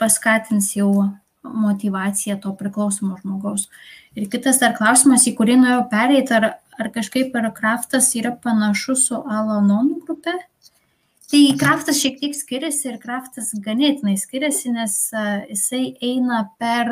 paskatins 0.01 0.73
jau 0.77 0.91
motivaciją 1.43 2.37
to 2.41 2.53
priklausomo 2.57 3.17
žmogaus. 3.21 3.69
Ir 4.19 4.29
kitas 4.33 4.61
dar 4.61 4.75
klausimas, 4.77 5.27
į 5.29 5.35
kurį 5.39 5.57
norėjau 5.61 5.87
pereiti, 5.93 6.37
ar, 6.37 6.49
ar 6.81 6.91
kažkaip 6.95 7.35
ar 7.39 7.51
kraftas 7.57 8.13
yra 8.19 8.35
panašus 8.45 9.07
su 9.09 9.21
Alanonų 9.21 10.01
grupe. 10.05 10.37
Tai 11.31 11.41
kraftas 11.61 12.01
šiek 12.03 12.19
tiek 12.19 12.35
skiriasi 12.35 12.89
ir 12.91 12.99
kraftas 13.03 13.53
ganėtinai 13.65 14.17
skiriasi, 14.19 14.73
nes 14.75 14.97
jisai 15.47 15.85
eina 16.03 16.43
per 16.59 16.91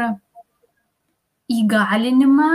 įgalinimą 1.48 2.50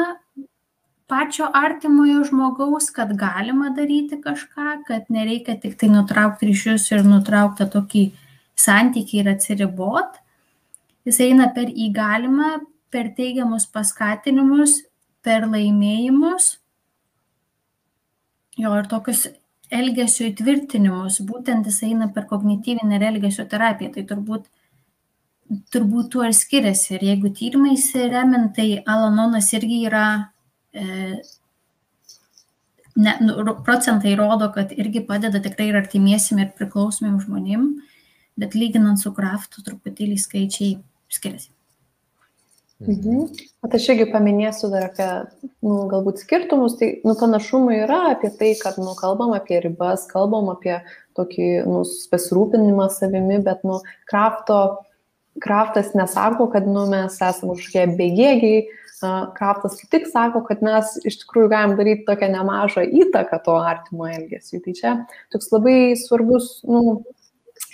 pačio 1.09 1.49
artimojo 1.53 2.23
žmogaus, 2.29 2.89
kad 2.93 3.11
galima 3.17 3.69
daryti 3.75 4.17
kažką, 4.21 4.83
kad 4.87 5.09
nereikia 5.13 5.57
tik 5.61 5.75
tai 5.79 5.89
nutraukti 5.91 6.49
ryšius 6.49 6.89
ir 6.93 7.03
nutraukti 7.07 7.67
tokį 7.75 8.03
santykį 8.59 9.19
ir 9.21 9.31
atsiribot. 9.33 10.19
Jis 11.05 11.19
eina 11.25 11.49
per 11.53 11.69
įgalimą, 11.69 12.55
per 12.93 13.11
teigiamus 13.17 13.67
paskatinimus, 13.73 14.79
per 15.25 15.47
laimėjimus. 15.49 16.57
Jo 18.57 18.73
ir 18.77 18.87
tokius 18.89 19.25
elgesio 19.73 20.27
įtvirtinimus, 20.29 21.19
būtent 21.25 21.67
jis 21.67 21.81
eina 21.89 22.07
per 22.13 22.27
kognityvinę 22.29 22.99
ir 22.99 23.07
elgesio 23.09 23.45
terapiją. 23.49 23.95
Tai 23.95 24.05
turbūt 24.11 24.47
turbūt 25.73 26.11
tuo 26.13 26.25
ir 26.27 26.35
skiriasi. 26.37 26.97
Ir 26.97 27.07
jeigu 27.09 27.31
tyrimais 27.35 27.85
remiant, 27.95 28.51
tai 28.55 28.83
alanonas 28.89 29.51
irgi 29.57 29.83
yra, 29.87 30.05
e, 30.73 30.83
ne, 32.95 33.15
nu, 33.21 33.55
procentai 33.65 34.15
rodo, 34.19 34.51
kad 34.55 34.73
irgi 34.75 35.03
padeda 35.07 35.41
tikrai 35.43 35.71
ir 35.71 35.79
artimiesim 35.81 36.41
ir 36.43 36.53
priklausomim 36.57 37.19
žmonėm, 37.23 37.67
bet 38.39 38.55
lyginant 38.57 39.01
su 39.01 39.13
kraftu 39.13 39.65
truputėlį 39.65 40.17
skaičiai 40.21 40.77
skiriasi. 41.13 41.51
Mhm. 42.83 43.27
At 43.63 43.75
aš 43.77 43.85
irgi 43.93 44.09
paminėsiu 44.11 44.67
dar 44.73 44.89
apie, 44.89 45.07
nu, 45.63 45.85
galbūt 45.91 46.19
skirtumus, 46.23 46.75
tai, 46.79 46.89
nu, 47.07 47.13
panašumai 47.19 47.77
yra 47.85 47.99
apie 48.11 48.31
tai, 48.39 48.51
kad, 48.59 48.79
nu, 48.81 48.95
kalbam 48.99 49.31
apie 49.37 49.61
ribas, 49.63 50.03
kalbam 50.09 50.49
apie 50.51 50.81
tokį, 51.15 51.47
nu, 51.69 51.83
pasirūpinimą 52.11 52.89
savimi, 52.91 53.39
bet, 53.45 53.63
nu, 53.67 53.79
krafto 54.09 54.57
Kraftas 55.41 55.93
nesako, 55.97 56.47
kad 56.53 56.67
nu, 56.69 56.85
mes 56.91 57.15
esame 57.17 57.57
kažkokie 57.57 57.87
bėgėgiai, 57.97 58.63
Kraftas 59.35 59.75
kaip 59.79 59.89
tik 59.91 60.05
sako, 60.07 60.43
kad 60.47 60.61
mes 60.63 60.93
iš 61.03 61.17
tikrųjų 61.23 61.49
galim 61.51 61.73
daryti 61.79 62.05
tokią 62.07 62.29
nemažą 62.31 62.85
įtaką 63.01 63.41
to 63.43 63.57
artimo 63.59 64.07
elgesiui. 64.07 64.61
Tai 64.63 64.73
čia 64.77 64.93
toks 65.33 65.51
labai 65.51 65.97
svarbus 65.99 66.61
nu, 66.63 67.01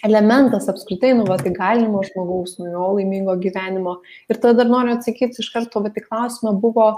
elementas 0.04 0.70
apskritai, 0.72 1.12
nu, 1.18 1.26
vat, 1.28 1.44
įgalinimo 1.48 2.02
žmogaus, 2.08 2.56
nu, 2.60 2.70
jo 2.72 2.90
laimingo 2.98 3.36
gyvenimo. 3.42 4.00
Ir 4.32 4.40
tada 4.40 4.62
dar 4.62 4.72
noriu 4.72 4.96
atsakyti 4.96 5.44
iš 5.44 5.52
karto, 5.54 5.84
bet 5.86 6.00
į 6.00 6.06
klausimą 6.08 6.56
buvo 6.64 6.90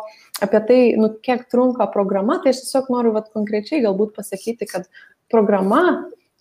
apie 0.44 0.64
tai, 0.70 0.80
nu, 1.00 1.12
kiek 1.26 1.48
trunka 1.52 1.90
programa, 1.94 2.40
tai 2.42 2.54
aš 2.54 2.64
tiesiog 2.66 2.92
noriu, 2.94 3.16
vat, 3.18 3.32
konkrečiai 3.34 3.84
galbūt 3.86 4.14
pasakyti, 4.18 4.70
kad 4.70 4.88
programa 5.34 5.82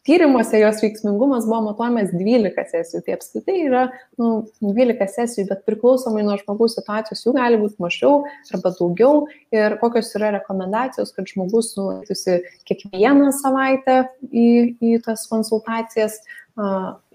tyrimuose 0.06 0.60
jos 0.60 0.80
veiksmingumas 0.82 1.46
buvo 1.48 1.60
matuojamas 1.68 2.12
12 2.14 2.64
sesijų. 2.72 3.02
Tai 3.04 3.16
apskritai 3.18 3.56
yra 3.66 3.84
nu, 4.20 4.30
12 4.64 5.08
sesijų, 5.14 5.46
bet 5.50 5.62
priklausomai 5.68 6.24
nuo 6.26 6.38
žmogaus 6.40 6.76
situacijos 6.78 7.24
jų 7.26 7.34
gali 7.36 7.60
būti 7.60 7.80
mažiau 7.82 8.24
arba 8.54 8.72
daugiau. 8.78 9.26
Ir 9.54 9.76
kokios 9.82 10.12
yra 10.16 10.32
rekomendacijos, 10.38 11.12
kad 11.16 11.28
žmogus 11.28 11.74
nuėtųsi 11.78 12.40
kiekvieną 12.68 13.32
savaitę 13.36 14.02
į, 14.30 14.48
į 14.80 15.00
tas 15.04 15.26
konsultacijas 15.30 16.20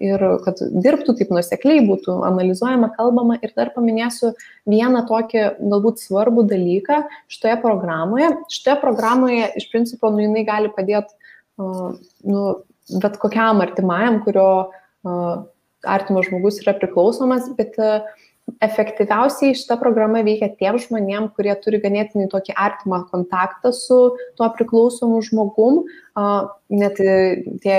ir 0.02 0.22
kad 0.42 0.58
dirbtų 0.58 1.14
taip 1.18 1.30
nusekliai, 1.34 1.82
būtų 1.86 2.16
analizuojama, 2.26 2.88
kalbama. 2.96 3.36
Ir 3.44 3.52
dar 3.58 3.70
paminėsiu 3.74 4.32
vieną 4.66 5.04
tokį 5.10 5.44
galbūt 5.60 6.02
svarbų 6.02 6.46
dalyką 6.50 7.02
šitoje 7.30 7.58
programoje. 7.62 8.32
Šitoje 8.50 8.80
programoje 8.82 9.52
iš 9.60 9.68
principo 9.70 10.10
nu, 10.10 10.24
jinai 10.24 10.46
gali 10.48 10.72
padėti 10.74 11.14
nu, 11.56 12.40
bet 13.02 13.18
kokiam 13.22 13.62
artimajam, 13.64 14.20
kurio 14.24 14.48
artimas 15.86 16.28
žmogus 16.28 16.60
yra 16.62 16.76
priklausomas, 16.78 17.48
bet 17.58 17.76
efektyviausiai 18.62 19.56
šita 19.58 19.76
programa 19.80 20.22
veikia 20.24 20.48
tiem 20.58 20.78
žmonėm, 20.80 21.28
kurie 21.34 21.52
turi 21.62 21.80
ganėtinai 21.82 22.28
tokį 22.30 22.54
artimą 22.54 23.02
kontaktą 23.10 23.72
su 23.74 23.98
tuo 24.38 24.48
priklausomu 24.54 25.18
žmogum. 25.26 25.84
Net 26.72 26.96
tie 27.62 27.76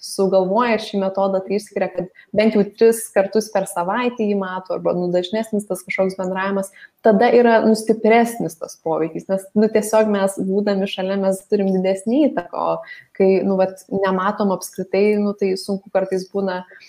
sugalvoja 0.00 0.78
šį 0.80 1.02
metodą, 1.02 1.42
tai 1.44 1.58
išskiria, 1.58 1.90
kad 1.92 2.06
bent 2.34 2.56
jau 2.56 2.62
tris 2.78 3.02
kartus 3.12 3.50
per 3.52 3.66
savaitę 3.68 4.24
jį 4.24 4.38
mato, 4.40 4.78
arba 4.78 4.94
nu, 4.96 5.10
dažnesnis 5.12 5.68
tas 5.68 5.84
kažkoks 5.84 6.16
bendravimas, 6.18 6.72
tada 7.04 7.28
yra 7.36 7.58
nustipresnis 7.66 8.56
tas 8.58 8.78
poveikis, 8.80 9.28
nes 9.28 9.44
nu, 9.58 9.68
tiesiog 9.74 10.08
mes, 10.14 10.38
būdami 10.48 10.88
šalia, 10.88 11.18
mes 11.20 11.42
turim 11.52 11.68
didesnį 11.74 12.30
įtaką, 12.30 12.64
o 12.78 13.18
kai 13.18 13.42
nu, 13.44 13.58
vat, 13.60 13.84
nematom 13.92 14.56
apskritai, 14.56 15.10
nu, 15.20 15.36
tai 15.36 15.52
sunku 15.60 15.92
kartais 15.92 16.24
būna 16.32 16.62
uh, 16.64 16.88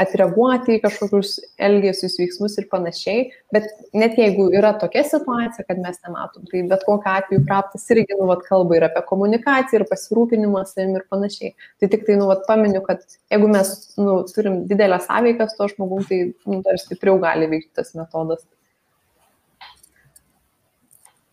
atreaguoti 0.00 0.76
į 0.76 0.80
kažkokius 0.82 1.36
elgesius, 1.62 2.16
veiksmus 2.18 2.56
ir 2.58 2.66
panašiai, 2.70 3.26
bet 3.54 3.68
net 3.94 4.16
jeigu 4.18 4.48
yra 4.56 4.72
tokia 4.80 5.04
situacija, 5.06 5.66
kad 5.68 5.78
mes 5.82 6.00
nematom, 6.06 6.46
tai 6.50 6.64
bet 6.70 6.82
kokiu 6.86 7.12
atveju 7.12 7.44
praptas 7.46 7.86
irgi, 7.94 8.16
nu, 8.18 8.26
vat, 8.30 8.42
kalba 8.48 8.78
ir 8.78 8.88
apie 8.88 9.04
komunikaciją, 9.10 9.82
ir 9.82 9.86
pasirūpinimą 9.90 10.64
savim 10.70 10.96
ir 10.98 11.06
panašiai. 11.12 11.54
Tai 11.82 11.90
tik 11.92 12.08
tai, 12.08 12.18
nu, 12.20 12.26
vat, 12.30 12.42
paminiu, 12.48 12.82
kad 12.86 13.04
jeigu 13.32 13.52
mes, 13.52 13.70
nu, 14.00 14.18
turim 14.34 14.64
didelę 14.70 14.98
sąveiką 15.04 15.46
su 15.50 15.60
to 15.60 15.70
žmogum, 15.76 16.02
tai, 16.10 16.20
nu, 16.48 16.60
dar 16.66 16.80
stipriau 16.82 17.20
gali 17.22 17.50
veikti 17.54 17.72
tas 17.78 17.94
metodas. 17.98 18.42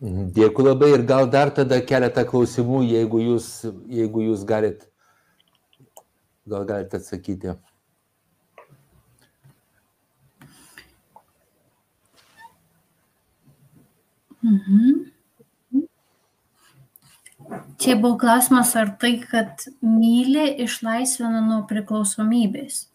Mhm, 0.02 0.32
dėkui 0.38 0.64
labai 0.66 0.94
ir 0.96 1.04
gal 1.10 1.28
dar 1.30 1.52
tada 1.54 1.78
keletą 1.86 2.24
klausimų, 2.30 2.86
jeigu 2.90 3.20
jūs, 3.22 3.50
jeigu 3.90 4.30
jūs 4.30 4.46
galit, 4.50 4.88
gal 6.50 6.66
galite 6.70 6.98
atsakyti. 6.98 7.54
Mhm. 14.44 15.12
Čia 17.82 17.96
buvo 18.00 18.18
klausimas, 18.18 18.76
ar 18.80 18.94
tai, 19.02 19.16
kad 19.32 19.66
myli, 19.84 20.46
išlaisvina 20.64 21.42
nuo 21.44 21.64
priklausomybės. 21.70 22.86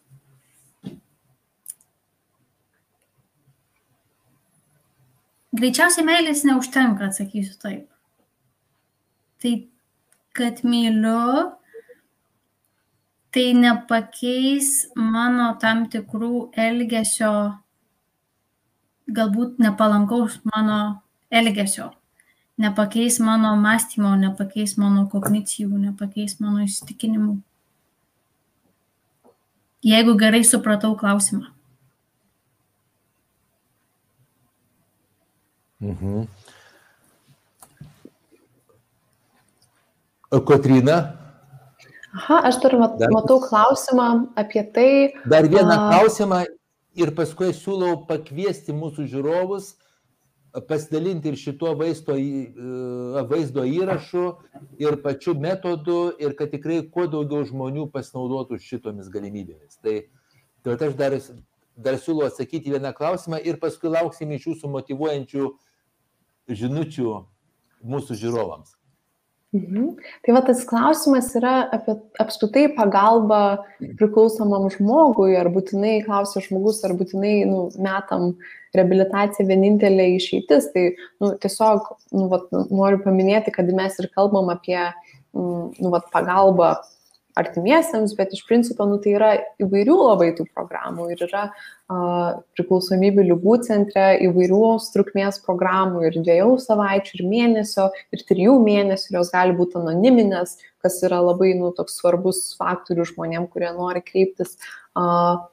Greičiausiai 5.57 6.05
meilės 6.07 6.43
neužtenka, 6.47 7.07
atsakysiu 7.09 7.55
taip. 7.61 7.85
Tai, 9.41 9.53
kad 10.37 10.63
myliu, 10.65 11.53
tai 13.33 13.47
nepakeis 13.57 14.71
mano 14.95 15.53
tam 15.61 15.85
tikrų 15.93 16.49
elgesio, 16.67 17.33
galbūt 19.19 19.61
nepalankaus 19.63 20.39
mano 20.51 20.79
elgesio, 21.31 21.91
nepakeis 22.57 23.19
mano 23.19 23.55
mąstymo, 23.55 24.15
nepakeis 24.15 24.77
mano 24.77 25.05
kognicijų, 25.11 25.69
nepakeis 25.89 26.39
mano 26.39 26.63
įsitikinimų. 26.65 27.37
Jeigu 29.87 30.17
gerai 30.17 30.43
supratau 30.43 30.95
klausimą. 30.97 31.53
Mhm. 35.79 36.25
Kotrina? 40.45 40.97
Aha, 42.17 42.39
aš 42.49 42.57
dar 42.63 42.73
mat, 42.79 42.95
dar, 42.99 43.11
matau 43.13 43.37
klausimą 43.39 44.33
apie 44.35 44.63
tai. 44.73 44.89
Dar 45.29 45.45
vieną 45.47 45.75
a... 45.75 45.89
klausimą 45.91 46.41
ir 46.97 47.13
paskui 47.15 47.53
siūlau 47.53 48.07
pakviesti 48.09 48.73
mūsų 48.73 49.05
žiūrovus 49.11 49.75
pasidalinti 50.67 51.31
ir 51.31 51.37
šituo 51.39 51.73
vaizdo, 51.77 52.15
e, 52.17 53.23
vaizdo 53.29 53.65
įrašu, 53.67 54.25
ir 54.81 54.99
pačiu 55.03 55.35
metodu, 55.37 56.13
ir 56.19 56.35
kad 56.39 56.51
tikrai 56.53 56.79
kuo 56.93 57.07
daugiau 57.11 57.45
žmonių 57.45 57.87
pasinaudotų 57.93 58.59
šitomis 58.63 59.11
galimybėmis. 59.13 59.79
Tai, 59.83 59.97
tai 60.63 60.77
aš 60.89 60.97
dar, 60.99 61.17
dar 61.75 61.99
siūlau 62.01 62.31
atsakyti 62.31 62.73
vieną 62.73 62.93
klausimą 62.97 63.41
ir 63.43 63.59
paskui 63.61 63.91
lauksim 63.91 64.33
iš 64.37 64.49
jūsų 64.51 64.71
motivuojančių 64.77 65.51
žinučių 66.47 67.13
mūsų 67.83 68.17
žiūrovams. 68.23 68.76
Mhm. 69.55 69.95
Tai 70.25 70.33
va 70.35 70.41
tas 70.43 70.65
klausimas 70.67 71.29
yra 71.39 71.69
apie 71.71 71.93
apskritai 72.19 72.65
pagalbą 72.75 73.41
priklausomam 73.99 74.67
žmogui, 74.73 75.37
ar 75.39 75.47
būtinai 75.53 76.01
klausia 76.03 76.43
žmogus, 76.43 76.81
ar 76.83 76.91
būtinai 76.99 77.45
nu, 77.47 77.61
metam 77.79 78.33
reabilitacija 78.75 79.47
vienintelė 79.47 80.09
išeitis. 80.17 80.67
Tai 80.73 80.83
nu, 81.23 81.31
tiesiog 81.39 81.87
nu, 82.11 82.27
vat, 82.33 82.51
noriu 82.51 82.99
paminėti, 83.05 83.55
kad 83.55 83.71
mes 83.79 83.95
ir 84.03 84.09
kalbam 84.17 84.51
apie 84.51 84.81
mm, 84.83 85.79
nu, 85.79 85.93
vat, 85.95 86.11
pagalbą 86.11 86.75
artimiesiems, 87.37 88.13
bet 88.17 88.33
iš 88.35 88.43
principo 88.47 88.87
nu, 88.89 88.99
tai 89.03 89.15
yra 89.17 89.31
įvairių 89.63 89.97
labai 89.97 90.29
tų 90.37 90.47
programų 90.53 91.09
ir 91.13 91.23
yra 91.27 91.43
a, 91.47 91.97
priklausomybių 92.57 93.27
lygų 93.31 93.57
centre 93.67 94.07
įvairių 94.27 94.61
trukmės 94.93 95.41
programų 95.45 96.07
ir 96.07 96.17
dviejų 96.19 96.55
savaičių, 96.63 97.19
ir 97.19 97.27
mėnesio, 97.33 97.89
ir 98.15 98.25
trijų 98.29 98.57
mėnesių, 98.63 99.13
jos 99.19 99.33
gali 99.33 99.57
būti 99.57 99.79
anoniminės, 99.81 100.57
kas 100.83 101.01
yra 101.07 101.21
labai 101.25 101.53
nu, 101.59 101.73
toks 101.77 101.99
svarbus 102.01 102.49
faktorius 102.59 103.13
žmonėm, 103.13 103.49
kurie 103.53 103.71
nori 103.75 104.03
kreiptis. 104.05 104.57
A, 104.97 105.47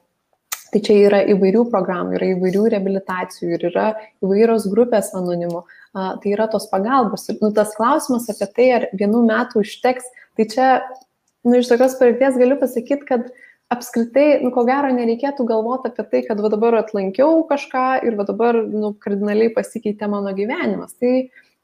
Tai 0.75 0.81
čia 0.83 0.95
yra 1.05 1.21
įvairių 1.31 1.61
programų, 1.71 2.17
yra 2.17 2.27
įvairių 2.33 2.65
rehabilitacijų 2.73 3.53
ir 3.55 3.61
yra 3.69 3.85
įvairios 4.25 4.65
grupės 4.67 5.13
anonimų. 5.15 5.61
Tai 5.95 6.33
yra 6.33 6.49
tos 6.51 6.65
pagalbos. 6.67 7.29
Ir 7.31 7.37
nu, 7.39 7.53
tas 7.55 7.71
klausimas 7.77 8.27
apie 8.33 8.47
tai, 8.57 8.65
ar 8.75 8.87
vienų 8.99 9.21
metų 9.29 9.61
užteks, 9.63 10.09
tai 10.35 10.47
čia 10.51 10.67
nu, 11.45 11.57
iš 11.59 11.69
tokios 11.71 11.97
patirties 11.99 12.37
galiu 12.41 12.57
pasakyti, 12.61 13.07
kad 13.07 13.29
apskritai, 13.73 14.41
nu, 14.43 14.51
ko 14.53 14.65
gero, 14.67 14.91
nereikėtų 14.93 15.47
galvoti 15.49 15.89
apie 15.89 16.05
tai, 16.11 16.21
kad 16.27 16.41
va 16.43 16.51
dabar 16.53 16.77
atlankiau 16.81 17.43
kažką 17.49 17.87
ir 18.05 18.17
va 18.19 18.27
dabar, 18.27 18.59
nu, 18.69 18.93
kardinaliai 19.01 19.53
pasikeitė 19.55 20.09
mano 20.11 20.33
gyvenimas. 20.37 20.93
Tai, 21.01 21.13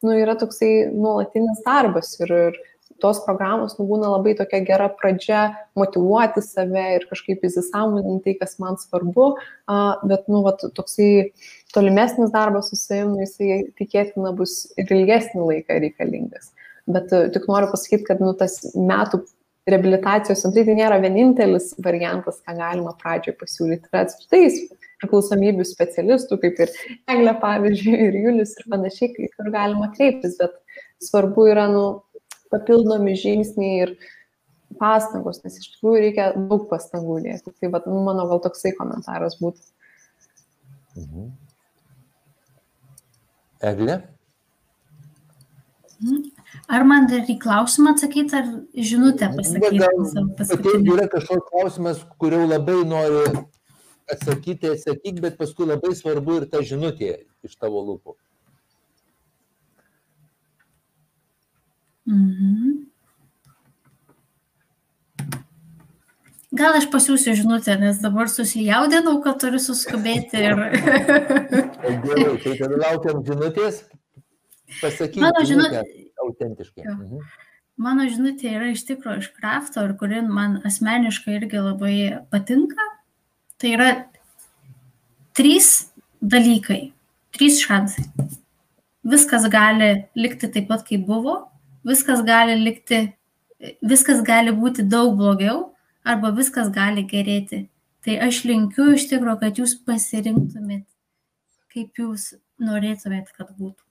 nu, 0.05 0.13
yra 0.17 0.37
toksai 0.39 0.71
nuolatinis 0.93 1.61
darbas 1.65 2.15
ir, 2.23 2.33
ir 2.49 2.61
tos 3.01 3.21
programos, 3.25 3.75
nu, 3.77 3.87
būna 3.89 4.11
labai 4.13 4.33
tokia 4.37 4.61
gera 4.65 4.87
pradžia 4.93 5.43
motivuoti 5.77 6.43
save 6.45 6.85
ir 6.97 7.05
kažkaip 7.09 7.43
įsisamoninti 7.47 8.23
tai, 8.27 8.35
kas 8.41 8.57
man 8.61 8.77
svarbu, 8.81 9.33
bet, 10.05 10.25
nu, 10.29 10.43
va, 10.45 10.55
toksai 10.61 11.11
tolimesnis 11.75 12.33
darbas 12.33 12.69
su 12.69 12.79
savimi, 12.79 13.15
nu, 13.15 13.25
jisai 13.25 13.61
tikėtina 13.79 14.33
bus 14.37 14.63
ir 14.77 14.89
ilgesnį 14.93 15.45
laiką 15.47 15.79
reikalingas. 15.85 16.51
Bet 16.89 17.13
uh, 17.13 17.27
tik 17.33 17.45
noriu 17.49 17.69
pasakyti, 17.71 18.07
kad, 18.09 18.21
nu, 18.23 18.33
tas 18.37 18.59
metų 18.73 19.21
reabilitacijos 19.69 20.41
centrai 20.43 20.63
tai 20.65 20.75
nėra 20.77 20.97
vienintelis 21.03 21.71
variantas, 21.85 22.39
ką 22.45 22.55
galima 22.57 22.93
pradžioje 23.01 23.37
pasiūlyti. 23.39 23.89
Yra 23.91 24.05
apskritai 24.07 24.45
priklausomybių 25.01 25.65
specialistų, 25.65 26.37
kaip 26.41 26.61
ir 26.65 26.73
Eglė, 27.09 27.35
pavyzdžiui, 27.41 27.97
ir 28.07 28.17
Julius 28.25 28.55
ir 28.57 28.71
panašiai, 28.73 29.29
kur 29.35 29.51
galima 29.53 29.91
kreiptis, 29.95 30.37
bet 30.41 30.57
svarbu 31.01 31.47
yra 31.51 31.67
nu, 31.71 31.85
papildomi 32.53 33.15
žingsniai 33.17 33.85
ir 33.85 33.93
pastangos, 34.79 35.41
nes 35.45 35.57
iš 35.59 35.73
tikrųjų 35.75 36.03
reikia 36.05 36.31
daug 36.37 36.67
pastangų 36.69 37.19
dėti. 37.25 37.53
Tai 37.59 37.71
vat, 37.75 37.87
nu, 37.89 38.01
mano 38.05 38.27
gal 38.29 38.41
toksai 38.43 38.73
komentaras 38.77 39.37
būtų. 39.41 39.61
Mhm. 41.01 41.29
Eglė? 43.71 44.01
Ar 46.71 46.83
man 46.87 47.07
dar 47.11 47.27
į 47.31 47.37
klausimą 47.39 47.95
atsakyti, 47.95 48.35
ar 48.35 48.49
žinutę 48.89 49.29
pasakyti? 49.35 50.67
Jeigu 50.67 50.95
yra 50.97 51.07
kažkoks 51.11 51.47
klausimas, 51.51 52.03
kurio 52.21 52.43
labai 52.47 52.81
noriu 52.87 53.23
atsakyti, 54.11 54.73
atsakyk, 54.75 55.21
bet 55.23 55.39
paskui 55.39 55.67
labai 55.69 55.93
svarbu 55.95 56.41
ir 56.41 56.47
ta 56.51 56.63
žinutė 56.65 57.15
iš 57.47 57.55
tavo 57.59 57.83
lūpų. 57.87 58.17
Mhm. 62.11 62.71
Gal 66.51 66.75
aš 66.75 66.89
pasiūsiu 66.91 67.31
žinutę, 67.39 67.77
nes 67.79 68.01
dabar 68.03 68.27
susijaudinau, 68.27 69.21
kad 69.23 69.37
turiu 69.39 69.59
suskubėti 69.63 70.41
ir... 70.41 70.57
Gerai, 72.03 72.33
tai 72.43 72.55
tada 72.59 72.79
laukiam 72.81 73.21
žinutės. 73.23 73.85
Pasakykite. 74.81 75.23
Mano 75.23 75.45
žinutė. 75.47 75.85
Autentiškai. 76.25 76.85
Mhm. 76.85 77.23
Mano 77.81 78.05
žinutė 78.11 78.51
yra 78.53 78.71
iš 78.73 78.83
tikrųjų 78.85 79.23
iš 79.23 79.29
krafto 79.33 79.81
ir 79.87 79.95
kuri 79.97 80.21
man 80.27 80.59
asmeniškai 80.67 81.37
irgi 81.39 81.61
labai 81.63 81.95
patinka. 82.29 82.83
Tai 83.61 83.71
yra 83.73 83.89
trys 85.37 85.91
dalykai, 86.21 86.91
trys 87.33 87.61
šansai. 87.63 88.05
Viskas 89.01 89.47
gali 89.49 89.91
likti 90.19 90.49
taip 90.53 90.67
pat, 90.69 90.83
kaip 90.85 91.07
buvo, 91.07 91.39
viskas 91.87 92.21
gali 92.25 92.59
likti, 92.59 93.01
viskas 93.81 94.21
gali 94.25 94.53
būti 94.53 94.85
daug 94.85 95.15
blogiau 95.17 95.71
arba 96.05 96.33
viskas 96.37 96.69
gali 96.73 97.07
gerėti. 97.09 97.65
Tai 98.05 98.17
aš 98.27 98.43
linkiu 98.49 98.91
iš 98.95 99.07
tikrųjų, 99.11 99.37
kad 99.41 99.61
jūs 99.61 99.75
pasirinktumėt, 99.85 100.85
kaip 101.73 102.01
jūs 102.01 102.33
norėtumėt, 102.61 103.29
kad 103.37 103.53
būtų. 103.57 103.81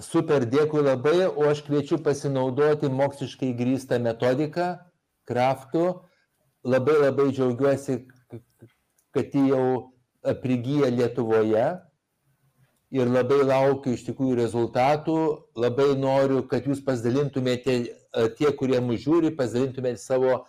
Super, 0.00 0.46
dėkui 0.48 0.80
labai, 0.84 1.26
o 1.28 1.44
aš 1.50 1.60
kviečiu 1.66 1.98
pasinaudoti 2.04 2.88
moksliškai 2.92 3.50
grįstą 3.58 3.98
metodiką, 4.00 4.72
kraftų. 5.28 5.84
Labai 6.64 6.96
labai 7.00 7.30
džiaugiuosi, 7.32 8.02
kad 9.14 9.36
jį 9.36 9.44
jau 9.50 9.64
prigyja 10.42 10.90
Lietuvoje 10.92 11.66
ir 12.90 13.10
labai 13.12 13.40
laukiu 13.46 13.94
iš 13.96 14.04
tikrųjų 14.08 14.38
rezultatų. 14.40 15.18
Labai 15.56 15.92
noriu, 16.00 16.42
kad 16.48 16.68
jūs 16.68 16.82
pasidalintumėte, 16.84 17.76
tie, 18.38 18.52
kurie 18.56 18.80
mūsų 18.84 19.04
žiūri, 19.04 19.34
pasidalintumėte 19.36 20.02
savo 20.02 20.42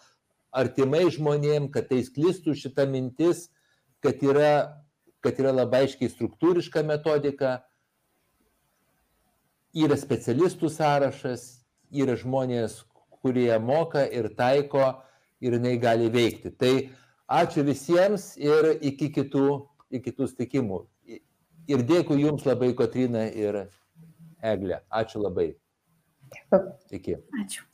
artimai 0.52 1.06
žmonėm, 1.12 1.70
kad 1.72 1.90
tai 1.92 2.02
sklistų 2.04 2.56
šitą 2.60 2.88
mintis, 2.92 3.50
kad 4.04 4.24
yra, 4.24 4.80
kad 5.24 5.40
yra 5.40 5.54
labai 5.56 5.86
aiškiai 5.86 6.12
struktūriška 6.12 6.84
metodika, 6.88 7.62
yra 9.74 9.98
specialistų 9.98 10.70
sąrašas, 10.72 11.46
yra 11.92 12.16
žmonės, 12.20 12.82
kurie 13.22 13.52
moka 13.60 14.04
ir 14.08 14.32
taiko 14.36 15.02
ir 15.42 15.58
jinai 15.58 15.78
gali 15.82 16.10
veikti. 16.14 16.52
Tai 16.52 16.74
ačiū 17.42 17.66
visiems 17.68 18.34
ir 18.42 18.74
iki 18.82 19.12
kitų, 19.14 19.48
iki 19.92 20.12
kitų 20.12 20.30
stikimų. 20.32 20.84
Ir 21.72 21.84
dėkui 21.88 22.20
Jums 22.24 22.46
labai, 22.48 22.74
Kotrina 22.76 23.28
ir 23.30 23.66
Eglė. 24.42 24.82
Ačiū 24.90 25.22
labai. 25.22 25.52
Dėkui. 26.32 26.64
Iki. 26.98 27.20
Ačiū. 27.44 27.71